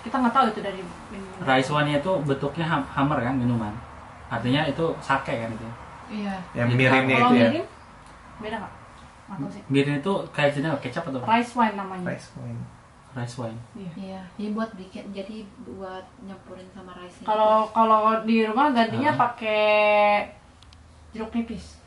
kita 0.01 0.15
nggak 0.17 0.33
tahu 0.33 0.45
itu 0.49 0.59
dari 0.59 0.81
minuman. 1.09 1.43
Rice 1.43 1.69
wine 1.69 1.91
itu 1.95 2.11
bentuknya 2.21 2.65
ham- 2.65 2.89
hammer 2.89 3.19
kan 3.19 3.35
minuman. 3.35 3.73
Artinya 4.27 4.61
itu 4.63 4.85
sake 4.99 5.33
kan 5.35 5.49
itu. 5.49 5.67
Iya. 6.11 6.35
yang 6.51 6.67
mirinnya 6.67 7.17
itu 7.17 7.33
ya 7.33 7.47
mirin 7.47 7.65
beda 8.37 8.55
nggak? 8.59 8.73
Atau 9.31 9.47
sih? 9.47 9.63
Mirin 9.65 9.95
itu 9.97 10.13
kayak 10.29 10.51
jenis 10.51 10.75
kecap 10.81 11.07
atau 11.07 11.19
apa? 11.19 11.27
Rice 11.31 11.53
wine 11.53 11.75
namanya. 11.75 12.03
rice 12.05 12.29
wine 12.35 12.61
rice 13.11 13.35
wine. 13.37 13.59
Iya. 13.95 14.19
Jadi 14.35 14.49
buat 14.51 14.71
bikin 14.75 15.03
jadi 15.11 15.43
buat 15.63 16.03
nyampurin 16.21 16.67
sama 16.71 16.91
rice. 16.95 17.23
Kalau 17.23 17.67
kalau 17.69 18.23
di 18.23 18.43
rumah 18.43 18.71
gantinya 18.71 19.11
Ah. 19.11 19.19
pakai 19.21 20.27
jeruk 21.11 21.31
nipis. 21.31 21.79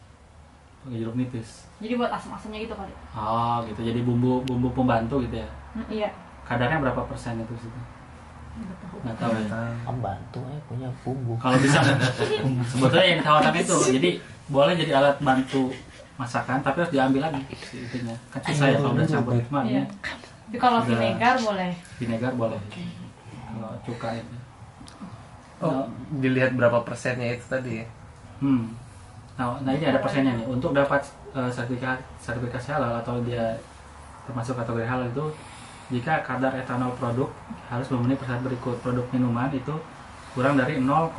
Pakai 0.81 1.01
jeruk 1.01 1.17
nipis. 1.17 1.69
Jadi 1.81 1.93
buat 1.95 2.09
asam-asamnya 2.09 2.61
gitu 2.61 2.73
kali. 2.73 2.93
Oh, 3.13 3.61
gitu. 3.65 3.81
Jadi 3.83 4.01
bumbu 4.01 4.41
bumbu 4.45 4.73
pembantu 4.73 5.21
gitu 5.21 5.41
ya. 5.41 5.49
Iya. 5.91 6.09
Kadarnya 6.45 6.77
berapa 6.79 7.05
persen 7.05 7.41
itu 7.41 7.57
situ? 7.59 7.81
Nggak 9.05 9.17
tahu 9.19 9.33
ya. 9.35 9.47
Pembantu 9.83 10.41
eh 10.49 10.61
punya 10.65 10.89
bumbu. 11.03 11.35
Kalau 11.37 11.57
bisa 11.59 11.79
sebetulnya 12.71 13.07
yang 13.07 13.19
ditawarkan 13.21 13.55
itu 13.57 13.75
jadi 13.93 14.11
boleh 14.47 14.75
jadi 14.75 14.93
alat 14.95 15.17
bantu 15.19 15.73
masakan 16.15 16.63
tapi 16.63 16.79
harus 16.79 16.93
diambil 16.93 17.21
lagi 17.27 17.43
si 17.59 17.83
itunya. 17.83 18.15
Kan 18.31 18.41
susah 18.45 18.67
ya 18.69 18.77
kalau 18.79 18.95
udah 18.95 19.07
campur 19.07 19.33
cuma 19.43 19.61
Iya. 19.63 19.83
ini 19.83 19.91
Tapi 20.45 20.57
kalau 20.61 20.79
vinegar 20.81 21.35
boleh. 21.37 21.71
vinegar 21.99 22.33
boleh. 22.35 22.61
Kalau 23.45 23.71
cuka 23.83 24.09
itu. 24.15 24.37
oh 25.57 25.87
dilihat 26.13 26.53
berapa 26.53 26.83
persennya 26.83 27.33
itu 27.33 27.47
tadi 27.47 27.81
ya 27.81 27.87
Hmm. 28.37 28.67
Nah, 29.35 29.57
nah 29.59 29.73
ini 29.73 29.83
ada 29.83 29.99
persennya 29.99 30.35
nih. 30.35 30.45
Untuk 30.45 30.71
dapat 30.71 31.01
eh, 31.33 31.49
sertifikat 31.49 31.97
sertifikasi 32.17 32.69
halal 32.71 32.99
atau 32.99 33.19
dia 33.21 33.57
termasuk 34.23 34.55
kategori 34.55 34.85
halal 34.85 35.07
itu 35.07 35.25
jika 35.89 36.25
kadar 36.25 36.53
etanol 36.55 36.93
produk 36.97 37.29
harus 37.69 37.87
memenuhi 37.93 38.17
persyarat 38.17 38.43
berikut. 38.43 38.77
Produk 38.81 39.05
minuman 39.13 39.53
itu 39.53 39.75
kurang 40.33 40.57
dari 40.57 40.81
0,5 40.81 41.15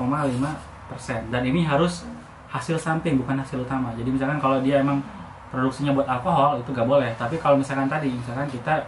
persen 0.86 1.20
dan 1.30 1.42
ini 1.42 1.66
harus 1.66 2.06
hasil 2.50 2.78
samping 2.78 3.18
bukan 3.18 3.38
hasil 3.38 3.62
utama. 3.62 3.94
Jadi 3.94 4.10
misalkan 4.10 4.38
kalau 4.38 4.62
dia 4.62 4.80
emang 4.82 5.02
produksinya 5.50 5.94
buat 5.94 6.08
alkohol 6.08 6.60
itu 6.60 6.70
nggak 6.72 6.88
boleh. 6.88 7.12
Tapi 7.16 7.36
kalau 7.38 7.58
misalkan 7.58 7.86
tadi 7.86 8.10
misalkan 8.10 8.48
kita 8.48 8.86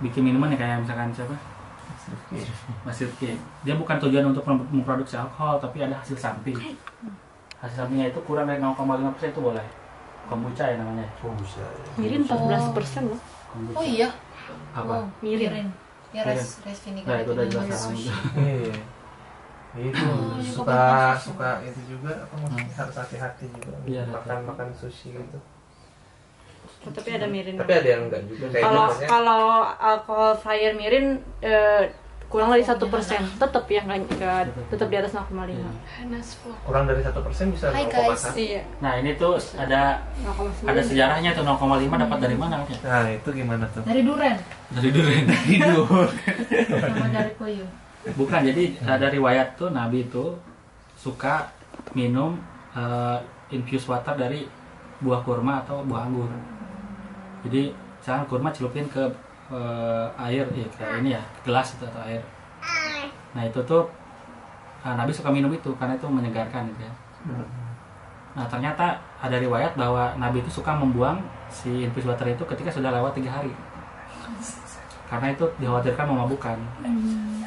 bikin 0.00 0.22
minuman 0.24 0.50
nih 0.50 0.58
kayak 0.58 0.82
misalkan 0.82 1.08
siapa? 1.12 1.36
Masjid 2.84 3.08
K. 3.16 3.38
Dia 3.62 3.74
bukan 3.78 3.96
tujuan 3.98 4.26
untuk 4.26 4.42
mem- 4.44 4.66
memproduksi 4.72 5.14
alkohol, 5.14 5.62
tapi 5.62 5.80
ada 5.80 5.94
hasil 5.94 6.18
samping. 6.18 6.58
Hasil 7.62 7.86
sampingnya 7.86 8.10
itu 8.10 8.18
kurang 8.26 8.50
dari 8.50 8.58
0,5% 8.58 9.30
itu 9.30 9.40
boleh. 9.40 9.62
Kombucha 10.26 10.64
ya 10.66 10.76
namanya. 10.78 11.06
Mirin 11.96 12.22
14 12.26 12.74
persen 12.74 13.02
loh. 13.06 13.20
Kombucha. 13.48 13.78
Oh 13.78 13.84
iya. 13.84 14.08
Apa? 14.72 14.92
Oh, 14.94 15.06
mirin. 15.20 15.68
Ya 16.12 16.22
rice 16.24 16.60
rice 16.62 16.80
vinegar 16.84 17.08
Nah, 17.08 17.16
itu 17.24 17.30
udah 17.32 17.46
jelas 17.48 17.80
juga. 17.88 18.14
iya 19.72 19.84
itu 19.88 20.04
Oh, 20.04 20.36
iya, 20.36 20.52
suka 20.52 20.76
kopi 20.76 21.20
suka. 21.24 21.50
itu 21.64 21.80
juga 21.96 22.12
apa 22.20 22.34
maksudnya 22.36 22.74
harus 22.76 22.96
hati-hati 23.00 23.44
juga 23.48 23.72
Iya, 23.88 24.02
makan 24.06 24.38
makan 24.44 24.68
sushi 24.76 25.16
gitu. 25.16 25.38
Tapi 26.82 27.08
ada 27.14 27.26
mirin 27.30 27.54
tapi 27.56 27.72
ada 27.78 27.88
yang 27.88 28.02
enggak 28.10 28.22
juga 28.26 28.46
kalau 28.58 28.84
maksudnya? 28.90 29.08
kalau 29.08 29.42
alkohol 29.78 30.32
fryer 30.36 30.72
mirin 30.74 31.06
eh, 31.40 31.88
kurang 32.32 32.48
dari 32.48 32.64
satu 32.64 32.88
persen. 32.88 33.20
Tetap 33.36 33.68
ya 33.68 33.84
nggak 33.84 33.98
nggak- 34.08 34.72
tetap 34.72 34.88
di 34.88 34.96
atas 34.96 35.12
0,5 35.12 35.60
kurang 36.64 36.88
dari 36.88 37.04
satu 37.04 37.20
persen 37.20 37.52
bisa 37.52 37.68
Hai, 37.68 37.84
0,1 37.84 37.92
guys. 37.92 38.24
iya. 38.34 38.62
Nah 38.80 38.96
ini 38.96 39.12
tuh 39.14 39.36
ada 39.54 40.00
0,9 40.16 40.64
ada 40.64 40.80
sejarahnya 40.80 41.30
tuh 41.36 41.44
0,5 41.44 41.92
dapat 41.92 42.18
dari 42.18 42.36
mana 42.36 42.64
nah 42.64 43.04
itu 43.06 43.28
gimana 43.30 43.68
tuh? 43.68 43.84
Dari 43.84 44.00
duren 44.00 44.36
Dari 44.72 44.88
durian. 44.88 45.24
tidur 45.44 46.08
sama 46.80 47.06
dari 47.12 47.32
puyuh. 47.36 47.68
Bukan 48.16 48.40
jadi 48.42 48.64
ada 48.82 49.06
riwayat 49.06 49.54
tuh 49.54 49.68
Nabi 49.68 50.08
itu 50.08 50.32
suka 50.96 51.52
minum 51.92 52.40
eh, 52.72 53.18
infused 53.52 53.86
water 53.86 54.16
dari 54.16 54.48
buah 54.98 55.20
kurma 55.20 55.60
atau 55.60 55.84
buah 55.84 56.08
anggur. 56.08 56.32
Jadi 57.44 57.74
misalkan 58.00 58.24
kurma 58.26 58.48
celupin 58.50 58.88
ke 58.88 59.04
eh, 59.52 60.06
air 60.32 60.46
ya 60.56 60.66
kayak 60.72 61.04
ini 61.04 61.10
ya 61.14 61.22
gelas 61.44 61.76
itu 61.76 61.84
atau 61.84 62.02
air. 62.02 62.22
Nah 63.36 63.42
itu 63.44 63.60
tuh 63.62 63.84
eh, 64.82 64.94
Nabi 64.96 65.12
suka 65.12 65.28
minum 65.28 65.52
itu 65.52 65.70
karena 65.76 65.94
itu 65.94 66.08
menyegarkan 66.08 66.72
gitu 66.72 66.82
ya. 66.88 66.92
Nah 68.32 68.48
ternyata 68.48 68.96
ada 69.20 69.36
riwayat 69.36 69.76
bahwa 69.76 70.16
Nabi 70.16 70.40
itu 70.40 70.48
suka 70.48 70.72
membuang 70.72 71.20
si 71.52 71.84
infused 71.84 72.08
water 72.08 72.32
itu 72.32 72.42
ketika 72.48 72.72
sudah 72.72 72.90
lewat 72.90 73.12
tiga 73.12 73.28
hari. 73.28 73.52
Karena 75.12 75.28
itu 75.28 75.44
dikhawatirkan 75.60 76.08
memabukkan. 76.08 76.56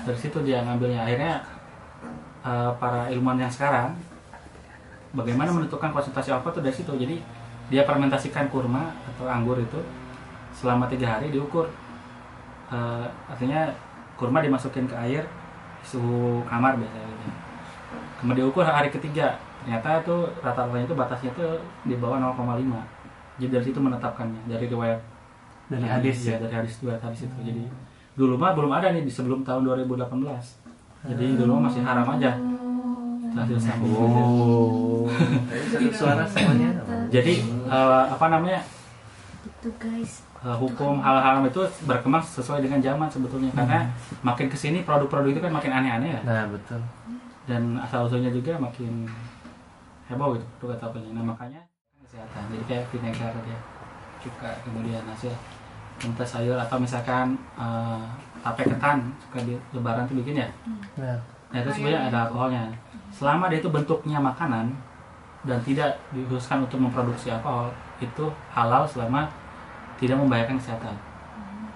Dari 0.05 0.19
situ 0.21 0.37
dia 0.45 0.61
ngambilnya. 0.61 1.01
Akhirnya 1.01 1.41
eh, 2.45 2.71
para 2.77 3.09
ilmuwan 3.09 3.41
yang 3.41 3.49
sekarang 3.49 3.97
bagaimana 5.17 5.49
menentukan 5.49 5.89
konsentrasi 5.89 6.29
alkohol 6.29 6.53
itu 6.53 6.61
dari 6.61 6.75
situ. 6.77 6.91
Jadi 6.93 7.17
dia 7.73 7.81
fermentasikan 7.81 8.45
kurma 8.53 8.93
atau 9.09 9.25
anggur 9.25 9.57
itu 9.57 9.81
selama 10.53 10.85
tiga 10.85 11.17
hari 11.17 11.33
diukur. 11.33 11.65
Eh, 12.71 13.05
artinya 13.29 13.69
kurma 14.15 14.41
dimasukin 14.41 14.89
ke 14.89 14.95
air 14.95 15.25
suhu 15.85 16.41
kamar 16.49 16.77
biasanya. 16.79 17.33
Kemudian 18.21 18.47
diukur 18.47 18.65
hari 18.65 18.89
ketiga. 18.89 19.37
Ternyata 19.61 20.01
itu 20.01 20.15
rata-ratanya 20.45 20.85
itu 20.85 20.95
batasnya 20.97 21.29
itu 21.33 21.47
di 21.89 21.95
bawah 21.97 22.21
0,5 22.21 22.95
jadi 23.35 23.59
dari 23.59 23.63
situ 23.67 23.79
menetapkannya 23.83 24.41
dari 24.47 24.65
riwayat. 24.71 24.99
Dari 25.65 25.87
hadis 25.89 26.29
ya 26.29 26.37
ya? 26.37 26.45
dari 26.45 26.53
hadis 26.61 26.77
dua 26.77 26.93
hadis 27.01 27.25
itu 27.25 27.37
jadi 27.41 27.65
dulu 28.13 28.37
mah 28.37 28.53
belum 28.53 28.69
ada 28.69 28.93
nih 28.93 29.01
di 29.01 29.09
sebelum 29.09 29.41
tahun 29.41 29.65
2018 29.65 30.13
jadi 31.09 31.25
dulu 31.41 31.57
mah 31.57 31.63
masih 31.67 31.81
haram 31.83 32.07
aja. 32.15 32.31
Hasil 33.35 33.59
sampel 33.59 33.91
oh. 33.91 35.11
Suara 35.91 36.23
semuanya. 36.23 36.71
Jadi 37.11 37.43
eh, 37.67 38.03
apa 38.07 38.25
namanya? 38.31 38.63
Itu 39.43 39.69
guys. 39.75 40.23
Eh, 40.45 40.57
hukum 40.61 41.01
hal 41.01 41.17
haram 41.17 41.43
itu 41.49 41.61
berkembang 41.89 42.21
sesuai 42.21 42.61
dengan 42.61 42.77
zaman 42.77 43.09
sebetulnya. 43.09 43.49
Karena 43.57 43.89
makin 44.21 44.45
ke 44.45 44.57
sini 44.57 44.85
produk-produk 44.85 45.33
itu 45.33 45.41
kan 45.41 45.49
makin 45.49 45.71
aneh-aneh 45.73 46.09
ya. 46.13 46.21
Nah 46.21 46.45
betul. 46.53 46.79
Dan 47.49 47.81
asal 47.81 48.05
usulnya 48.05 48.29
juga 48.29 48.53
makin 48.61 49.09
heboh 50.05 50.37
gitu 50.37 50.45
produk 50.61 50.77
atau 50.77 50.87
apanya 50.93 51.09
nah 51.17 51.25
makanya 51.33 51.61
kesehatan. 52.05 52.41
Jadi 52.53 52.63
kayak 52.69 52.85
vinegar 52.93 53.33
ya 53.43 53.57
cuka 54.21 54.49
kemudian 54.61 55.01
hasil 55.09 55.33
mentah 56.05 56.27
sayur. 56.29 56.57
Atau 56.61 56.77
misalkan 56.77 57.33
eh, 57.57 58.05
tape 58.45 58.69
ketan 58.69 59.09
suka 59.17 59.41
di 59.41 59.57
lebaran 59.73 60.05
tuh 60.05 60.21
bikin 60.21 60.45
ya? 60.45 60.49
Nah. 61.01 61.17
Nah 61.49 61.57
itu 61.61 61.69
sebenarnya 61.81 62.13
ada 62.13 62.17
alkoholnya. 62.29 62.69
Selama 63.09 63.49
dia 63.49 63.63
itu 63.63 63.71
bentuknya 63.71 64.19
makanan 64.21 64.75
dan 65.45 65.61
tidak 65.61 65.93
dikhususkan 66.11 66.65
untuk 66.65 66.81
memproduksi 66.81 67.29
alkohol 67.29 67.69
itu 68.01 68.25
halal 68.51 68.83
selama 68.83 69.29
tidak 69.97 70.17
membahayakan 70.17 70.57
kesehatan. 70.57 70.95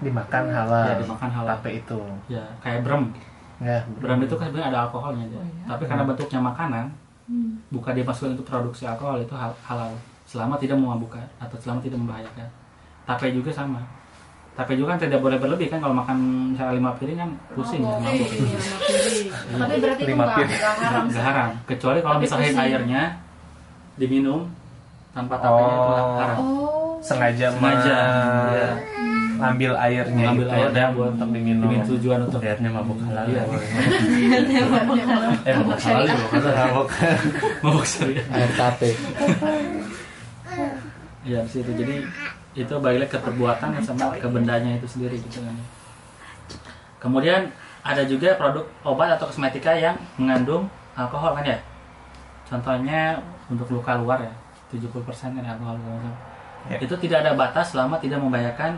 Dimakan 0.00 0.44
halal. 0.48 0.84
Ya 0.86 0.94
dimakan 0.96 1.30
halal. 1.30 1.48
Tape 1.54 1.70
itu. 1.76 2.00
Ya 2.28 2.44
kayak 2.60 2.80
brem 2.82 3.12
ya 3.60 3.76
brem 3.94 4.16
itu 4.18 4.34
kan 4.34 4.48
sebenarnya 4.48 4.68
ada 4.70 4.78
alkoholnya 4.84 5.24
dia. 5.26 5.44
tapi 5.66 5.84
karena 5.84 6.02
bentuknya 6.02 6.40
makanan 6.42 6.84
bukan 7.68 7.92
dimasukkan 7.92 8.32
untuk 8.32 8.46
produksi 8.46 8.82
alkohol 8.84 9.20
itu 9.20 9.32
hal- 9.32 9.60
halal. 9.62 9.92
Selama 10.24 10.56
tidak 10.56 10.76
memabukkan 10.76 11.20
atau 11.36 11.56
selama 11.56 11.78
tidak 11.78 11.98
membahayakan. 11.98 12.48
Tape 13.04 13.28
juga 13.30 13.50
sama. 13.50 13.84
Tape 14.50 14.74
juga 14.74 14.92
kan 14.92 15.00
tidak 15.00 15.20
boleh 15.20 15.36
berlebih 15.36 15.68
kan 15.68 15.78
kalau 15.78 15.92
makan 15.92 16.16
misalnya 16.50 16.74
lima 16.74 16.90
piring 16.94 17.18
kan 17.18 17.30
pusing 17.52 17.80
ya 17.80 17.96
mabuk 17.96 18.28
Iya. 18.30 18.58
Tapi 19.52 19.74
berarti 19.78 20.02
itu 20.02 20.10
Lima 20.10 20.24
pir. 20.32 20.46
nggak 20.46 20.74
haram. 20.80 21.04
nggak 21.06 21.24
haram. 21.24 21.50
Kecuali 21.64 21.98
kalau 21.98 22.14
Tapi 22.14 22.24
misalnya 22.24 22.50
airnya 22.58 23.02
diminum 23.94 24.40
tanpa 25.10 25.34
tapenya 25.36 25.68
itu 25.70 25.90
Oh. 25.90 26.16
haram. 26.16 26.36
Oh. 26.40 26.89
Sengaja 27.00 27.46
sengaja 27.50 27.96
mah- 27.96 28.52
ya, 28.52 28.68
ngambil 29.40 29.72
airnya 29.74 30.12
mengambil 30.14 30.46
itu 30.46 30.54
airnya 30.54 30.76
dan 30.76 30.88
buat 30.92 31.10
untuk 31.16 31.28
diminum. 31.32 31.64
dengan 31.64 31.86
tujuan 31.88 32.18
untuk 32.28 32.40
Airnya 32.44 32.70
mabuk 32.70 32.98
halal. 33.00 33.24
Iya. 33.24 33.42
Eh, 35.48 35.54
mabuk 35.56 35.78
halal 35.80 36.04
ya, 36.04 36.14
mabuk 36.14 36.32
halal. 36.36 36.66
mabuk 36.68 36.88
mabuk 37.64 37.84
syariah. 37.84 38.24
Air 38.28 38.50
tape. 38.52 38.90
Ya 41.20 41.38
di 41.40 41.50
situ 41.50 41.70
jadi 41.72 41.94
itu 42.52 42.74
balik 42.76 43.06
lagi 43.06 43.12
ke 43.12 43.18
perbuatan 43.18 43.80
sama 43.80 44.12
ke 44.14 44.26
bendanya 44.26 44.76
itu 44.76 44.84
sendiri 44.84 45.16
gitu 45.16 45.40
kan. 45.40 45.56
Kemudian 46.98 47.48
ada 47.80 48.04
juga 48.04 48.36
produk 48.36 48.64
obat 48.84 49.16
atau 49.16 49.24
kosmetika 49.24 49.72
yang 49.72 49.96
mengandung 50.16 50.68
alkohol 50.92 51.32
kan 51.32 51.44
ya? 51.46 51.58
Contohnya 52.44 53.16
untuk 53.48 53.70
luka 53.70 53.96
luar 53.96 54.20
ya 54.20 54.32
70% 54.68 55.00
kan 55.32 55.44
alkohol 55.46 55.80
macam. 55.80 56.12
Ya. 56.68 56.76
itu 56.76 56.94
tidak 56.98 57.24
ada 57.24 57.32
batas 57.32 57.72
selama 57.72 57.96
tidak 57.96 58.20
membahayakan 58.20 58.76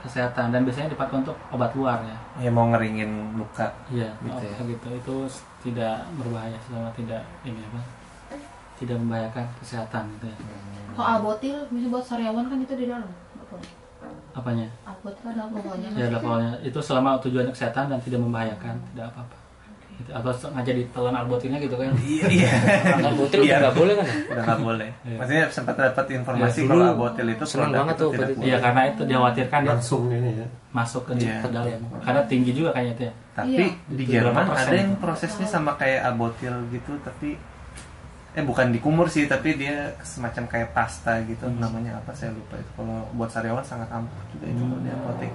kesehatan 0.00 0.54
dan 0.54 0.62
biasanya 0.62 0.94
dipakai 0.94 1.18
untuk 1.18 1.34
obat 1.50 1.74
luar 1.74 1.98
ya 2.00 2.16
ya 2.38 2.50
mau 2.50 2.70
ngeringin 2.70 3.34
luka 3.34 3.66
iya 3.90 4.06
Gitu 4.22 4.44
ya. 4.46 4.54
oh, 4.54 4.64
gitu 4.64 4.88
itu 4.94 5.14
tidak 5.62 6.06
berbahaya 6.14 6.54
selama 6.62 6.88
tidak 6.94 7.22
ini 7.42 7.58
apa 7.60 7.80
tidak 8.76 8.96
membahayakan 8.96 9.44
kesehatan 9.58 10.04
gitu 10.16 10.26
ya 10.28 10.36
Kalau 10.94 11.08
albotil, 11.12 11.56
misalnya 11.68 11.92
buat 11.92 12.04
sariawan 12.04 12.44
kan 12.46 12.56
itu 12.56 12.72
di 12.72 12.88
dalam. 12.88 13.04
Apanya 14.32 14.64
Albotil 14.84 15.20
kan 15.20 15.32
ada 15.32 15.42
alkoholnya. 15.44 15.88
ya 15.92 16.06
alkoholnya 16.08 16.50
itu 16.62 16.78
selama 16.78 17.16
tujuannya 17.18 17.52
kesehatan 17.52 17.88
dan 17.88 17.98
tidak 18.00 18.20
membahayakan 18.20 18.76
tidak 18.92 19.08
apa-apa 19.10 19.36
gitu. 19.96 20.10
atau 20.12 20.30
sengaja 20.30 20.72
ditelan 20.72 21.14
albotilnya 21.14 21.58
gitu 21.58 21.74
kan 21.74 21.88
iya 21.98 22.24
iya 22.28 22.50
kan 23.00 23.12
botil 23.12 23.40
udah 23.40 23.58
nggak 23.58 23.74
boleh 23.74 23.94
kan 23.96 24.06
ya? 24.06 24.16
udah 24.28 24.42
nggak 24.44 24.60
boleh 24.62 24.88
Iya. 25.02 25.16
maksudnya 25.16 25.44
sempat 25.48 25.74
dapat 25.74 26.06
informasi 26.12 26.58
Iya, 26.58 26.66
kalau 26.66 26.76
dulu 26.76 26.92
abotil 26.92 27.26
itu 27.28 27.44
produk 27.46 27.72
banget 27.74 27.94
tuh. 27.96 28.10
Iya 28.38 28.56
karena 28.60 28.80
itu 28.86 29.02
dikhawatirkan 29.02 29.60
dia 29.60 29.70
langsung 29.70 30.02
ini 30.08 30.30
ya 30.34 30.46
masuk 30.70 31.02
ke, 31.06 31.12
Iya. 31.16 31.40
ke 31.40 31.48
dalam 31.48 31.80
karena 32.00 32.20
tinggi 32.24 32.50
juga 32.52 32.70
kayaknya 32.70 32.92
itu 32.92 33.02
ya 33.02 33.12
tapi 33.32 33.52
Iya. 33.56 33.68
di 33.88 34.04
Jerman 34.06 34.46
ada 34.46 34.72
yang 34.72 34.92
prosesnya 34.96 35.46
sama 35.46 35.72
kayak 35.74 36.00
abotil 36.06 36.54
gitu 36.68 36.92
tapi 37.00 37.36
eh 38.36 38.44
bukan 38.44 38.68
dikumur 38.68 39.08
sih 39.08 39.24
tapi 39.24 39.56
dia 39.56 39.96
semacam 40.02 40.44
kayak 40.46 40.68
pasta 40.70 41.16
gitu 41.22 41.44
Hmm. 41.46 41.56
namanya 41.56 41.96
apa 41.96 42.12
saya 42.12 42.30
lupa 42.30 42.54
itu. 42.54 42.68
Kalau 42.70 43.08
buat 43.10 43.26
sariawan 43.26 43.64
sangat 43.64 43.88
ampuh 43.88 44.12
juga 44.30 44.46
itu 44.46 44.60
kalau 44.60 44.78
dia 44.78 44.92
apotek. 44.94 45.30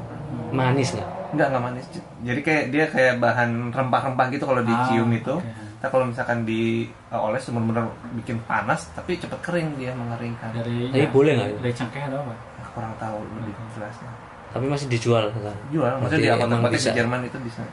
Manis 0.52 0.90
nggak? 0.94 1.10
Enggak 1.32 1.48
nggak 1.50 1.64
manis. 1.64 1.86
Jadi 2.22 2.40
kayak 2.40 2.64
dia 2.70 2.86
kayak 2.88 3.14
bahan 3.18 3.50
rempah-rempah 3.68 4.26
gitu 4.30 4.44
kalau 4.46 4.62
dicium 4.62 5.10
Ah, 5.10 5.18
itu. 5.18 5.36
oke. 5.36 5.50
Nah, 5.82 5.90
kalau 5.90 6.06
misalkan 6.06 6.46
dioles 6.46 7.42
benar-benar 7.44 7.86
bikin 8.14 8.38
panas 8.42 8.86
tapi 8.94 9.18
cepet 9.18 9.40
kering 9.42 9.74
dia 9.76 9.92
mengeringkan. 9.92 10.54
Dari 10.54 10.94
Tapi 10.94 11.08
boleh 11.10 11.32
nggak? 11.34 11.50
itu? 11.50 11.58
dari 11.60 11.74
cengkeh 11.74 12.02
atau 12.06 12.20
apa? 12.22 12.34
Nah, 12.38 12.68
kurang 12.72 12.94
tahu 12.96 13.18
lebih 13.36 13.54
jelasnya. 13.74 14.12
Tapi 14.52 14.66
masih 14.68 14.86
dijual 14.86 15.26
kan 15.32 15.58
jual 15.70 15.90
maksudnya 15.98 16.22
di 16.22 16.30
apotek 16.30 16.70
bisa. 16.70 16.92
di 16.92 16.98
Jerman 17.00 17.20
itu 17.24 17.38
bisa 17.42 17.64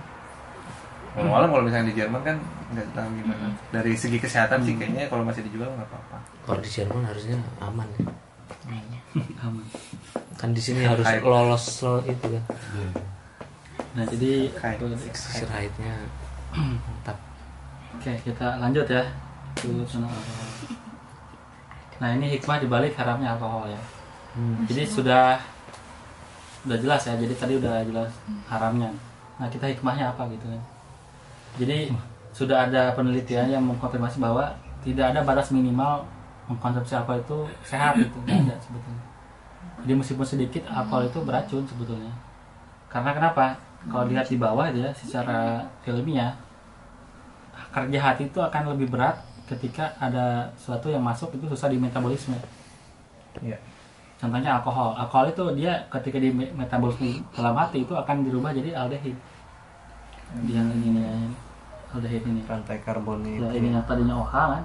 Walau 1.18 1.50
kalau 1.50 1.62
misalnya 1.66 1.90
di 1.90 1.96
Jerman 1.98 2.22
kan 2.22 2.36
nggak 2.70 2.86
tahu 2.94 3.08
gimana. 3.18 3.46
Dari 3.74 3.92
segi 3.98 4.18
kesehatan 4.22 4.62
sih 4.62 4.78
kayaknya 4.78 5.10
kalau 5.10 5.26
masih 5.26 5.42
dijual 5.42 5.66
nggak 5.74 5.88
apa-apa. 5.90 6.18
kalau 6.46 6.60
di 6.62 6.70
Jerman 6.70 7.02
harusnya 7.02 7.36
aman 7.58 7.88
ya. 7.98 8.06
Aman. 9.44 9.64
Kan 10.38 10.54
di 10.54 10.62
sini 10.62 10.86
harus 10.86 11.02
lolos 11.24 11.64
lo 11.82 11.98
itu 12.06 12.26
kan. 12.28 12.44
Nah 13.98 14.04
jadi 14.06 14.52
sisir 15.10 15.48
haidnya 15.50 16.06
mantap. 16.54 17.18
Oke 17.98 18.14
kita 18.22 18.62
lanjut 18.62 18.86
ya 18.86 19.02
itu 19.58 19.74
alkohol 19.74 20.78
nah 21.98 22.14
ini 22.14 22.30
hikmah 22.38 22.62
dibalik 22.62 22.94
haramnya 22.94 23.34
alkohol 23.34 23.66
ya. 23.66 23.80
Jadi 24.70 24.86
sudah 24.86 25.34
udah 26.62 26.78
jelas 26.78 27.02
ya. 27.10 27.18
Jadi 27.18 27.34
tadi 27.34 27.52
udah 27.58 27.82
jelas 27.82 28.12
haramnya. 28.46 28.94
Nah 29.42 29.50
kita 29.50 29.66
hikmahnya 29.66 30.14
apa 30.14 30.30
gitu 30.30 30.46
kan 30.46 30.62
jadi 31.58 31.90
sudah 32.30 32.70
ada 32.70 32.94
penelitian 32.94 33.50
yang 33.50 33.62
mengkonfirmasi 33.66 34.22
bahwa 34.22 34.54
tidak 34.86 35.10
ada 35.10 35.20
batas 35.26 35.50
minimal 35.50 36.06
mengkonsumsi 36.46 36.96
alkohol 36.96 37.20
itu 37.20 37.38
sehat 37.66 37.98
itu 37.98 38.18
ada 38.24 38.56
sebetulnya 38.56 39.04
jadi 39.84 39.92
meskipun 39.98 40.26
sedikit 40.26 40.62
alkohol 40.70 41.10
itu 41.10 41.18
beracun 41.20 41.64
sebetulnya 41.66 42.14
karena 42.88 43.10
kenapa 43.12 43.58
kalau 43.90 44.08
lihat 44.08 44.26
di 44.26 44.40
bawah 44.40 44.70
ya 44.70 44.88
secara 44.94 45.66
ilmiah 45.84 46.32
kerja 47.68 47.98
hati 48.00 48.30
itu 48.30 48.40
akan 48.40 48.74
lebih 48.74 48.88
berat 48.90 49.18
ketika 49.48 49.96
ada 49.96 50.48
suatu 50.60 50.92
yang 50.92 51.00
masuk 51.00 51.32
itu 51.36 51.48
susah 51.48 51.72
di 51.72 51.80
metabolisme. 51.80 52.36
Iya. 53.40 53.56
Contohnya 54.20 54.60
alkohol. 54.60 54.92
Alkohol 54.98 55.32
itu 55.32 55.44
dia 55.56 55.78
ketika 55.88 56.18
di 56.20 56.28
me- 56.28 56.52
metabolisme 56.52 57.22
dalam 57.32 57.56
hati 57.56 57.86
itu 57.86 57.94
akan 57.96 58.26
dirubah 58.28 58.52
jadi 58.52 58.76
aldehid. 58.76 59.16
Yang 60.44 60.68
ini 60.76 61.00
nih, 61.00 61.32
aldehid 61.94 62.22
ini. 62.28 62.40
rantai 62.44 62.78
karbonil 62.84 63.40
Ya, 63.40 63.48
ini 63.56 63.72
yang 63.72 63.84
tadinya 63.88 64.14
OH 64.20 64.34
kan. 64.34 64.64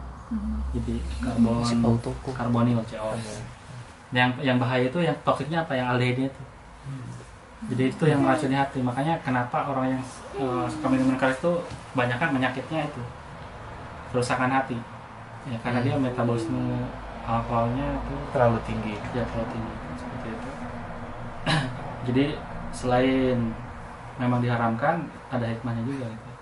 Jadi 0.73 0.95
karbon 1.21 1.61
Pautuku. 1.83 2.29
karbonil 2.33 2.79
CO. 2.89 3.13
Yang 4.13 4.29
yang 4.45 4.57
bahaya 4.61 4.85
itu 4.89 4.99
yang 5.01 5.17
toksiknya 5.25 5.65
apa 5.65 5.73
yang 5.77 5.87
aldehidnya 5.93 6.27
itu. 6.29 6.43
Jadi 7.63 7.83
itu 7.95 8.03
yang 8.09 8.19
meracuni 8.21 8.55
hati. 8.59 8.79
Makanya 8.83 9.15
kenapa 9.23 9.71
orang 9.71 9.95
yang 9.95 10.03
eh, 10.35 10.65
suka 10.67 10.87
minum 10.91 11.15
keras 11.15 11.39
itu 11.39 11.53
kebanyakan 11.95 12.35
penyakitnya 12.35 12.79
itu 12.91 13.01
kerusakan 14.11 14.51
hati. 14.51 14.77
Ya 15.47 15.57
karena 15.63 15.79
dia 15.83 15.95
metabolisme 15.95 16.87
alkoholnya 17.23 17.87
itu 18.03 18.15
terlalu 18.35 18.59
tinggi 18.67 18.95
ya 19.15 19.23
terlalu 19.23 19.47
tinggi 19.55 19.73
seperti 19.95 20.27
itu. 20.27 20.49
Jadi 22.11 22.25
selain 22.75 23.37
memang 24.19 24.43
diharamkan 24.43 25.07
ada 25.31 25.45
hikmahnya 25.47 25.83
juga 25.87 26.05
gitu. 26.11 26.32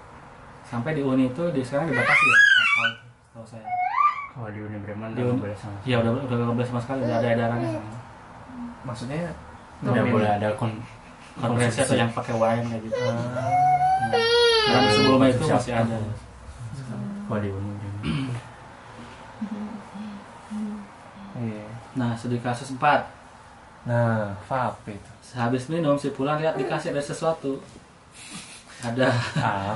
Sampai 0.71 0.95
di 0.95 1.03
Uni 1.03 1.27
itu 1.27 1.43
di 1.51 1.59
sekarang 1.59 1.85
dibatasi 1.85 2.23
ya 2.23 2.37
itu, 2.39 2.83
setahu 3.27 3.43
saya. 3.45 3.67
Kalau 4.31 4.47
di 4.47 4.59
Uni 4.63 4.77
Bremen 4.79 5.11
Di 5.11 5.19
nggak 5.19 5.27
Uni- 5.29 5.41
boleh 5.43 5.57
sama. 5.57 5.75
Iya 5.83 5.95
udah 5.99 6.11
udah 6.23 6.35
nggak 6.39 6.55
boleh 6.55 6.67
sama 6.67 6.79
sekali 6.79 6.99
udah 7.03 7.15
ada 7.17 7.27
edarannya. 7.29 7.69
maksudnya 8.81 9.29
Tidak 9.77 10.05
boleh 10.07 10.29
ada 10.31 10.47
kon 10.55 10.71
Konferensi 11.31 11.79
atau 11.79 11.95
yang 11.95 12.11
pakai 12.11 12.33
wine 12.33 12.65
kayak 12.65 12.81
gitu. 12.83 12.99
Ah, 12.99 13.15
Dan 14.63 14.83
sebelumnya 14.89 15.27
itu 15.29 15.43
masih 15.45 15.73
ada. 15.73 15.97
Kalau 17.21 17.39
di 17.39 17.49
Uni 17.49 17.71
Bremen. 17.73 18.31
iya 21.37 21.65
Nah, 21.91 22.15
studi 22.15 22.39
kasus 22.39 22.71
4 22.71 23.19
nah 23.81 24.31
vape 24.45 24.93
itu 24.93 25.11
Sehabis 25.21 25.65
minum 25.67 25.97
si 25.97 26.07
pulang 26.09 26.37
lihat 26.37 26.53
dikasih 26.53 26.91
ada 26.91 27.01
sesuatu. 27.01 27.59
Ada 28.81 29.07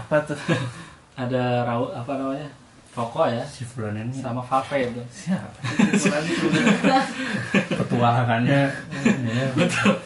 apa 0.01 0.17
tuh? 0.25 0.39
Ada 1.21 1.63
rau 1.63 1.93
apa 1.93 2.11
namanya? 2.17 2.49
Rokok 2.95 3.27
ya? 3.27 3.43
Si 3.43 3.67
Fulan 3.67 3.99
ini 3.99 4.15
sama 4.15 4.39
vape 4.39 4.87
itu. 4.87 5.03
petualangannya. 7.79 8.61
Ya, 9.35 9.51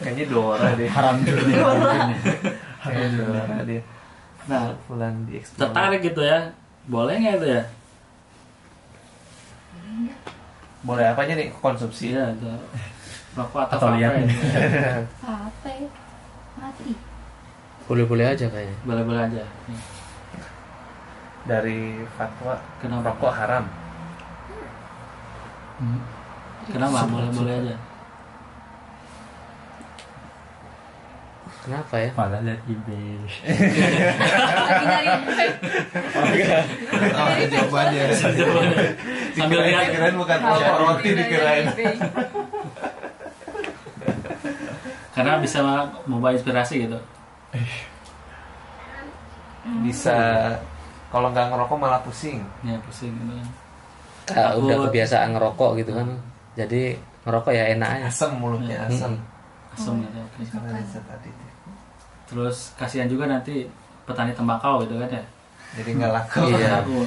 kayaknya 0.02 0.26
Dora 0.26 0.74
deh. 0.74 0.90
Haram 0.90 1.22
juga 1.22 2.02
nih. 2.10 2.18
Kayaknya 2.82 3.08
Dora 3.14 3.56
dia. 3.62 3.82
Nah, 4.50 4.74
bulan 4.90 5.22
di 5.30 5.38
tertarik 5.54 6.02
gitu 6.02 6.26
ya. 6.26 6.50
Boleh 6.90 7.22
nggak 7.22 7.38
itu 7.38 7.48
ya? 7.58 7.62
boleh 10.80 11.12
apa 11.12 11.28
aja 11.28 11.36
nih 11.36 11.52
konsumsi? 11.60 12.16
Iya, 12.16 12.32
ada 12.32 12.56
rokok 13.36 13.68
atau, 13.68 13.76
Atau 13.76 13.88
apa 15.28 15.68
ya 15.68 15.88
mati 16.56 17.09
Boleh-boleh 17.90 18.22
aja 18.22 18.46
kayaknya. 18.46 18.76
Boleh-boleh 18.86 19.18
aja. 19.18 19.42
Nih, 19.66 19.82
dari 21.42 22.06
fatwa 22.14 22.54
Kenapa? 22.78 23.10
rokok 23.10 23.34
haram 23.34 23.66
Kenapa? 26.70 27.02
Boleh-boleh 27.10 27.54
aja. 27.66 27.76
Kenapa 31.60 31.94
ya? 31.98 32.10
Malah 32.14 32.40
lihat 32.46 32.60
eBay. 32.70 33.20
lagi 34.54 34.84
nyari 34.86 35.10
Oh, 37.10 37.26
ada 37.26 37.44
jawabannya. 37.50 38.04
Sambil 39.34 39.60
lihat 39.66 39.90
kirain 39.90 40.14
bukan 40.14 40.38
rokok 40.38 40.76
roti 40.78 41.10
dikirain 41.18 41.66
karena 45.10 45.36
bisa 45.42 45.60
membawa 46.08 46.32
inspirasi 46.32 46.86
gitu. 46.86 46.96
Bisa 49.84 50.16
kalau 51.10 51.28
nggak 51.30 51.50
ngerokok 51.52 51.76
malah 51.76 52.00
pusing 52.00 52.40
Ya 52.62 52.78
pusing 52.80 53.12
gitu 53.12 53.32
kan. 53.34 53.48
Ah, 54.30 54.50
udah 54.54 54.86
kebiasaan 54.88 55.34
ngerokok 55.34 55.70
gitu 55.82 55.92
kan. 55.92 56.08
Jadi 56.54 56.94
ngerokok 57.26 57.52
ya 57.52 57.64
enak 57.74 57.88
aja. 57.98 58.06
asam 58.08 58.30
mulutnya 58.38 58.78
asam 58.86 59.12
Asam 59.70 60.00
gitu. 60.00 60.18
ada 60.56 60.80
zat 60.82 61.04
adit 61.10 61.34
Terus 62.26 62.72
kasihan 62.74 63.06
juga 63.06 63.26
nanti 63.26 63.66
petani 64.06 64.32
tembakau 64.32 64.82
gitu 64.82 64.96
kan 64.96 65.10
ya. 65.10 65.22
jadi 65.70 65.90
nggak 65.94 66.10
laku 66.10 66.40
Iya. 66.50 66.82
Aku. 66.82 66.96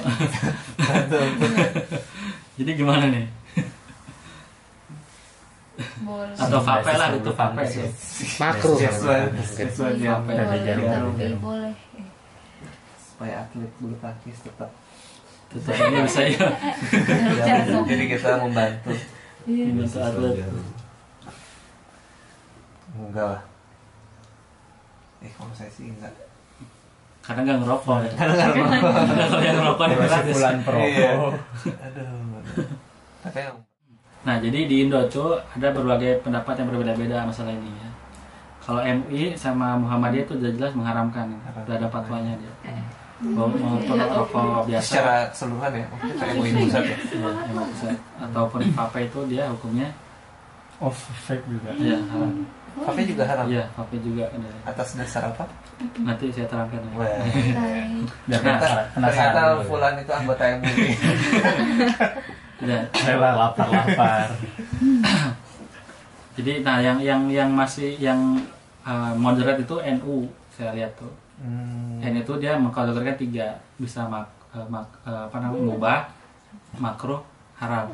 Jadi 2.60 2.72
gimana 2.78 3.10
nih? 3.10 3.26
Boleh 5.74 6.36
Atau 6.38 6.60
vape 6.62 6.94
lah 6.94 7.10
itu 7.12 7.32
vape. 7.34 7.62
Iya. 7.66 7.86
Makro. 8.38 8.72
Sesuai 8.78 9.22
boleh 11.40 11.74
supaya 12.94 13.34
atlet 13.42 13.72
bulu 13.78 13.96
tangkis 13.98 14.38
tetap 14.42 14.70
Tetap 15.50 15.74
ini 15.86 16.02
bisa 16.02 16.22
ya. 16.26 16.50
Jadi 17.86 18.04
kita 18.10 18.42
membantu 18.42 18.90
Ini 19.46 19.70
untuk 19.76 20.02
atlet. 20.02 20.34
enggak 22.94 23.26
lah 23.28 23.42
eh 25.20 25.32
kalau 25.34 25.54
saya 25.56 25.70
sih 25.70 25.90
enggak 25.90 26.14
Karena 27.24 27.42
nggak 27.42 27.58
ngerokok 27.64 27.98
ya. 28.04 28.12
karena 28.14 28.34
nggak 28.36 28.50
ngerokok 28.52 28.92
Karena 28.94 29.40
yang 29.42 29.58
ngerokok 29.58 29.86
nih 29.88 29.98
Masih 29.98 30.24
bulan 30.30 30.54
Iya. 30.54 30.62
perokok. 30.68 31.34
aduh 31.80 32.44
tapi 33.24 33.40
yang 33.40 33.56
Nah, 34.24 34.40
jadi 34.40 34.60
di 34.64 34.76
Indo 34.82 35.04
tuh 35.08 35.36
ada 35.52 35.68
berbagai 35.70 36.24
pendapat 36.24 36.56
yang 36.56 36.68
berbeda-beda 36.72 37.28
masalah 37.28 37.52
ini 37.52 37.68
ya. 37.70 37.90
Kalau 38.64 38.80
MUI 38.80 39.36
sama 39.36 39.76
Muhammadiyah 39.76 40.24
itu 40.24 40.34
jelas-jelas 40.40 40.72
mengharamkan, 40.72 41.28
udah 41.52 41.76
ada 41.76 41.88
fatwanya 41.92 42.32
dia. 42.40 42.54
Mau 43.20 43.48
mau 43.48 43.76
untuk 43.76 43.96
rokok 43.96 44.64
biasa, 44.66 44.84
secara 44.84 45.16
keseluruhan 45.28 45.72
ya 45.74 45.86
kita 45.96 46.24
MUI 46.34 46.52
pusat 46.58 46.84
ya 46.84 46.92
ya, 46.92 46.98
yang 47.24 47.56
mau 47.56 47.64
bisa. 47.66 47.88
ataupun 48.20 48.60
vape 48.70 49.00
itu 49.02 49.20
dia 49.28 49.44
hukumnya 49.48 49.88
Oh, 50.80 50.92
fake 50.92 51.48
juga. 51.48 51.72
ya 51.80 51.96
haram. 52.12 52.44
vape 52.76 53.02
juga 53.08 53.24
haram 53.24 53.46
Iya, 53.48 53.64
vape 53.72 53.96
juga 54.00 54.28
ada. 54.28 54.50
atas 54.68 55.00
dasar 55.00 55.24
apa 55.26 55.48
Nanti 56.00 56.32
saya 56.32 56.48
terangkan 56.48 56.84
ya. 56.84 56.92
Wah. 57.00 57.08
Ternyata 58.28 58.68
ternyata. 58.92 59.42
Fulan 59.64 59.96
itu 59.96 60.12
anggota 60.12 60.44
MUI 60.60 60.88
Ya, 62.64 62.80
Rela 63.04 63.30
lapar-lapar. 63.36 64.32
jadi 66.40 66.66
nah 66.66 66.80
yang 66.80 66.98
yang 67.04 67.22
yang 67.30 67.50
masih 67.52 67.94
yang 68.00 68.18
uh, 68.88 69.14
moderat 69.14 69.60
itu 69.60 69.76
NU 70.00 70.26
saya 70.50 70.72
lihat 70.74 70.96
tuh. 70.96 71.12
Hmm. 71.44 72.00
N 72.00 72.14
itu 72.20 72.34
dia 72.40 72.56
mengkategorikan 72.56 73.20
tiga 73.20 73.58
bisa 73.76 74.06
mak, 74.08 74.24
eh, 74.56 74.64
mak- 74.70 74.96
eh, 75.04 75.24
apa 75.28 75.38
namanya 75.44 75.66
mubah, 75.66 76.00
makruh, 76.80 77.20
haram. 77.58 77.90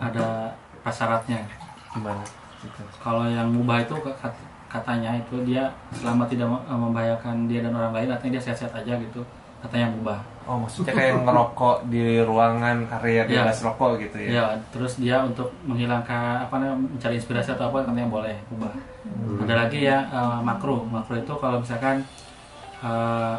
Ada 0.00 0.52
prasyaratnya. 0.80 1.44
gimana 1.92 2.20
gitu. 2.60 2.82
Kalau 3.00 3.24
yang 3.24 3.48
mubah 3.48 3.80
itu 3.80 3.92
kat- 4.04 4.44
katanya 4.68 5.16
itu 5.16 5.36
dia 5.44 5.68
selama 5.92 6.24
tidak 6.28 6.48
mem- 6.48 6.64
eh, 6.64 6.78
membahayakan 6.78 7.36
dia 7.48 7.60
dan 7.64 7.72
orang 7.72 7.92
lain, 7.92 8.08
artinya 8.08 8.36
dia 8.36 8.42
sehat-sehat 8.48 8.72
aja 8.84 8.94
gitu. 8.96 9.20
Katanya 9.66 9.90
mubah. 9.90 10.20
oh 10.46 10.62
maksudnya 10.62 10.94
kayak 10.94 11.26
ngerokok 11.26 11.90
di 11.90 12.22
ruangan 12.22 12.86
karya 12.86 13.26
Iya. 13.26 13.50
bebas 13.50 13.66
rokok 13.66 13.98
gitu 13.98 14.16
ya 14.16 14.30
Ya, 14.30 14.46
terus 14.70 14.94
dia 14.96 15.18
untuk 15.18 15.50
menghilangkan 15.66 16.46
apa 16.46 16.54
namanya 16.56 16.86
mencari 16.86 17.18
inspirasi 17.18 17.50
atau 17.50 17.66
apa 17.66 17.82
katanya 17.82 18.06
boleh 18.06 18.36
mubah. 18.46 18.70
Ada 19.42 19.54
lagi 19.66 19.82
ya 19.82 20.06
eh, 20.06 20.38
makruh. 20.40 20.86
Makruh 20.86 21.18
itu 21.18 21.34
kalau 21.34 21.58
misalkan 21.58 22.06
eh, 22.78 23.36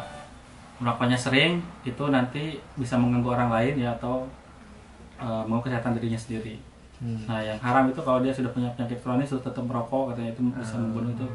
merokoknya 0.77 1.15
sering 1.15 1.63
itu 1.81 2.03
nanti 2.07 2.59
bisa 2.75 2.99
mengganggu 2.99 3.29
orang 3.33 3.49
lain 3.49 3.73
ya 3.79 3.95
atau 3.95 4.27
eh, 5.17 5.43
mau 5.47 5.63
kesehatan 5.63 5.95
dirinya 5.95 6.19
sendiri. 6.19 6.59
Hmm. 6.97 7.23
Nah, 7.23 7.39
yang 7.39 7.61
haram 7.61 7.87
itu 7.87 8.01
kalau 8.01 8.19
dia 8.19 8.33
sudah 8.33 8.49
punya 8.49 8.67
penyakit 8.73 8.99
kronis 8.99 9.29
terus 9.29 9.45
tetap 9.45 9.63
merokok 9.63 10.11
katanya 10.11 10.33
itu 10.33 10.41
bisa 10.49 10.75
membunuh 10.75 11.13
itu 11.13 11.27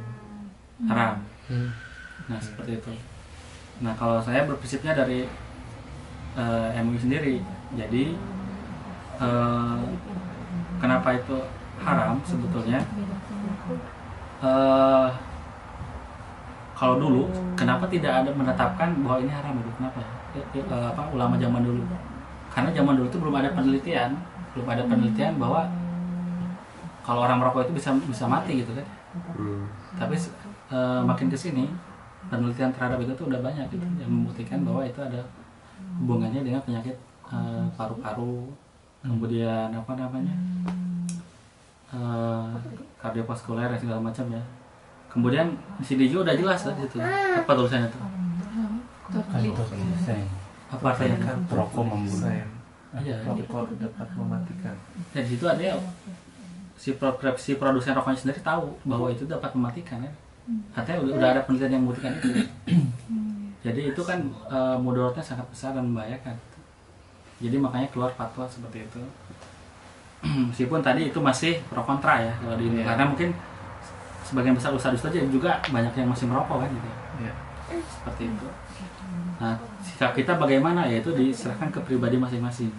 haram. 0.85 1.23
Hmm. 1.49 1.71
Nah, 2.29 2.37
seperti 2.37 2.77
itu. 2.77 2.93
Nah, 3.81 3.95
kalau 3.97 4.21
saya 4.21 4.45
berprinsipnya 4.45 4.93
dari 4.93 5.25
eh, 6.37 6.81
MUI 6.85 6.99
sendiri. 7.01 7.37
Jadi 7.73 8.17
eh, 9.21 9.79
kenapa 10.77 11.09
itu 11.17 11.37
haram 11.81 12.21
sebetulnya? 12.25 12.81
Eh, 14.43 15.09
kalau 16.77 16.99
dulu, 16.99 17.31
kenapa 17.55 17.87
tidak 17.87 18.27
ada 18.27 18.31
menetapkan 18.35 18.91
bahwa 19.07 19.23
ini 19.23 19.33
haram 19.33 19.55
itu? 19.55 19.71
Kenapa? 19.79 20.01
eh, 20.35 20.87
apa 20.93 21.03
ulama 21.13 21.39
zaman 21.39 21.63
dulu? 21.63 21.83
Karena 22.53 22.69
zaman 22.73 22.99
dulu 23.01 23.07
itu 23.09 23.19
belum 23.21 23.37
ada 23.41 23.51
penelitian, 23.57 24.11
belum 24.53 24.67
ada 24.69 24.83
penelitian 24.85 25.41
bahwa 25.41 25.65
kalau 27.03 27.27
orang 27.27 27.41
merokok 27.43 27.67
itu 27.67 27.75
bisa 27.81 27.91
bisa 28.07 28.25
mati 28.29 28.63
gitu 28.67 28.73
kan? 28.77 28.87
Tapi 29.97 30.17
eh, 30.73 31.01
makin 31.05 31.29
ke 31.29 31.39
sini 31.39 31.69
penelitian 32.33 32.73
terhadap 32.73 32.97
itu 33.05 33.13
tuh 33.13 33.29
udah 33.29 33.41
banyak 33.45 33.69
gitu 33.69 33.85
yang 34.01 34.09
membuktikan 34.09 34.65
bahwa 34.65 34.81
itu 34.89 34.97
ada 35.05 35.21
hubungannya 36.01 36.41
dengan 36.41 36.65
penyakit 36.65 36.97
eh, 37.29 37.65
paru-paru 37.77 38.49
kemudian 39.05 39.69
apa 39.69 39.93
namanya 39.93 40.33
eh, 41.93 42.49
kardiovaskuler 42.97 43.69
dan 43.69 43.79
segala 43.79 44.01
macam 44.01 44.25
ya. 44.33 44.41
Kemudian 45.13 45.53
si 45.85 46.01
Dijo 46.01 46.25
udah 46.25 46.33
jelas 46.33 46.65
lah 46.65 46.73
di 46.73 46.89
situ 46.89 46.97
apa 47.05 47.53
tulisannya 47.53 47.89
tuh? 47.93 48.01
Apa 50.73 50.97
artinya 50.97 51.19
kan 51.21 51.37
Rokok 51.53 51.85
membunuh. 51.85 52.33
Iya. 52.97 53.21
Rokok 53.29 53.77
dapat 53.77 54.09
mematikan. 54.17 54.73
Dan 55.13 55.21
di 55.29 55.37
situ 55.37 55.45
ada 55.45 55.77
si, 56.81 56.97
pro, 56.97 57.13
si 57.37 57.61
produsen 57.61 57.93
rokoknya 57.93 58.25
sendiri 58.25 58.41
tahu 58.41 58.73
bahwa 58.89 59.13
itu 59.13 59.29
dapat 59.29 59.53
mematikan 59.53 60.01
ya 60.01 60.13
katanya 60.75 60.99
udah, 61.07 61.13
udah 61.19 61.29
ada 61.39 61.41
penelitian 61.47 61.73
yang 61.79 61.83
membuktikan 61.87 62.13
itu. 62.19 62.29
Jadi 63.63 63.81
itu 63.95 64.03
kan 64.03 64.19
e, 64.51 64.59
mudaratnya 64.83 65.23
sangat 65.23 65.47
besar 65.47 65.71
dan 65.71 65.87
membahayakan. 65.87 66.35
Jadi 67.39 67.57
makanya 67.59 67.89
keluar 67.95 68.11
fatwa 68.15 68.43
seperti 68.51 68.83
itu. 68.91 69.03
Meskipun 70.51 70.83
tadi 70.83 71.11
itu 71.11 71.19
masih 71.23 71.63
pro 71.71 71.83
kontra 71.87 72.19
ya 72.19 72.35
kalau 72.43 72.59
di 72.59 72.67
Iya. 72.71 72.95
karena 72.95 73.05
mungkin 73.07 73.31
sebagian 74.27 74.55
besar 74.55 74.75
usaha 74.75 74.95
saja 74.95 75.19
juga 75.31 75.63
banyak 75.71 75.95
yang 75.95 76.09
masih 76.11 76.27
merokok 76.27 76.67
kan 76.67 76.71
gitu. 76.71 76.91
Iya. 77.23 77.35
seperti 77.87 78.23
itu. 78.31 78.49
Nah 79.39 79.55
sikap 79.83 80.11
kita 80.15 80.39
bagaimana? 80.39 80.87
Yaitu 80.91 81.15
diserahkan 81.15 81.71
ke 81.71 81.81
pribadi 81.87 82.19
masing-masing. 82.19 82.71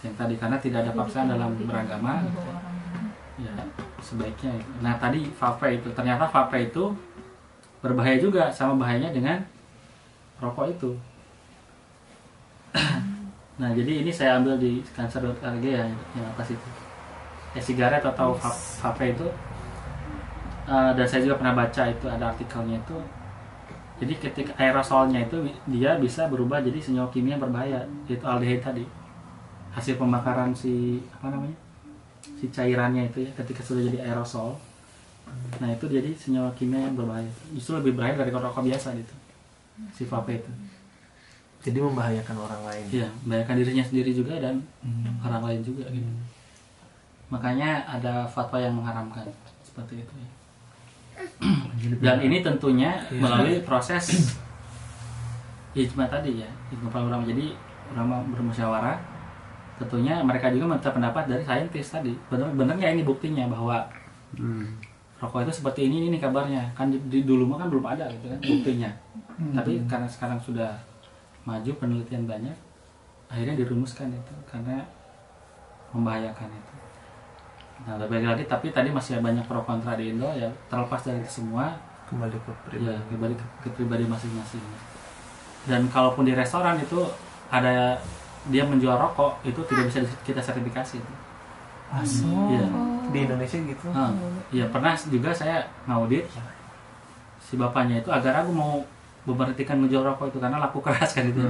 Yang 0.00 0.14
tadi 0.16 0.34
karena 0.40 0.56
tidak 0.56 0.88
ada 0.88 0.92
paksaan 0.96 1.28
dalam 1.28 1.52
beragama 1.68 2.24
ya 3.40 3.52
sebaiknya. 4.02 4.52
Itu. 4.56 4.70
nah 4.80 4.96
tadi 4.96 5.28
vape 5.32 5.68
itu 5.76 5.88
ternyata 5.92 6.24
vape 6.26 6.58
itu 6.72 6.92
berbahaya 7.80 8.20
juga 8.20 8.52
sama 8.52 8.76
bahayanya 8.76 9.12
dengan 9.12 9.38
rokok 10.40 10.66
itu. 10.72 10.90
Nah 13.60 13.68
jadi 13.76 14.00
ini 14.00 14.08
saya 14.08 14.40
ambil 14.40 14.56
di 14.56 14.80
cancer.org 14.96 15.60
ya 15.60 15.84
yang 16.16 16.26
atas 16.32 16.56
itu. 16.56 16.68
E-sigaret 17.52 18.00
atau 18.00 18.32
va- 18.32 18.56
vape 18.80 19.12
itu. 19.12 19.28
Eh, 20.64 20.90
dan 20.96 21.04
saya 21.04 21.28
juga 21.28 21.36
pernah 21.44 21.52
baca 21.52 21.82
itu 21.92 22.08
ada 22.08 22.32
artikelnya 22.32 22.80
itu. 22.80 22.96
Jadi 24.00 24.16
ketika 24.16 24.56
aerosolnya 24.56 25.28
itu 25.28 25.44
dia 25.68 25.92
bisa 26.00 26.24
berubah 26.32 26.64
jadi 26.64 26.80
senyawa 26.80 27.12
kimia 27.12 27.36
yang 27.36 27.44
berbahaya 27.44 27.84
yaitu 28.08 28.24
aldehid 28.24 28.64
tadi. 28.64 28.88
Hasil 29.76 30.00
pembakaran 30.00 30.56
si 30.56 31.04
apa 31.12 31.28
namanya 31.28 31.69
si 32.40 32.48
cairannya 32.48 33.12
itu 33.12 33.28
ya 33.28 33.30
ketika 33.36 33.60
sudah 33.60 33.84
jadi 33.84 34.08
aerosol. 34.08 34.56
Nah 35.60 35.68
itu 35.68 35.84
jadi 35.84 36.08
senyawa 36.16 36.48
kimia 36.56 36.80
yang 36.80 36.96
berbahaya. 36.96 37.28
Justru 37.52 37.76
lebih 37.76 38.00
berbahaya 38.00 38.24
dari 38.24 38.32
rokok 38.32 38.64
biasa 38.64 38.96
gitu. 38.96 39.14
Si 39.92 40.08
vape 40.08 40.40
itu. 40.40 40.50
Jadi 41.60 41.76
membahayakan 41.76 42.36
orang 42.40 42.62
lain. 42.64 42.86
Iya 42.88 43.08
membahayakan 43.22 43.54
dirinya 43.60 43.84
sendiri 43.84 44.16
juga 44.16 44.40
dan 44.40 44.64
orang 45.20 45.44
lain 45.44 45.60
juga 45.60 45.84
gitu. 45.92 46.08
Makanya 47.28 47.84
ada 47.84 48.24
fatwa 48.24 48.56
yang 48.56 48.72
mengharamkan 48.80 49.28
seperti 49.60 50.00
itu 50.00 50.14
ya. 50.16 50.28
Dan 52.00 52.24
ini 52.24 52.40
tentunya 52.40 53.04
melalui 53.12 53.60
proses 53.60 54.32
ijma 55.76 56.08
tadi 56.10 56.42
ya 56.42 56.50
ijma 56.74 56.90
para 56.90 57.06
ulama 57.06 57.22
jadi 57.22 57.54
ulama 57.94 58.24
bermusyawarah 58.34 58.98
tentunya 59.80 60.20
mereka 60.20 60.52
juga 60.52 60.76
minta 60.76 60.92
pendapat 60.92 61.24
dari 61.24 61.40
saintis 61.40 61.88
tadi. 61.88 62.12
Bener 62.28 62.52
bener 62.52 62.76
nggak 62.76 62.92
ini 62.94 63.02
buktinya 63.02 63.48
bahwa 63.48 63.80
rokok 65.20 65.48
itu 65.48 65.52
seperti 65.64 65.88
ini 65.88 66.12
ini 66.12 66.20
kabarnya? 66.20 66.68
Kan 66.76 66.92
di, 66.92 67.00
di- 67.08 67.24
dulu 67.24 67.48
mah 67.48 67.64
kan 67.64 67.68
belum 67.72 67.84
ada 67.88 68.04
gitu 68.12 68.28
kan 68.28 68.38
buktinya. 68.40 68.90
Tapi 69.56 69.72
karena 69.88 70.04
sekarang 70.04 70.36
sudah 70.40 70.70
maju 71.48 71.70
penelitian 71.80 72.28
banyak 72.28 72.52
akhirnya 73.32 73.56
dirumuskan 73.56 74.12
itu 74.12 74.34
karena 74.44 74.84
membahayakan 75.96 76.50
itu. 76.52 76.74
Nah 77.88 77.96
lebih 77.96 78.20
lagi 78.28 78.44
tapi 78.44 78.68
tadi 78.68 78.92
masih 78.92 79.24
banyak 79.24 79.48
pro 79.48 79.64
kontra 79.64 79.96
di 79.96 80.12
Indo 80.12 80.28
ya 80.36 80.52
terlepas 80.68 81.00
dari 81.00 81.24
itu 81.24 81.40
semua 81.40 81.72
kembali 82.12 82.36
ke 82.36 82.52
pribadi. 82.68 82.92
ya 82.92 82.98
kembali 83.08 83.34
ke, 83.38 83.44
ke 83.64 83.68
pribadi 83.72 84.04
masing-masing. 84.04 84.60
Dan 85.64 85.88
kalaupun 85.88 86.28
di 86.28 86.36
restoran 86.36 86.76
itu 86.76 87.00
ada 87.48 87.96
dia 88.48 88.64
menjual 88.64 88.96
rokok 88.96 89.44
itu 89.44 89.60
tidak 89.68 89.84
bisa 89.86 90.00
kita 90.24 90.40
sertifikasi 90.40 90.96
itu 90.96 91.12
Aso. 91.90 92.30
Iya. 92.48 92.64
di 93.10 93.18
Indonesia 93.26 93.58
gitu 93.58 93.86
Ah, 93.90 94.14
Iya 94.48 94.70
pernah 94.70 94.94
juga 94.94 95.34
saya 95.34 95.66
ngaudit 95.84 96.24
si 97.42 97.58
bapaknya 97.58 97.98
itu 97.98 98.08
agar 98.08 98.40
aku 98.40 98.54
mau 98.54 98.78
memberhentikan 99.20 99.76
menjual 99.76 100.00
rokok 100.00 100.32
itu 100.32 100.38
karena 100.40 100.56
laku 100.56 100.80
keras 100.80 101.12
kan 101.12 101.28
itu. 101.28 101.42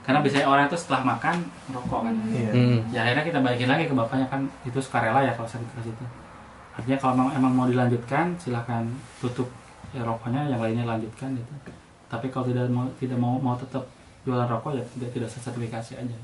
Karena 0.00 0.24
biasanya 0.24 0.46
orang 0.48 0.64
itu 0.64 0.78
setelah 0.78 1.04
makan 1.04 1.36
rokok 1.68 2.08
kan. 2.08 2.14
iya 2.30 2.50
Hmm. 2.54 2.78
Ya 2.88 3.00
akhirnya 3.04 3.24
kita 3.28 3.38
balikin 3.42 3.68
lagi 3.68 3.84
ke 3.84 3.92
bapaknya 3.92 4.24
kan 4.30 4.46
itu 4.64 4.78
sukarela 4.80 5.20
ya 5.20 5.34
kalau 5.34 5.44
sertifikasi 5.44 5.90
itu. 5.92 6.04
Artinya 6.72 6.96
kalau 6.96 7.12
memang 7.18 7.32
emang 7.36 7.52
mau 7.52 7.66
dilanjutkan 7.68 8.32
silahkan 8.38 8.86
tutup 9.20 9.50
ya 9.90 10.00
rokoknya 10.00 10.48
yang 10.48 10.62
lainnya 10.62 10.86
lanjutkan 10.86 11.34
gitu. 11.36 11.52
Tapi 12.08 12.30
kalau 12.30 12.46
tidak 12.48 12.70
mau 12.70 12.86
tidak 12.96 13.18
mau 13.18 13.36
mau 13.36 13.58
tetap 13.58 13.84
jualan 14.24 14.48
rokok 14.48 14.76
ya 14.76 14.84
tidak 14.96 15.10
tidak 15.16 15.28
sertifikasi 15.32 15.92
aja. 15.96 16.18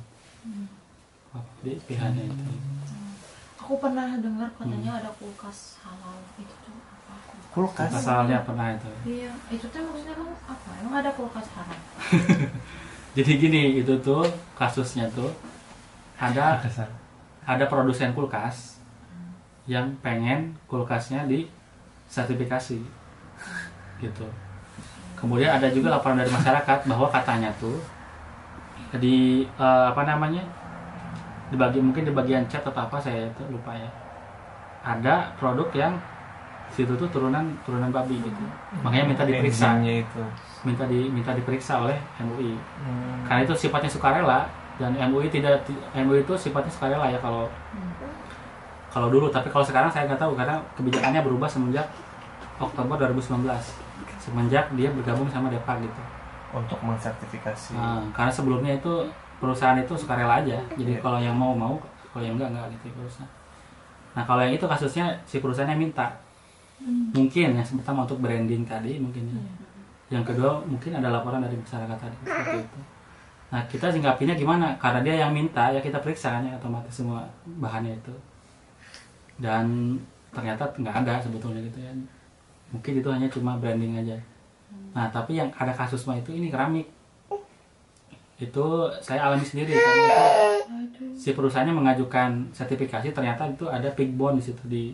Jadi 1.60 1.72
pihaknya 1.84 2.22
itu. 2.28 2.44
Aku 3.60 3.82
pernah 3.82 4.14
dengar 4.20 4.46
katanya 4.54 5.02
ada 5.02 5.10
kulkas 5.18 5.82
halal 5.82 6.22
itu 6.38 6.54
tuh 6.62 6.76
apa? 6.86 7.14
kulkas 7.50 7.90
Asalnya 7.90 8.46
pernah 8.46 8.70
itu. 8.76 8.90
Iya, 9.02 9.32
itu 9.50 9.66
tuh 9.66 9.80
maksudnya 9.82 10.14
emang 10.14 10.32
apa? 10.46 10.70
Emang 10.78 10.94
ada 11.02 11.10
kulkas 11.16 11.46
halal? 11.56 11.80
Jadi 13.16 13.32
gini 13.40 13.80
itu 13.80 13.96
tuh 14.04 14.22
kasusnya 14.54 15.08
tuh 15.10 15.32
ada 16.20 16.60
ada 17.48 17.64
produsen 17.66 18.12
kulkas 18.12 18.76
yang 19.66 19.98
pengen 19.98 20.54
kulkasnya 20.70 21.26
di 21.26 21.50
sertifikasi 22.06 22.78
gitu. 24.04 24.26
Kemudian 25.16 25.50
ada 25.56 25.68
juga 25.72 25.96
laporan 25.96 26.20
dari 26.20 26.28
masyarakat 26.28 26.78
bahwa 26.84 27.08
katanya 27.08 27.50
tuh 27.56 27.80
di 28.96 29.44
eh, 29.44 29.86
apa 29.90 30.02
namanya 30.04 30.44
di 31.48 31.56
bagi 31.56 31.78
mungkin 31.80 32.04
di 32.04 32.12
bagian 32.12 32.44
cat 32.50 32.62
atau 32.64 32.84
apa 32.84 33.00
saya 33.00 33.26
itu 33.28 33.42
lupa 33.48 33.72
ya. 33.72 33.88
Ada 34.86 35.34
produk 35.40 35.66
yang 35.74 35.94
situ 36.70 36.90
tuh 36.98 37.08
turunan 37.08 37.46
turunan 37.62 37.90
babi 37.90 38.18
gitu. 38.20 38.44
Makanya 38.82 39.04
minta 39.06 39.22
diperiksa. 39.24 39.78
Enzimnya 39.78 40.02
itu. 40.02 40.22
Minta 40.66 40.84
di 40.90 41.06
minta 41.10 41.30
diperiksa 41.32 41.82
oleh 41.82 41.96
MUI 42.18 42.58
Hmm. 42.82 43.22
karena 43.26 43.46
itu 43.46 43.54
sifatnya 43.54 43.90
sukarela 43.90 44.50
dan 44.76 44.92
MUI 45.10 45.30
tidak 45.30 45.62
MUI 45.94 46.26
itu 46.26 46.34
sifatnya 46.36 46.70
sukarela 46.70 47.06
ya 47.08 47.18
kalau 47.22 47.46
kalau 48.90 49.08
dulu. 49.08 49.30
Tapi 49.30 49.48
kalau 49.48 49.64
sekarang 49.64 49.88
saya 49.90 50.10
nggak 50.10 50.20
tahu 50.20 50.34
karena 50.34 50.58
kebijakannya 50.74 51.20
berubah 51.22 51.48
semenjak 51.48 51.86
Oktober 52.58 52.96
2019 52.98 53.46
semenjak 54.26 54.66
dia 54.74 54.90
bergabung 54.90 55.30
sama 55.30 55.46
Depa 55.46 55.78
gitu. 55.78 56.02
Untuk 56.50 56.78
mensertifikasi 56.82 57.78
Nah, 57.78 58.02
karena 58.10 58.32
sebelumnya 58.32 58.74
itu 58.74 59.06
perusahaan 59.38 59.78
itu 59.78 59.94
sukarela 59.94 60.42
aja. 60.42 60.58
Jadi 60.74 60.98
Iya. 60.98 61.02
kalau 61.02 61.18
yang 61.22 61.36
mau 61.38 61.54
mau 61.54 61.78
kalau 62.10 62.26
yang 62.26 62.34
enggak 62.34 62.50
enggak 62.50 62.66
gitu 62.74 62.90
perusahaan. 62.98 63.30
Nah 64.16 64.24
kalau 64.24 64.40
yang 64.42 64.56
itu 64.56 64.66
kasusnya 64.66 65.12
si 65.28 65.38
perusahaannya 65.38 65.78
minta. 65.78 66.10
Mungkin 67.12 67.56
ya 67.56 67.62
pertama 67.62 68.04
untuk 68.04 68.20
branding 68.20 68.66
tadi 68.66 68.98
mungkin 68.98 69.30
ya. 69.32 69.40
yang 70.06 70.22
kedua 70.22 70.62
mungkin 70.62 70.94
ada 70.94 71.10
laporan 71.10 71.42
dari 71.42 71.58
masyarakat 71.58 71.98
tadi 71.98 72.16
seperti 72.22 72.58
itu. 72.62 72.80
Nah 73.50 73.62
kita 73.66 73.90
singkapinya 73.90 74.34
gimana? 74.38 74.70
Karena 74.78 75.02
dia 75.02 75.14
yang 75.26 75.34
minta 75.34 75.66
ya 75.70 75.82
kita 75.82 75.98
periksa 75.98 76.38
kan 76.38 76.46
ya 76.46 76.54
otomatis 76.54 76.94
semua 76.94 77.26
bahannya 77.58 77.90
itu. 77.94 78.14
Dan 79.36 79.98
ternyata 80.32 80.64
nggak 80.78 80.96
ada 81.04 81.20
sebetulnya 81.20 81.60
gitu 81.64 81.80
ya 81.80 81.92
mungkin 82.70 82.92
itu 82.98 83.08
hanya 83.08 83.28
cuma 83.30 83.56
branding 83.58 83.94
aja. 83.98 84.16
Nah 84.96 85.06
tapi 85.12 85.38
yang 85.38 85.48
ada 85.54 85.70
kasus 85.70 86.04
mah 86.08 86.16
itu 86.16 86.32
ini 86.32 86.48
keramik. 86.50 86.88
Itu 88.36 88.92
saya 89.00 89.28
alami 89.28 89.44
sendiri 89.44 89.72
karena 89.72 90.04
itu 90.84 91.04
si 91.16 91.32
perusahaannya 91.32 91.72
mengajukan 91.72 92.52
sertifikasi 92.52 93.16
ternyata 93.16 93.48
itu 93.48 93.64
ada 93.68 93.88
pig 93.96 94.12
bone 94.12 94.36
di 94.36 94.44
situ 94.44 94.60
di 94.68 94.92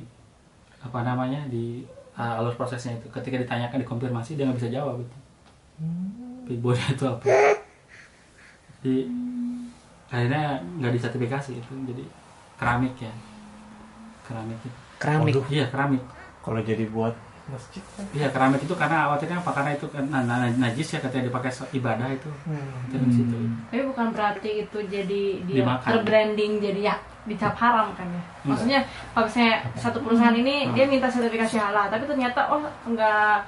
apa 0.79 1.03
namanya 1.03 1.43
di 1.51 1.83
uh, 2.15 2.39
alur 2.39 2.55
prosesnya 2.55 2.95
itu. 2.95 3.07
Ketika 3.11 3.39
ditanyakan 3.43 3.83
dikonfirmasi 3.83 4.39
dia 4.39 4.47
nggak 4.47 4.59
bisa 4.63 4.71
jawab 4.71 5.03
itu. 5.03 5.17
Pig 6.47 6.59
bone 6.63 6.79
itu 6.79 7.05
apa. 7.07 7.25
Di 8.83 9.07
akhirnya 10.13 10.61
nggak 10.79 10.93
disertifikasi 10.99 11.51
itu 11.59 11.73
jadi 11.89 12.05
keramik 12.61 12.95
ya. 13.01 13.11
Keramik 14.23 14.59
itu 14.63 14.71
Keramik. 15.03 15.35
iya 15.51 15.67
keramik. 15.67 16.03
Kalau 16.47 16.63
jadi 16.63 16.87
buat 16.87 17.15
masjid 17.45 17.83
kan 17.93 18.05
iya 18.13 18.29
keramik 18.29 18.61
itu 18.61 18.71
karena 18.73 19.05
khawatirnya 19.05 19.37
apa 19.37 19.51
karena 19.51 19.71
itu 19.73 19.87
kan 19.89 20.05
nah, 20.07 20.23
nah, 20.23 20.47
najis 20.49 20.89
ya 20.89 20.99
ketika 20.99 21.23
dipakai 21.23 21.51
so- 21.51 21.67
ibadah 21.71 22.07
itu 22.09 22.31
Hmm. 22.45 22.87
itu 22.87 22.97
di 22.97 23.11
situ 23.13 23.37
Tapi 23.67 23.83
bukan 23.85 24.07
berarti 24.11 24.51
itu 24.63 24.79
jadi 24.85 25.23
dia 25.43 25.57
Dimakan. 25.61 25.89
terbranding 25.91 26.53
jadi 26.59 26.81
ya 26.85 26.97
dicap 27.23 27.55
haram 27.55 27.91
kan 27.93 28.07
ya. 28.09 28.23
Maksudnya 28.45 28.81
kalau 29.13 29.27
misalnya 29.27 29.55
satu 29.75 29.99
perusahaan 30.01 30.35
ini 30.35 30.71
dia 30.71 30.85
minta 30.85 31.07
sertifikasi 31.07 31.55
halal, 31.57 31.87
tapi 31.87 32.03
ternyata 32.05 32.47
oh 32.49 32.59
enggak 32.85 33.47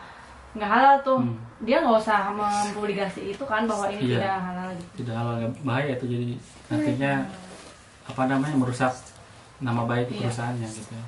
nggak 0.53 0.70
halal 0.70 0.95
tuh 1.01 1.18
Hmm. 1.20 1.34
dia 1.61 1.78
nggak 1.78 1.97
usah 1.97 2.30
mempublikasi 2.30 3.20
itu 3.28 3.42
kan 3.42 3.66
bahwa 3.66 3.86
ini 3.88 4.03
Iya. 4.05 4.16
tidak 4.16 4.34
halal 4.40 4.68
gitu 4.72 4.90
tidak 4.97 5.14
halal 5.16 5.34
bahaya 5.61 5.90
itu 5.92 6.07
jadi 6.07 6.26
nantinya 6.68 7.12
apa 8.05 8.22
namanya 8.24 8.55
merusak 8.55 8.95
nama 9.59 9.82
baik 9.84 10.07
Iya. 10.09 10.18
perusahaannya 10.20 10.68
gitu 10.68 10.92
ya. 10.92 11.05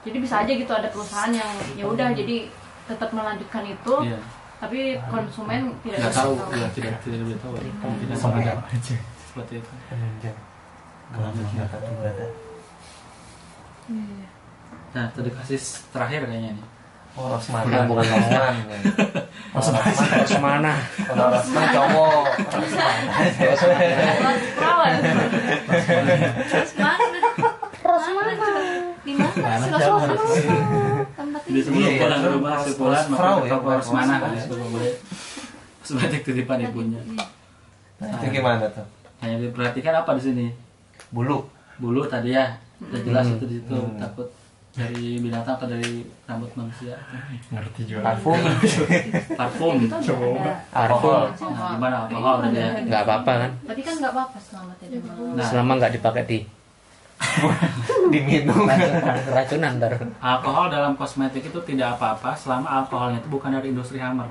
Jadi 0.00 0.16
bisa 0.16 0.34
aja 0.44 0.52
gitu 0.52 0.72
ada 0.72 0.88
perusahaan 0.88 1.32
yang 1.32 1.50
ya 1.76 1.84
udah 1.84 2.08
jadi 2.16 2.48
tetap 2.88 3.10
melanjutkan 3.12 3.64
itu 3.68 3.94
Iya. 4.02 4.18
tapi 4.60 4.78
konsumen 5.08 5.72
tidak 5.84 5.98
nggak 6.00 6.12
bisa 6.12 6.22
tahu. 6.24 6.32
ya 6.52 6.68
tidak 6.72 6.92
tidak 7.04 7.18
lebih 7.24 7.36
tahu. 7.40 7.52
Kemungkinan 7.56 8.16
ada 8.16 8.52
seperti 9.30 9.52
itu. 9.62 9.70
Nah 14.90 15.04
tadi 15.14 15.30
kasus 15.30 15.64
terakhir 15.94 16.26
kayaknya 16.26 16.52
nih 16.58 16.66
Oh, 17.18 17.26
Rosman. 17.26 17.66
Bukan, 17.66 18.06
Rosman. 18.06 18.54
Rosman. 19.50 19.82
Harus 19.82 20.34
mana? 20.38 20.78
Kalau 20.94 21.26
Rosman 21.34 21.64
cowok. 21.74 22.22
perawan 24.54 24.94
Mana? 26.78 26.99
Di. 29.32 29.42
Tempat 31.10 31.40
jadi 31.42 31.60
sebelum 31.60 31.80
Iya, 31.80 31.90
iya. 31.90 32.00
pulang 32.00 32.20
ke 32.20 32.28
rumah 32.30 32.50
Harus- 32.52 32.66
sebulan 32.68 33.02
harus 33.02 33.10
maka 33.10 33.48
toko 33.48 33.68
harus 33.68 33.88
mana 33.90 34.14
harus 34.18 34.42
kan 34.42 34.58
boleh 34.66 34.92
sebagai 35.80 36.18
titipan 36.22 36.58
ibunya. 36.62 37.00
Nah, 37.96 38.08
itu 38.16 38.26
gimana 38.30 38.66
tuh? 38.68 38.86
yang 39.20 39.36
diperhatikan 39.38 39.94
apa 39.96 40.10
di 40.14 40.22
sini? 40.22 40.46
Bulu. 41.10 41.44
bulu 41.76 42.04
tadi 42.04 42.30
ya 42.30 42.44
udah 42.78 43.00
jelas 43.00 43.24
itu 43.30 43.44
di 43.46 43.56
situ 43.56 43.72
Hmm. 43.72 43.96
takut 43.96 44.28
dari 44.70 45.16
binatang 45.18 45.56
atau 45.56 45.66
dari 45.66 46.04
rambut 46.24 46.52
manusia. 46.54 46.92
Ngerti 47.48 47.82
juga. 47.86 48.04
Parfum. 48.06 48.36
parfum. 49.40 49.76
Alkohol. 50.70 51.24
nah, 51.32 51.72
gimana? 51.74 51.96
Alkohol 52.06 52.36
tadi 52.42 52.56
ya 52.56 52.68
Nggak 52.82 53.02
apa-apa 53.02 53.32
kan? 53.38 53.50
Tapi 53.64 53.80
kan 53.80 53.94
nggak 53.96 54.12
apa-apa 54.12 54.38
selama 54.38 54.72
tidak 54.76 55.00
nah. 55.08 55.40
Selama 55.42 55.72
nggak 55.74 55.92
dipakai 55.96 56.22
di 56.24 56.38
Diminum. 58.12 58.64
racun- 58.64 59.00
keracunan 59.24 59.72
ntar. 59.76 59.92
alkohol 60.18 60.66
dalam 60.68 60.92
kosmetik 60.94 61.44
itu 61.44 61.60
tidak 61.62 61.94
apa-apa 61.94 62.34
selama 62.34 62.68
alkoholnya 62.78 63.18
itu 63.18 63.28
bukan 63.28 63.52
dari 63.52 63.70
industri 63.70 63.98
hammer 63.98 64.28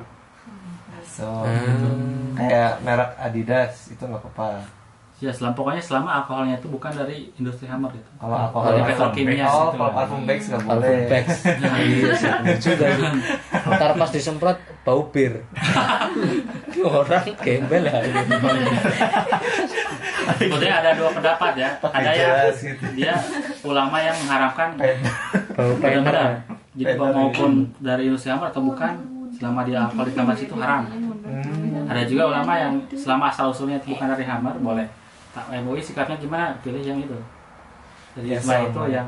So, 1.02 1.26
Hmm. 1.44 2.32
kayak 2.34 2.80
merek 2.80 3.12
Adidas 3.18 3.88
itu 3.88 4.00
nggak 4.00 4.22
apa-apa. 4.22 4.64
Ya 5.20 5.28
selama 5.30 5.52
pokoknya 5.54 5.80
selama 5.80 6.10
alkoholnya 6.18 6.56
itu 6.56 6.68
bukan 6.68 6.92
dari 6.92 7.28
industri 7.36 7.68
hammer 7.68 7.92
itu 7.92 8.08
Kalau 8.16 8.36
alkohol 8.40 8.72
dari 8.72 8.84
petrokimia 8.86 9.44
Oh, 9.44 9.68
gitu 9.68 9.78
kalau 9.78 9.92
parfum 9.92 10.22
bags 10.24 10.46
nggak 10.48 10.62
Parfum 10.62 10.80
boleh. 10.80 11.08
bags. 11.08 11.36
Iya 11.44 12.14
sih, 12.14 12.30
bener 12.34 12.58
juga 12.58 12.86
sih. 12.90 13.10
Ntar 13.70 13.92
pas 13.94 14.10
disemprot 14.10 14.58
bau 14.82 15.02
bir. 15.06 15.34
Orang 16.80 17.24
gembel 17.38 17.84
ya. 17.84 18.00
sebetulnya 20.32 20.74
ada 20.78 20.92
dua 20.94 21.10
pendapat 21.12 21.52
ya 21.54 21.70
ada 21.84 22.12
yang 22.12 22.54
gitu. 22.54 22.84
dia 22.94 23.14
ulama 23.62 23.98
yang 24.00 24.16
mengharapkan 24.18 24.70
Bau 25.52 25.74
benar 25.76 26.04
pena. 26.06 26.26
jadi 26.72 26.94
maupun 26.96 27.52
dari 27.78 28.08
industri 28.08 28.30
hammer 28.30 28.48
atau 28.48 28.62
bukan 28.62 28.94
selama 29.32 29.64
dia 29.64 29.84
alkohol 29.84 30.06
dikambas 30.06 30.40
itu 30.40 30.56
haram 30.56 30.84
Hmm. 31.30 31.86
ada 31.86 32.02
juga 32.04 32.26
ulama 32.28 32.54
yang 32.54 32.74
selama 32.92 33.30
asal 33.30 33.50
usulnya 33.50 33.78
bukan 33.80 34.08
dari 34.08 34.24
hammer 34.24 34.50
boleh 34.58 34.90
tak 35.36 35.46
MUI 35.62 35.82
sikapnya 35.82 36.18
gimana? 36.18 36.56
Pilih 36.62 36.82
yang 36.82 37.00
itu. 37.00 37.18
Jadi 38.18 38.28
Ya, 38.34 38.40
sama. 38.42 38.66
itu 38.68 38.82
yang 38.90 39.08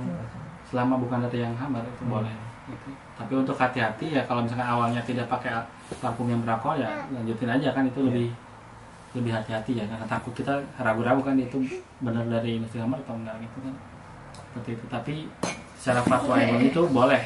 selama 0.70 0.96
bukan 1.02 1.20
dari 1.28 1.44
yang 1.44 1.52
hammer 1.58 1.84
itu 1.84 2.04
boleh 2.08 2.32
gitu. 2.72 2.96
tapi 3.20 3.34
untuk 3.36 3.58
hati-hati 3.60 4.16
ya 4.16 4.24
kalau 4.24 4.40
misalkan 4.40 4.64
awalnya 4.64 5.04
tidak 5.04 5.28
pakai 5.28 5.52
parfum 6.00 6.32
yang 6.32 6.40
beralkohol 6.40 6.80
ya 6.80 6.88
lanjutin 7.12 7.52
aja 7.52 7.76
kan 7.76 7.84
itu 7.84 8.00
lebih 8.08 8.32
lebih 9.12 9.32
hati-hati 9.36 9.82
ya. 9.82 9.86
Karena 9.90 10.08
takut 10.08 10.32
kita 10.32 10.56
ragu-ragu 10.80 11.20
kan 11.20 11.36
itu 11.36 11.60
benar 12.00 12.24
dari 12.32 12.62
industri 12.62 12.80
hammer 12.80 13.02
atau 13.04 13.20
enggak 13.20 13.36
gitu 13.44 13.58
kan. 13.68 13.76
Seperti 14.32 14.70
itu. 14.80 14.86
Tapi 14.88 15.14
secara 15.76 16.00
fatwa 16.06 16.40
MUI 16.40 16.72
itu 16.72 16.82
boleh. 16.88 17.24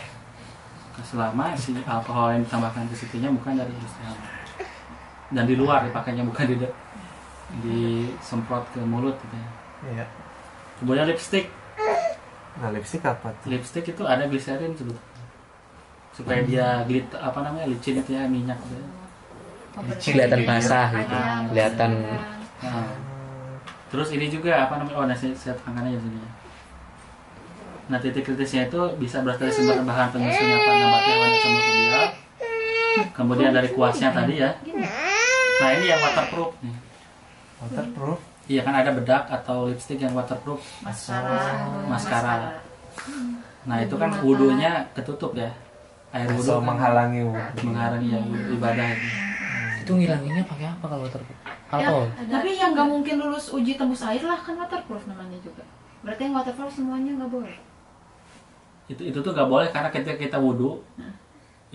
Selama 1.06 1.52
si 1.54 1.76
alkohol 1.86 2.34
yang 2.34 2.41
ditambahkan 2.48 2.88
ke 2.89 2.96
situnya 2.98 3.30
bukan 3.30 3.54
dari 3.60 3.70
industri 3.70 4.02
hammer 4.08 4.32
dan 5.34 5.43
di 5.50 5.58
luar 5.58 5.82
dipakainya 5.89 6.22
bukan 6.22 6.46
di 6.54 6.56
disemprot 7.64 8.66
ke 8.76 8.82
mulut 8.84 9.16
gitu 9.20 9.36
ya. 9.36 9.49
Iya. 9.86 10.06
Kemudian 10.82 11.08
lipstick, 11.08 11.47
Nah, 12.56 12.72
lipstick 12.72 13.03
apa 13.03 13.36
tuh? 13.43 13.51
lipstick 13.51 13.84
itu 13.84 14.03
ada 14.08 14.24
gliserin 14.32 14.72
sebetulnya 14.72 15.16
supaya 16.16 16.39
dia 16.47 16.88
glit 16.88 17.12
apa 17.12 17.43
namanya 17.43 17.68
licin 17.68 17.99
itu 17.99 18.16
ya 18.16 18.24
minyak 18.24 18.56
gitu 18.64 18.80
ya. 18.80 18.88
Kelihatan 19.99 20.47
basah 20.47 20.88
gitu. 20.95 21.16
Kelihatan 21.51 21.91
Nah, 22.64 22.88
terus 23.91 24.16
ini 24.16 24.32
juga 24.32 24.64
apa 24.64 24.80
namanya 24.80 24.95
oh 24.95 25.06
nah 25.06 25.14
saya, 25.14 25.36
tekankan 25.36 25.91
aja 25.91 25.99
di 25.99 26.08
sini 26.08 26.18
ya. 26.24 26.32
Nah 27.91 27.97
titik 27.99 28.24
kritisnya 28.24 28.72
itu 28.72 28.80
bisa 28.95 29.20
berasal 29.22 29.45
dari 29.45 29.53
sumber 29.53 29.84
bahan 29.84 30.08
penyusun 30.16 30.47
apa 30.56 30.70
ada 30.72 30.88
sama 31.43 31.60
biar 31.76 32.08
kemudian 33.12 33.51
dari 33.51 33.70
kuasnya 33.76 34.16
tadi 34.16 34.39
ya. 34.39 34.56
Nah 35.60 35.70
ini 35.76 35.86
yang 35.91 35.99
waterproof 35.99 36.56
nih. 36.64 36.85
Waterproof. 37.64 38.20
Iya 38.45 38.62
kan 38.62 38.78
ada 38.78 38.93
bedak 38.93 39.26
atau 39.26 39.66
lipstick 39.72 39.97
yang 39.97 40.14
waterproof 40.14 40.62
Maskara. 40.86 41.66
maskara. 41.89 42.36
Nah 43.66 43.78
itu 43.82 43.95
kan 43.97 44.14
wudhunya 44.22 44.86
ketutup 44.93 45.34
ya 45.34 45.49
air 46.14 46.30
wudhu 46.30 46.62
kan 46.62 46.64
menghalangi 46.64 47.26
wudhu. 47.26 47.62
menghalangi 47.66 48.10
yang 48.14 48.26
ibadah 48.53 48.88
itu. 48.93 49.08
itu 49.86 49.91
ngilanginnya 50.01 50.43
pakai 50.45 50.66
apa 50.70 50.86
kalau 50.86 51.03
waterproof? 51.10 51.38
Alkohol. 51.74 52.06
Tapi 52.30 52.49
yang 52.53 52.78
nggak 52.78 52.88
mungkin 52.89 53.16
lulus 53.18 53.49
uji 53.49 53.74
tembus 53.78 54.06
air 54.06 54.22
lah 54.22 54.38
kan 54.38 54.53
waterproof 54.62 55.10
namanya 55.10 55.38
juga. 55.41 55.66
Berarti 56.06 56.22
yang 56.30 56.38
waterproof 56.38 56.70
semuanya 56.70 57.12
nggak 57.18 57.32
boleh. 57.34 57.56
Itu 58.86 59.01
itu 59.01 59.18
tuh 59.18 59.34
gak 59.34 59.49
boleh 59.49 59.74
karena 59.74 59.89
ketika 59.89 60.14
kita 60.14 60.38
wudhu 60.38 60.78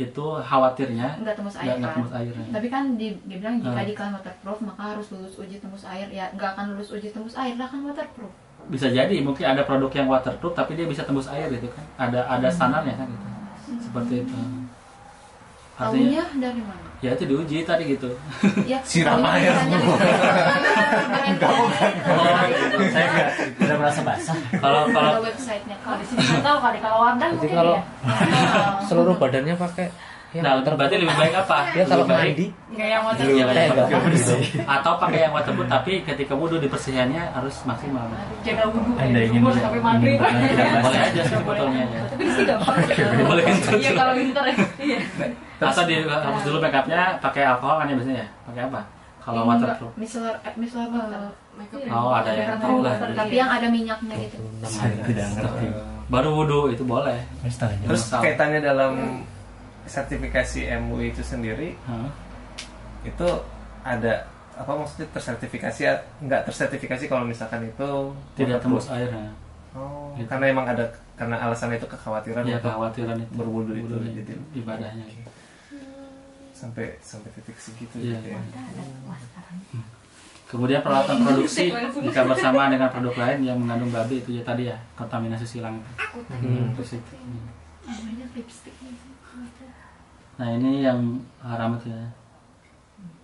itu 0.03 0.24
khawatirnya 0.40 1.09
Nggak 1.18 1.34
tembus 1.34 1.57
air 1.57 1.74
nggak 1.74 1.84
kan. 1.84 1.96
tembus 1.96 2.12
air. 2.12 2.32
Tapi 2.48 2.66
kan 2.66 2.84
di, 2.94 3.09
dibilang 3.24 3.57
jika 3.59 3.76
Hmm. 3.76 3.86
dikalian 3.86 4.12
waterproof 4.14 4.59
maka 4.61 4.82
harus 4.90 5.07
lulus 5.11 5.34
uji 5.36 5.57
tembus 5.57 5.84
air. 5.84 6.07
Ya 6.09 6.28
nggak 6.30 6.51
akan 6.55 6.64
lulus 6.72 6.90
uji 6.90 7.09
tembus 7.09 7.34
air 7.34 7.55
lah 7.55 7.66
kan 7.66 7.80
waterproof. 7.82 8.32
Bisa 8.66 8.86
jadi 8.88 9.16
mungkin 9.18 9.44
ada 9.44 9.62
produk 9.62 9.90
yang 9.90 10.07
waterproof 10.07 10.53
tapi 10.53 10.74
dia 10.74 10.84
bisa 10.84 11.03
tembus 11.03 11.26
air 11.26 11.48
gitu 11.48 11.68
kan. 11.68 11.84
Ada 11.98 12.20
ada 12.28 12.48
standarnya 12.48 12.94
kan 12.94 13.07
gitu. 13.07 13.26
Seperti 13.80 14.14
itu. 14.20 14.34
Artinya 15.74 16.20
Tahunya 16.20 16.24
dari 16.38 16.61
mana? 16.61 16.89
Ya 17.01 17.11
itu 17.11 17.24
diuji 17.24 17.64
tadi 17.64 17.84
gitu. 17.90 18.12
Ya, 18.62 18.76
Siram 18.82 19.18
kalau 19.18 19.32
air. 19.32 19.53
misalnya 19.53 19.78
Oh, 21.40 21.68
saya 22.86 23.07
nggak 23.09 23.28
tidak 23.57 23.76
merasa 23.76 24.01
basah 24.03 24.36
Kalau 24.55 24.82
kalau 24.86 25.20
websitenya 25.20 25.76
kalau 25.78 25.96
kalau 25.96 25.96
di 25.96 26.07
sini 26.07 26.40
tahu 26.40 26.59
kali 26.61 26.78
kalau 26.78 26.98
Wardah 27.03 27.28
mungkin 27.32 27.51
kalau 27.51 27.74
ya 27.74 27.82
seluruh 28.88 29.14
badannya 29.16 29.55
pakai 29.57 29.88
yang 30.30 30.46
nah 30.46 30.53
waterproof. 30.55 30.78
berarti 30.78 30.96
lebih 30.96 31.16
baik 31.16 31.34
apa? 31.36 31.57
Ya 31.74 31.82
kalau 31.84 32.05
Lebih 32.05 32.14
mandi 32.14 32.46
nggak 32.70 32.86
yang 32.86 33.03
Iya, 33.03 33.44
Eh, 33.51 33.66
yang 33.66 33.78
waterproof. 33.82 34.14
gitu. 34.14 34.34
atau 34.62 34.92
pakai 34.96 35.18
yang 35.20 35.32
waterproof 35.32 35.66
tapi 35.68 35.92
ketika 36.03 36.32
wudhu 36.32 36.57
dibersihannya 36.59 37.22
harus 37.32 37.55
maksimal. 37.64 38.07
jaga 38.40 38.64
wudhu 38.68 38.92
Anda 38.94 39.20
ingin 39.20 39.42
sampai 39.42 39.80
tidak 39.82 40.30
Boleh 40.86 41.01
aja 41.03 41.22
sebetulnya 41.24 41.82
ya. 41.82 42.01
tapi 42.07 42.22
di 42.22 42.30
sini 42.30 42.44
nggak 42.46 42.61
boleh 42.62 42.94
Boleh 43.26 43.42
gitu. 43.48 43.68
iya 43.74 43.90
kalau 43.92 44.12
winter 44.14 44.44
ya 44.44 44.55
iya 44.78 44.98
Atau 45.61 45.85
di 45.85 45.95
hapus 46.03 46.43
dulu 46.43 46.59
make 46.59 46.73
upnya 46.75 47.01
pakai 47.19 47.43
alkohol 47.45 47.77
kan 47.77 47.87
ya 47.87 47.95
biasanya 47.95 48.19
ya? 48.19 48.29
Pakai 48.45 48.63
apa? 48.67 48.81
Kalau 49.21 49.45
waterproof. 49.45 49.93
micellar 49.95 50.35
micellar 50.57 50.89
water. 50.89 51.23
Oh 51.93 52.09
ada 52.11 52.31
yang 52.33 52.57
lah. 52.81 52.97
Tapi 53.13 53.35
yang 53.37 53.51
ada 53.51 53.69
minyaknya 53.69 54.15
gitu. 54.19 54.37
saya 54.65 54.97
tidak 55.05 55.27
ngerti 55.37 55.67
Baru 56.09 56.29
wudhu 56.35 56.61
itu 56.69 56.83
boleh. 56.83 57.21
Terus 57.85 58.03
kaitannya 58.11 58.59
dalam 58.59 59.23
sertifikasi 59.85 60.61
MUI 60.81 61.11
itu 61.11 61.21
sendiri 61.21 61.77
itu 63.01 63.29
ada 63.81 64.29
apa 64.55 64.73
maksudnya 64.77 65.09
tersertifikasi 65.11 65.81
ya? 65.81 65.95
nggak 66.21 66.45
tersertifikasi 66.45 67.05
kalau 67.07 67.25
misalkan 67.25 67.65
itu 67.65 67.91
Tidak 68.37 68.61
tembus 68.61 68.93
air. 68.93 69.09
ya. 69.09 69.33
Oh, 69.73 70.13
Gitu. 70.13 70.27
karena 70.27 70.51
emang 70.51 70.67
ada 70.67 70.85
karena 71.15 71.39
alasan 71.39 71.71
itu 71.71 71.87
kekhawatiran 71.87 72.43
Iya 72.43 72.59
untuk 72.59 72.69
kekhawatiran 72.69 73.17
itu. 73.17 73.33
berwudu 73.33 73.73
itu 73.73 73.87
Wudhu 73.87 74.09
jadi 74.13 74.33
ibadahnya. 74.53 75.05
Sampai 76.61 76.87
sampai 77.01 77.31
titik 77.33 77.57
segitu 77.57 77.97
Iya. 77.97 78.21
gitu 78.21 78.29
ya. 78.37 78.41
Kemudian 80.51 80.83
peralatan 80.83 81.23
produksi 81.23 81.71
jika 82.03 82.27
bersama 82.27 82.67
dengan 82.69 82.91
produk 82.91 83.15
lain 83.15 83.39
yang 83.47 83.57
mengandung 83.57 83.95
babi 83.95 84.19
itu 84.19 84.35
ya 84.35 84.43
tadi 84.43 84.67
ya 84.67 84.77
kontaminasi 84.99 85.47
silang. 85.47 85.79
Hmm. 86.29 86.75
Itu. 86.75 86.83
Nah 90.37 90.49
ini 90.59 90.83
yang 90.83 90.99
haram 91.39 91.79
itu 91.79 91.95
ya. 91.95 92.03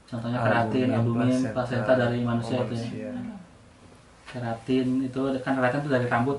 Contohnya 0.07 0.39
keratin, 0.39 0.87
albumin, 0.95 1.51
plasenta 1.51 1.99
dari 1.99 2.23
manusia 2.23 2.63
itu 2.63 2.75
ya. 2.95 3.11
Keratin 4.31 5.03
itu 5.03 5.21
kan 5.43 5.59
keratin 5.59 5.83
itu 5.83 5.91
dari 5.91 6.07
rambut. 6.07 6.39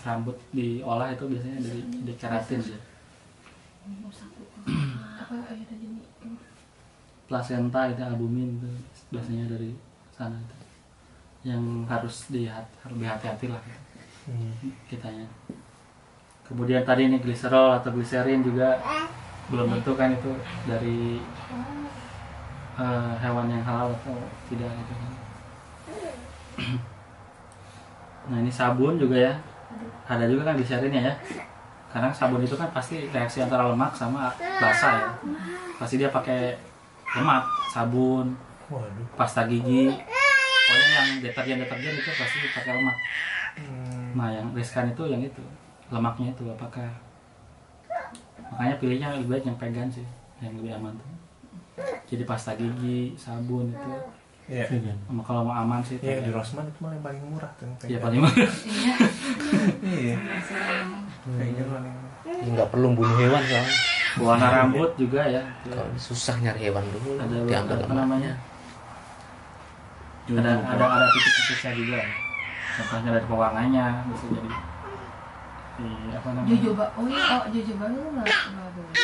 Rambut 0.00 0.34
diolah 0.50 1.14
itu 1.14 1.24
biasanya 1.30 1.58
dari, 1.62 1.80
dari 2.02 2.16
keratin 2.18 2.60
ya. 2.66 2.78
Apa 5.30 5.54
ya 5.54 5.62
tadi 5.62 5.86
ini 5.86 6.02
plasenta 7.30 7.86
itu 7.86 8.02
albumin 8.02 8.58
itu 8.58 8.70
biasanya 9.14 9.46
dari 9.46 9.70
sana 10.10 10.34
itu. 10.34 10.56
Yang 11.46 11.62
harus 11.86 12.16
dilihat 12.34 12.66
harus 12.82 12.98
hati-hati 12.98 13.46
lah 13.46 13.62
gitu, 13.62 13.78
kitanya. 14.90 15.22
Kemudian 16.42 16.82
tadi 16.82 17.06
ini 17.06 17.22
gliserol 17.22 17.78
atau 17.78 17.94
gliserin 17.94 18.42
juga 18.42 18.74
belum 19.46 19.70
tentu 19.78 19.94
kan 19.94 20.10
itu 20.10 20.34
dari 20.66 21.22
eh, 22.74 23.12
hewan 23.22 23.46
yang 23.46 23.62
halal 23.62 23.94
atau 23.94 24.18
tidak 24.50 24.70
gitu 24.82 24.94
kan. 24.98 25.12
Nah 28.20 28.36
ini 28.36 28.52
sabun 28.52 28.94
juga 28.94 29.16
ya. 29.16 29.34
Ada 30.06 30.30
juga 30.30 30.50
kan 30.50 30.54
gliserinnya 30.54 31.02
ya 31.02 31.14
karena 31.90 32.08
sabun 32.14 32.42
itu 32.42 32.54
kan 32.54 32.70
pasti 32.70 33.10
reaksi 33.10 33.42
antara 33.42 33.66
lemak 33.66 33.90
sama 33.94 34.30
basah 34.38 34.94
ya. 34.94 35.10
Pasti 35.76 35.98
dia 35.98 36.10
pakai 36.10 36.54
lemak 37.18 37.42
sabun 37.74 38.38
Waduh. 38.70 39.06
pasta 39.18 39.46
gigi. 39.50 39.90
Pokoknya 39.90 40.88
yang 40.94 41.08
deterjen 41.18 41.58
deterjen 41.58 41.94
itu 41.98 42.10
pasti 42.14 42.38
pakai 42.54 42.72
lemak. 42.78 42.96
Nah 44.14 44.28
yang 44.30 44.46
riskan 44.54 44.94
itu 44.94 45.02
yang 45.10 45.18
itu 45.18 45.42
lemaknya 45.90 46.30
itu 46.30 46.46
apakah? 46.46 46.90
Makanya 48.54 48.74
pilihnya 48.78 49.08
lebih 49.18 49.28
baik 49.34 49.44
yang 49.50 49.58
vegan 49.58 49.88
sih 49.90 50.06
yang 50.38 50.54
lebih 50.54 50.78
aman 50.78 50.94
tuh. 50.94 51.10
Jadi 52.06 52.22
pasta 52.22 52.54
gigi 52.54 53.18
sabun 53.18 53.74
itu 53.74 53.92
Iya. 54.50 54.66
sama 55.06 55.22
kalau 55.22 55.46
mau 55.46 55.54
aman 55.54 55.78
sih 55.80 55.94
Iya 56.02 56.26
di 56.26 56.30
ya, 56.30 56.34
Rosman 56.34 56.66
itu 56.66 56.78
malah 56.82 56.98
yang 56.98 57.04
paling 57.06 57.22
murah 57.22 57.50
tuh. 57.54 57.70
ya 57.86 57.98
paling 58.02 58.18
murah 58.18 58.50
Iya. 59.80 60.16
Kayaknya 61.30 61.64
paling. 61.70 61.94
Ya, 62.26 62.50
nggak 62.50 62.68
perlu 62.68 62.86
bunuh 62.92 63.16
hewan 63.16 63.42
soalnya 63.46 63.64
warna 64.18 64.48
rambut 64.50 64.90
juga 64.98 65.22
ya 65.22 65.42
kalau 65.64 65.86
susah 65.94 66.34
nyari 66.42 66.66
hewan 66.66 66.82
dulu 66.90 67.14
ada 67.16 67.36
diambil 67.46 67.76
apa 67.78 67.94
namanya 67.94 68.32
ada 70.30 70.50
ada 70.66 70.84
ada 70.84 71.06
titik-titiknya 71.08 71.70
juga 71.74 71.96
ya. 71.98 72.08
contohnya 72.76 73.10
dari 73.14 73.26
pewarnanya 73.26 73.84
bisa 74.06 74.24
jadi 74.30 74.50
di 75.80 75.88
apa 76.12 76.28
namanya 76.34 76.50
jojoba 76.50 76.84
oh 76.92 77.04
iya 77.06 77.24
oh 77.30 77.42
jojoba 77.50 77.84
itu 77.86 78.00
nggak 78.10 78.26
nggak 78.26 78.68
boleh 78.74 78.94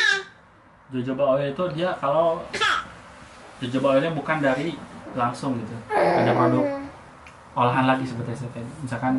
jojoba 0.87 1.23
oil 1.35 1.47
itu 1.51 1.63
dia 1.75 1.89
kalau 1.99 2.27
jojoba 3.59 3.87
oilnya 3.95 4.11
bukan 4.11 4.37
dari 4.39 4.67
langsung 5.15 5.61
gitu. 5.61 5.77
Ada 5.93 6.33
produk 6.33 6.87
olahan 7.57 7.89
lagi 7.89 8.05
seperti 8.05 8.37
itu 8.37 8.61
misalkan 8.85 9.17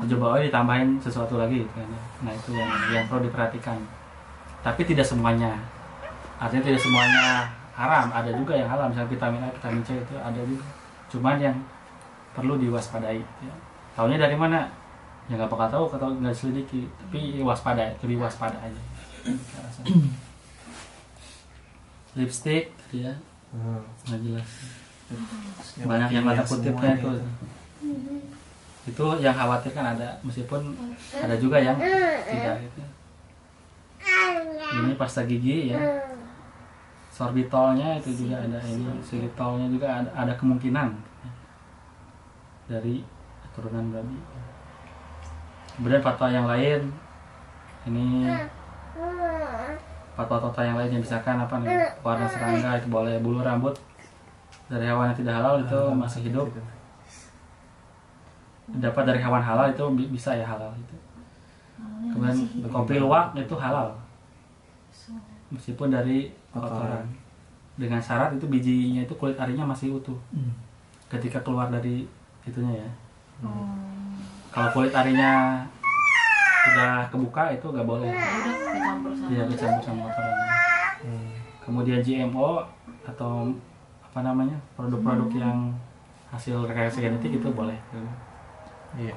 jojoba 0.00 0.40
oil 0.40 0.48
ditambahin 0.48 0.96
sesuatu 0.96 1.36
lagi 1.36 1.60
gitu 1.60 1.72
kan 1.76 1.84
ya. 1.84 2.00
nah 2.24 2.32
itu 2.32 2.50
yang 2.56 2.70
yang 2.92 3.04
perlu 3.08 3.28
diperhatikan. 3.28 3.76
Tapi 4.64 4.82
tidak 4.88 5.04
semuanya. 5.04 5.52
Artinya 6.40 6.72
tidak 6.72 6.80
semuanya 6.80 7.52
haram. 7.76 8.08
Ada 8.12 8.32
juga 8.32 8.56
yang 8.56 8.68
halal 8.68 8.90
misalnya 8.90 9.12
vitamin 9.12 9.40
A 9.44 9.48
vitamin 9.52 9.82
C 9.84 10.00
itu 10.00 10.16
ada 10.16 10.40
juga. 10.40 10.64
Cuman 11.12 11.36
yang 11.38 11.56
perlu 12.32 12.56
diwaspadai 12.60 13.20
ya. 13.20 13.54
tahunya 13.96 14.18
dari 14.20 14.36
mana? 14.36 14.68
Ya 15.28 15.36
nggak 15.40 15.52
bakal 15.52 15.68
tahu 15.68 15.84
atau 15.96 16.08
nggak 16.16 16.32
diselidiki. 16.32 16.88
Tapi 16.88 17.44
waspada 17.44 17.92
lebih 18.04 18.20
waspada 18.20 18.56
aja. 18.60 18.82
Lipstick 22.16 22.72
tadi 22.72 23.04
ya. 23.04 23.12
Hmm. 23.54 23.80
nggak 24.10 24.20
jelas 24.20 24.50
banyak 25.86 26.10
yang 26.10 26.24
kata 26.26 26.42
kutipnya 26.42 26.90
itu. 26.98 27.10
Itu 28.86 29.06
yang 29.22 29.34
khawatir 29.34 29.70
kan 29.74 29.94
ada 29.94 30.18
meskipun 30.22 30.74
ada 31.14 31.34
juga 31.38 31.58
yang 31.58 31.78
tidak 32.26 32.56
gitu. 32.66 32.82
Ini 34.66 34.92
pasta 34.98 35.22
gigi 35.26 35.74
ya. 35.74 35.78
Sorbitolnya 37.10 37.96
itu 37.96 38.12
juga 38.12 38.44
ada 38.44 38.60
ini 38.60 38.86
xylitolnya 39.00 39.66
juga 39.72 39.88
ada, 40.02 40.10
ada 40.12 40.32
kemungkinan. 40.36 40.94
Dari 42.66 43.02
keturunan 43.46 43.94
babi. 43.94 44.18
Kemudian 45.78 46.02
fatwa 46.02 46.28
yang 46.30 46.46
lain. 46.50 46.82
Ini 47.86 48.26
fatwa-fatwa 50.18 50.62
yang 50.66 50.76
lain 50.80 50.90
yang 50.98 51.02
misalkan 51.06 51.38
apa 51.38 51.54
nih? 51.62 51.70
Warna 52.02 52.26
serangga 52.26 52.82
itu 52.82 52.90
boleh 52.90 53.22
bulu 53.22 53.46
rambut 53.46 53.78
dari 54.66 54.84
hewan 54.84 55.08
yang 55.08 55.18
tidak 55.18 55.34
halal 55.36 55.54
itu 55.58 55.78
masih 55.94 56.20
hidup. 56.24 56.48
dapat 58.66 59.06
dari 59.06 59.22
hewan 59.22 59.38
halal 59.38 59.70
itu 59.70 59.84
bi- 59.94 60.10
bisa 60.10 60.34
ya 60.34 60.42
halal 60.42 60.74
itu. 60.74 60.96
Kemudian 62.10 62.34
kopi 62.66 62.98
luwak 62.98 63.30
itu 63.32 63.54
halal. 63.54 63.94
Meskipun 65.48 65.88
dari 65.88 66.34
kotoran. 66.50 67.06
dengan 67.76 68.00
syarat 68.00 68.32
itu 68.32 68.48
bijinya 68.48 69.04
itu 69.04 69.14
kulit 69.14 69.36
arinya 69.36 69.62
masih 69.62 69.94
utuh. 69.94 70.18
Ketika 71.06 71.38
keluar 71.46 71.70
dari 71.70 72.08
itunya 72.42 72.82
ya. 72.82 72.90
Kalau 74.50 74.68
kulit 74.72 74.90
arinya 74.90 75.62
sudah 76.66 77.06
kebuka 77.06 77.54
itu 77.54 77.66
nggak 77.70 77.86
boleh. 77.86 78.10
Udah 78.10 78.54
kecampur 78.66 79.12
sama 79.14 79.30
Iya 79.30 79.42
sama 79.84 80.02
kotorannya. 80.10 80.54
Kemudian 81.62 82.00
GMO 82.02 82.66
atau 83.06 83.54
apa 84.16 84.24
namanya 84.24 84.56
produk-produk 84.80 85.28
yang 85.36 85.76
hasil 86.32 86.64
rekayasa 86.64 87.04
genetik 87.04 87.36
itu 87.36 87.52
boleh. 87.52 87.76
Iya. 88.96 89.12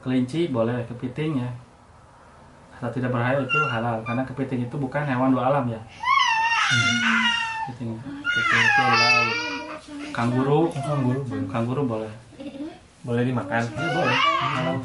Kelinci 0.00 0.48
boleh, 0.48 0.80
kepiting 0.88 1.44
ya. 1.44 1.50
Asal 2.72 2.88
tidak 2.96 3.12
berbahaya 3.12 3.44
itu 3.44 3.58
halal 3.68 4.00
karena 4.00 4.24
kepiting 4.24 4.64
itu 4.64 4.80
bukan 4.80 5.04
hewan 5.04 5.28
dua 5.28 5.52
alam 5.52 5.68
ya. 5.68 5.76
Kepiting, 7.68 8.00
kepiting 8.00 8.64
itu 8.64 8.80
halal. 8.80 9.24
Kanguru, 10.16 10.60
kanguru, 10.72 11.20
kanguru 11.52 11.82
boleh. 11.84 12.12
Boleh 13.04 13.28
dimakan. 13.28 13.60
Iya 13.76 13.88
boleh. 13.92 14.16
Halal. 14.40 14.76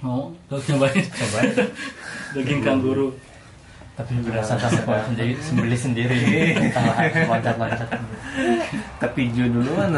Mau 0.00 0.32
cobain? 0.48 1.04
Cobain. 1.12 1.52
Daging 2.40 2.64
kanguru. 2.64 3.12
Tapi 4.02 4.18
berasa 4.26 4.58
tak 4.58 4.82
sekolah 4.82 5.06
sendiri, 5.06 5.38
sembeli 5.38 5.78
sendiri. 5.78 6.18
Loncat-loncat. 7.30 7.86
Kepiju 8.98 9.46
duluan. 9.46 9.94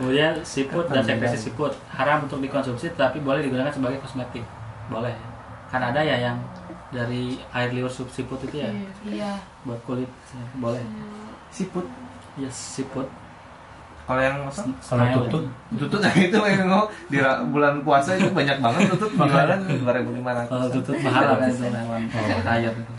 Kemudian 0.00 0.40
siput 0.40 0.88
dan 0.88 1.04
sekresi 1.04 1.52
siput 1.52 1.76
haram 1.92 2.24
untuk 2.24 2.40
dikonsumsi 2.40 2.96
tapi 2.96 3.20
boleh 3.20 3.44
digunakan 3.44 3.68
sebagai 3.68 4.00
kosmetik. 4.00 4.40
Boleh. 4.88 5.12
Kan 5.68 5.84
ada 5.84 6.00
ya 6.00 6.16
yang 6.16 6.40
dari 6.88 7.36
air 7.52 7.70
liur 7.76 7.92
sup 7.92 8.08
siput 8.08 8.40
itu 8.48 8.64
ya 8.64 8.72
iya 9.04 9.36
buat 9.68 9.76
kulit 9.84 10.08
boleh. 10.56 10.80
Siput. 11.52 11.84
Ya 12.40 12.48
siput. 12.48 13.04
Kalau 14.10 14.22
yang 14.26 14.42
apa? 14.42 14.50
Kalau 14.82 15.06
tutut, 15.22 15.44
Tutut 15.78 16.00
nah 16.02 16.10
itu 16.10 16.34
yang 16.34 16.66
ngomong 16.66 16.90
di 17.06 17.22
bulan 17.54 17.78
puasa 17.86 18.18
itu 18.18 18.26
banyak 18.34 18.58
banget 18.58 18.90
tutut 18.90 19.14
jualan 19.14 19.58
dua 19.70 19.92
ribu 19.94 20.10
lima 20.18 20.34
ratus. 20.34 20.50
Kalau 20.50 20.66
tutut 20.66 20.98
mahal 20.98 21.38
itu 21.46 21.62
hewan 21.70 22.46
air 22.50 22.74
itu. 22.74 22.92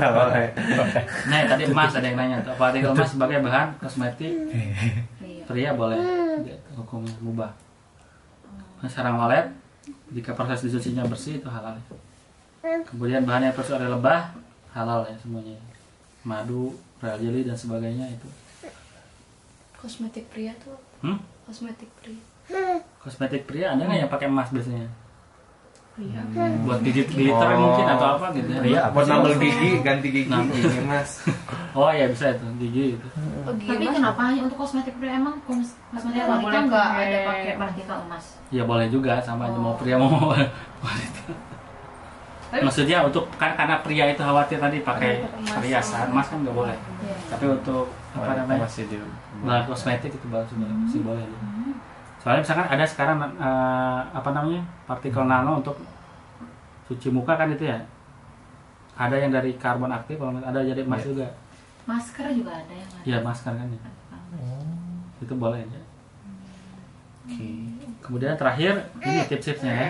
Boleh. 0.00 0.48
Nah 1.28 1.38
tadi 1.44 1.62
emas 1.68 1.92
ada 1.92 2.06
yang 2.08 2.16
nanya 2.16 2.40
tuh, 2.40 2.56
apa 2.56 2.72
artikel 2.72 2.96
emas 2.96 3.12
sebagai 3.12 3.44
bahan 3.44 3.68
kosmetik 3.76 4.32
iya 5.20 5.44
pria 5.44 5.76
boleh 5.76 6.00
hukumnya 6.80 7.12
mubah. 7.20 7.52
Nah, 8.80 8.88
sarang 8.88 9.20
walet 9.20 9.52
jika 10.16 10.32
proses 10.32 10.64
dicucinya 10.64 11.04
bersih 11.04 11.44
itu 11.44 11.48
halal. 11.52 11.76
Kemudian 12.88 13.28
bahan 13.28 13.52
yang 13.52 13.54
terus 13.54 13.76
oleh 13.76 13.92
lebah 13.92 14.32
halal 14.72 15.04
ya 15.04 15.16
semuanya. 15.20 15.60
Madu, 16.24 16.72
royal 17.04 17.20
jelly 17.20 17.44
dan 17.44 17.56
sebagainya 17.58 18.08
itu. 18.08 18.28
Kosmetik 19.80 20.24
pria 20.26 20.52
tuh 20.56 20.76
Hmm? 21.00 21.16
kosmetik 21.42 21.88
pria 21.96 22.20
Kosmetik 22.98 23.42
pria 23.44 23.66
ada 23.70 23.80
nggak 23.80 23.98
yang 23.98 24.10
pakai 24.10 24.26
emas 24.26 24.48
biasanya? 24.48 24.90
iya 25.96 26.20
Buat 26.62 26.80
gigit 26.80 27.06
glitter 27.06 27.48
Oh. 27.50 27.60
mungkin 27.62 27.86
atau 27.86 28.16
apa 28.16 28.26
gitu 28.32 28.48
ya? 28.48 28.60
Pria 28.60 28.80
Buat 28.90 29.06
nambel 29.06 29.34
gigi, 29.36 29.70
ganti 29.80 30.08
gigi, 30.10 30.28
gigi 30.28 30.80
mas. 30.82 31.22
Oh 31.70 31.88
ya 31.88 32.04
bisa 32.06 32.30
itu 32.30 32.46
gigi 32.58 32.84
itu. 32.94 33.06
oh, 33.40 33.52
tapi 33.54 33.84
kenapa 33.86 34.20
hanya 34.24 34.44
untuk 34.44 34.58
kosmetik 34.58 34.96
pria 34.96 35.14
emang 35.14 35.38
kos- 35.42 35.76
kosmetik 35.88 36.24
wanita 36.24 36.58
nggak 36.64 36.86
ada 36.90 37.18
pakai 37.22 37.52
partikel 37.54 37.98
emas 38.02 38.24
Ya 38.48 38.62
boleh 38.62 38.86
juga 38.86 39.20
sama 39.20 39.46
aja 39.46 39.56
mau 39.56 39.74
pria 39.74 39.94
mau 39.94 40.10
wanita. 40.80 41.22
Maksudnya 42.52 42.98
untuk 43.00 43.30
kan 43.36 43.54
karena 43.54 43.78
pria 43.78 44.04
itu 44.06 44.18
khawatir 44.18 44.58
tadi 44.58 44.82
pakai 44.82 45.22
Emas. 45.22 45.54
perhiasan, 45.54 46.10
emas 46.10 46.26
kan 46.26 46.38
nggak 46.40 46.50
boleh. 46.52 46.74
Iya. 46.74 47.14
Tapi 47.30 47.44
untuk 47.48 47.86
apa 48.10 48.32
namanya 48.34 48.66
Masih 48.66 48.84
di. 48.90 48.96
bahan 49.46 49.62
kosmetik 49.70 50.10
itu 50.10 50.26
bagus 50.28 50.50
juga 50.50 50.66
sih 50.90 51.00
boleh. 51.06 51.22
Soalnya 52.20 52.42
misalkan 52.42 52.66
ada 52.68 52.84
sekarang 52.84 53.16
eh, 53.22 54.00
apa 54.10 54.30
namanya 54.34 54.60
partikel 54.84 55.24
nano 55.24 55.62
untuk 55.62 55.78
cuci 56.90 57.08
muka 57.14 57.38
kan 57.38 57.48
itu 57.50 57.64
ya. 57.70 57.78
Ada 59.00 59.16
yang 59.16 59.32
dari 59.32 59.56
karbon 59.56 59.88
aktif, 59.88 60.20
kalau 60.20 60.36
ada 60.36 60.60
jadi 60.60 60.84
emas 60.84 61.00
juga. 61.00 61.24
masker 61.88 62.28
juga 62.36 62.52
ada 62.52 62.74
yang 62.76 62.88
ada 62.92 63.02
Iya 63.08 63.18
masker 63.24 63.52
kan 63.56 63.66
ya. 63.72 63.80
Itu 65.22 65.34
boleh 65.38 65.64
ya. 65.64 65.82
Kemudian 68.02 68.34
terakhir 68.36 68.74
ini 69.00 69.22
tips-tipsnya 69.30 69.72
ya. 69.72 69.86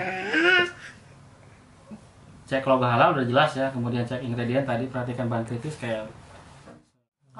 cek 2.50 2.66
logo 2.66 2.82
halal 2.82 3.14
udah 3.14 3.22
jelas 3.22 3.54
ya 3.54 3.70
kemudian 3.70 4.02
cek 4.02 4.26
ingredient 4.26 4.66
tadi 4.66 4.90
perhatikan 4.90 5.30
bahan 5.30 5.46
kritis 5.46 5.78
kayak 5.78 6.02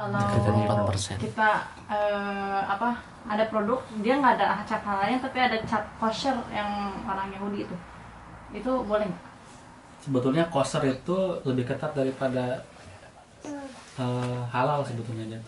kalau 0.01 0.87
4%. 0.89 1.21
kita 1.21 1.49
eh, 1.93 2.61
apa 2.65 2.97
ada 3.29 3.45
produk 3.53 3.81
dia 4.01 4.17
nggak 4.17 4.41
ada 4.41 4.65
cap 4.65 4.81
halalnya 4.89 5.21
tapi 5.21 5.39
ada 5.39 5.57
cap 5.69 5.85
kosher 6.01 6.33
yang 6.49 6.69
orang 7.05 7.29
Yahudi 7.37 7.69
itu 7.69 7.77
itu 8.57 8.73
boleh 8.89 9.05
nggak? 9.05 9.23
sebetulnya 10.01 10.45
kosher 10.49 10.81
itu 10.89 11.17
lebih 11.45 11.69
ketat 11.69 11.93
daripada 11.93 12.65
eh, 14.01 14.41
halal 14.49 14.81
sebetulnya 14.81 15.37
dia. 15.37 15.41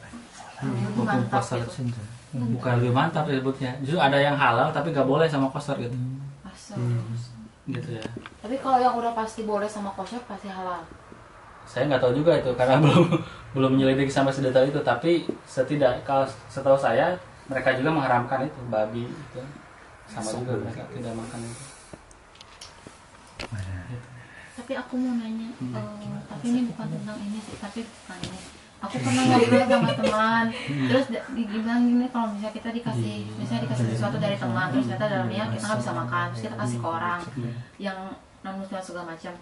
Lebih 0.62 0.94
Hukum 0.94 1.04
mantap 1.08 1.42
kosher 1.42 1.58
gitu. 1.64 2.02
bukan 2.32 2.72
lebih 2.78 2.92
mantap 2.92 3.24
disebutnya 3.26 3.72
justru 3.82 3.98
ada 3.98 4.16
yang 4.20 4.36
halal 4.36 4.68
tapi 4.70 4.92
nggak 4.92 5.08
boleh 5.08 5.26
sama 5.26 5.48
kosher 5.50 5.74
gitu 5.80 5.96
Asal. 6.46 6.76
gitu 7.66 7.90
ya 7.98 8.04
Tapi 8.44 8.56
kalau 8.60 8.78
yang 8.78 8.94
udah 8.94 9.10
pasti 9.16 9.42
boleh 9.42 9.66
sama 9.66 9.90
kosher 9.96 10.20
pasti 10.28 10.46
halal. 10.52 10.84
Saya 11.72 11.88
nggak 11.88 12.04
tahu 12.04 12.12
juga 12.12 12.36
itu 12.36 12.52
karena 12.52 12.76
belum 12.84 13.08
belum 13.56 13.70
menyelidiki 13.72 14.12
sampai 14.12 14.28
sedetail 14.28 14.68
itu. 14.68 14.80
Tapi 14.84 15.24
setidak 15.48 16.04
kalau 16.04 16.28
setahu 16.52 16.76
saya 16.76 17.16
mereka 17.48 17.72
juga 17.72 17.90
mengharamkan 17.90 18.44
itu 18.44 18.60
babi 18.68 19.08
itu. 19.08 19.40
Sama 20.04 20.28
juga 20.36 20.60
mereka 20.60 20.84
tidak 20.92 21.16
makan 21.16 21.40
itu. 21.40 21.64
Tapi 24.52 24.72
aku 24.76 24.94
mau 25.00 25.16
nanya, 25.16 25.48
Hmm. 25.58 25.72
eh, 25.74 26.20
tapi 26.28 26.44
ini 26.46 26.60
bukan 26.68 26.86
tentang 26.92 27.16
ini 27.18 27.40
sih, 27.40 27.56
tapi 27.56 27.80
bukan 27.82 28.18
ini. 28.28 28.38
Aku 28.82 28.98
pernah 28.98 29.24
ngobrol 29.32 29.64
sama 29.64 29.90
teman, 30.02 30.44
Hmm. 30.52 30.86
terus 30.92 31.06
dibilang 31.32 31.80
gini 31.88 32.06
kalau 32.12 32.28
misalnya 32.36 32.52
kita 32.52 32.68
dikasih, 32.70 33.18
misalnya 33.40 33.62
dikasih 33.64 33.86
sesuatu 33.96 34.18
dari 34.20 34.36
teman, 34.36 34.68
terus 34.68 34.86
ternyata 34.86 35.06
dalamnya 35.08 35.44
kita 35.50 35.64
nggak 35.64 35.80
bisa 35.80 35.92
makan, 35.96 36.24
terus 36.30 36.42
kita 36.44 36.56
kasih 36.60 36.78
ke 36.78 36.86
orang 36.86 37.20
yang 37.80 37.98
non 38.44 38.54
muslim 38.60 38.82
segala 38.82 39.06
macam. 39.16 39.34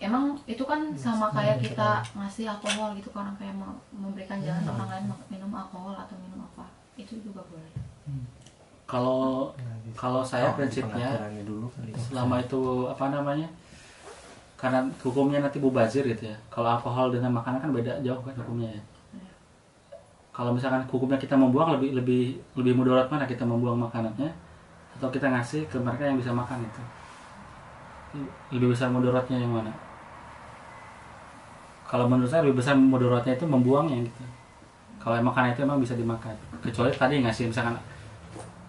Emang 0.00 0.32
itu 0.48 0.64
kan 0.64 0.80
sama 0.96 1.28
kayak 1.28 1.60
kita 1.60 2.00
ngasih 2.16 2.48
alkohol 2.48 2.96
gitu 2.96 3.12
orang 3.12 3.36
kayak 3.36 3.52
mau- 3.52 3.76
memberikan 3.92 4.40
jalan 4.40 4.64
ke 4.64 4.70
orang 4.70 4.88
lain 4.88 5.04
minum 5.28 5.52
alkohol 5.52 5.92
atau 5.92 6.16
minum 6.16 6.40
apa, 6.42 6.64
itu 6.96 7.20
juga 7.20 7.44
boleh. 7.44 7.68
kalau 8.88 9.52
kalau 9.94 10.24
saya 10.24 10.50
prinsipnya 10.56 11.14
Pengaturannya 11.14 11.44
dulu 11.46 11.66
kali. 11.70 11.92
selama 11.94 12.42
itu 12.42 12.60
apa 12.88 13.04
namanya 13.06 13.46
karena 14.56 14.82
hukumnya 14.98 15.38
nanti 15.38 15.60
mubazir 15.60 16.02
gitu 16.02 16.26
ya. 16.26 16.36
Kalau 16.48 16.68
alkohol 16.70 17.12
dengan 17.12 17.30
makanan 17.30 17.60
kan 17.60 17.70
beda 17.70 18.00
jauh 18.00 18.24
kan 18.24 18.32
hukumnya 18.34 18.72
ya. 18.72 18.82
Kalau 20.32 20.56
misalkan 20.56 20.80
hukumnya 20.88 21.20
kita 21.20 21.36
membuang 21.36 21.76
lebih 21.76 21.92
lebih 21.92 22.22
lebih 22.56 22.72
mudarat 22.72 23.06
mana 23.06 23.28
kita 23.28 23.44
membuang 23.44 23.76
makanannya 23.78 24.32
atau 24.96 25.12
kita 25.12 25.28
ngasih 25.28 25.68
ke 25.68 25.76
mereka 25.76 26.08
yang 26.08 26.16
bisa 26.16 26.32
makan 26.32 26.64
itu? 26.64 26.82
Lebih 28.50 28.72
besar 28.72 28.88
mudaratnya 28.88 29.36
yang 29.38 29.52
mana 29.52 29.70
kalau 31.90 32.06
menurut 32.06 32.30
saya 32.30 32.46
lebih 32.46 32.62
besar 32.62 32.78
mudaratnya 32.78 33.34
itu 33.34 33.50
membuangnya 33.50 34.06
gitu. 34.06 34.22
Kalau 35.02 35.18
yang 35.18 35.26
makanan 35.26 35.58
itu 35.58 35.66
emang 35.66 35.82
bisa 35.82 35.98
dimakan. 35.98 36.38
Kecuali 36.62 36.94
tadi 36.94 37.18
ngasih 37.18 37.50
misalkan 37.50 37.74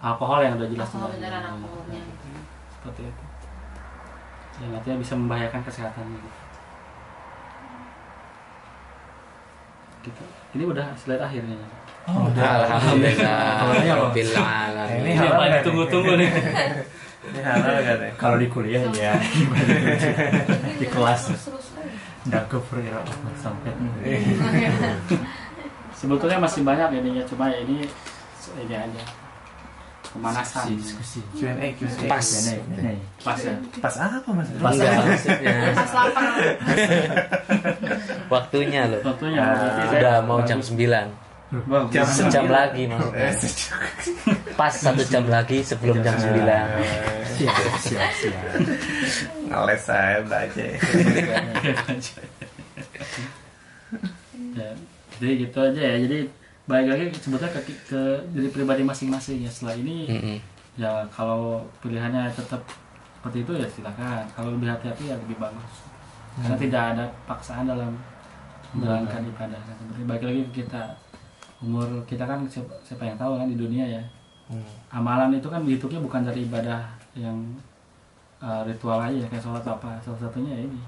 alkohol 0.02 0.42
yang 0.42 0.58
udah 0.58 0.66
jelas 0.66 0.90
Alkohol 0.90 1.14
beneran 1.14 1.42
alkoholnya. 1.54 2.02
seperti 2.74 3.02
itu. 3.06 3.24
Yang 4.58 4.70
artinya 4.74 4.96
bisa 4.98 5.14
membahayakan 5.14 5.60
kesehatannya 5.62 6.18
gitu. 6.18 6.30
gitu. 10.10 10.22
Ini 10.58 10.64
udah 10.66 10.86
slide 10.98 11.22
akhirnya. 11.22 11.54
Oh, 12.10 12.26
Alhamdulillah. 12.26 13.86
Rabbil 13.86 14.30
Ini 14.34 15.10
apa 15.22 15.44
kan? 15.46 15.62
tunggu-tunggu 15.62 16.12
nih? 16.18 16.30
Ini 17.22 17.38
halal 17.38 17.78
kan 17.86 17.98
ya? 18.02 18.10
Kalau 18.18 18.36
di 18.42 18.50
kuliah 18.50 18.82
ya 18.98 19.14
di 20.82 20.86
kelas 20.90 21.30
nggak 22.22 22.44
ke 22.46 22.58
sampai 23.40 23.72
sebetulnya 25.98 26.38
masih 26.38 26.62
banyak 26.62 27.02
ininya 27.02 27.24
cuma 27.26 27.50
ya 27.50 27.62
ini 27.66 27.86
ini 28.58 28.74
aja 28.74 29.02
pemanasan 30.12 30.76
diskusi. 30.76 31.24
Q&A, 31.32 31.72
Q&A. 31.72 32.04
Pas. 32.04 32.26
pas 33.24 33.38
ya 33.40 33.54
Pas 33.80 33.94
apa 33.96 34.28
mas? 34.28 34.48
Enggak 34.52 34.92
maksudnya 35.08 35.52
Pas 35.80 35.90
lapar. 35.96 36.24
waktunya 38.32 38.82
loh. 38.92 39.00
tentunya 39.00 39.40
berarti 39.40 39.82
saya 39.88 40.00
Udah 40.00 40.16
mau 40.28 40.40
jam 40.44 40.60
9 40.60 41.31
Jam 41.92 42.06
Sejam 42.08 42.48
lagi 42.48 42.88
maksudnya 42.88 43.28
Pas 44.56 44.72
satu 44.72 45.04
jam 45.04 45.28
lagi 45.28 45.60
sebelum 45.60 46.00
jam 46.00 46.16
9 46.16 46.32
Siap, 47.32 47.56
siap, 47.80 48.10
siap. 48.16 48.44
Ngeles 49.48 49.82
saya 49.84 50.20
belajar. 50.24 50.72
ya, 54.52 54.68
jadi 55.20 55.32
gitu 55.48 55.58
aja 55.60 55.80
ya. 55.80 55.96
Jadi 56.06 56.18
balik 56.68 56.88
lagi 56.94 57.04
sebetulnya 57.18 57.50
ke, 57.52 57.60
ke 57.88 58.00
diri 58.36 58.48
pribadi 58.52 58.82
masing-masing 58.84 59.44
ya. 59.44 59.50
Setelah 59.50 59.76
ini 59.80 59.96
Mm-mm. 60.08 60.38
ya 60.76 61.04
kalau 61.12 61.64
pilihannya 61.80 62.32
tetap 62.36 62.62
seperti 63.20 63.44
itu 63.44 63.52
ya 63.56 63.66
silakan. 63.68 64.24
Kalau 64.36 64.50
lebih 64.54 64.68
hati-hati 64.70 65.04
ya 65.12 65.16
lebih 65.16 65.36
bagus. 65.40 65.72
Karena 66.40 66.56
tidak 66.56 66.82
ada 66.96 67.04
paksaan 67.28 67.64
dalam 67.68 67.92
menjalankan 68.72 69.20
ibadah. 69.28 69.60
Seperti 69.68 70.02
balik 70.08 70.24
lagi 70.24 70.40
ke 70.48 70.52
kita 70.64 70.82
umur 71.62 71.86
kita 72.04 72.26
kan 72.26 72.42
siapa, 72.50 73.02
yang 73.06 73.16
tahu 73.16 73.38
kan 73.38 73.48
di 73.48 73.56
dunia 73.56 73.86
ya. 73.86 74.02
Amalan 74.92 75.32
itu 75.32 75.48
kan 75.48 75.64
dihitungnya 75.64 76.02
bukan 76.02 76.26
dari 76.26 76.44
ibadah 76.44 76.84
yang 77.16 77.38
uh, 78.42 78.60
ritual 78.66 79.00
aja 79.00 79.16
ya, 79.16 79.26
kayak 79.30 79.40
sholat 79.40 79.64
apa. 79.64 79.96
Salah 80.02 80.18
satunya 80.28 80.52
ya 80.52 80.62
ini. 80.66 80.82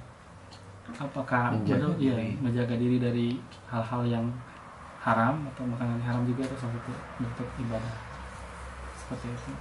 Apakah 0.84 1.56
Menjaga 1.56 1.88
betul? 1.96 2.12
Iya 2.12 2.14
menjaga 2.44 2.74
diri 2.76 3.00
dari 3.00 3.40
hal-hal 3.72 4.04
yang 4.04 4.26
haram 5.00 5.40
atau 5.54 5.64
makanan 5.64 5.96
haram 6.02 6.28
juga 6.28 6.44
itu 6.44 6.56
salah 6.60 6.76
satu 6.76 6.92
bentuk 7.22 7.48
ibadah. 7.56 7.94
Seperti 8.98 9.32
itu 9.32 9.52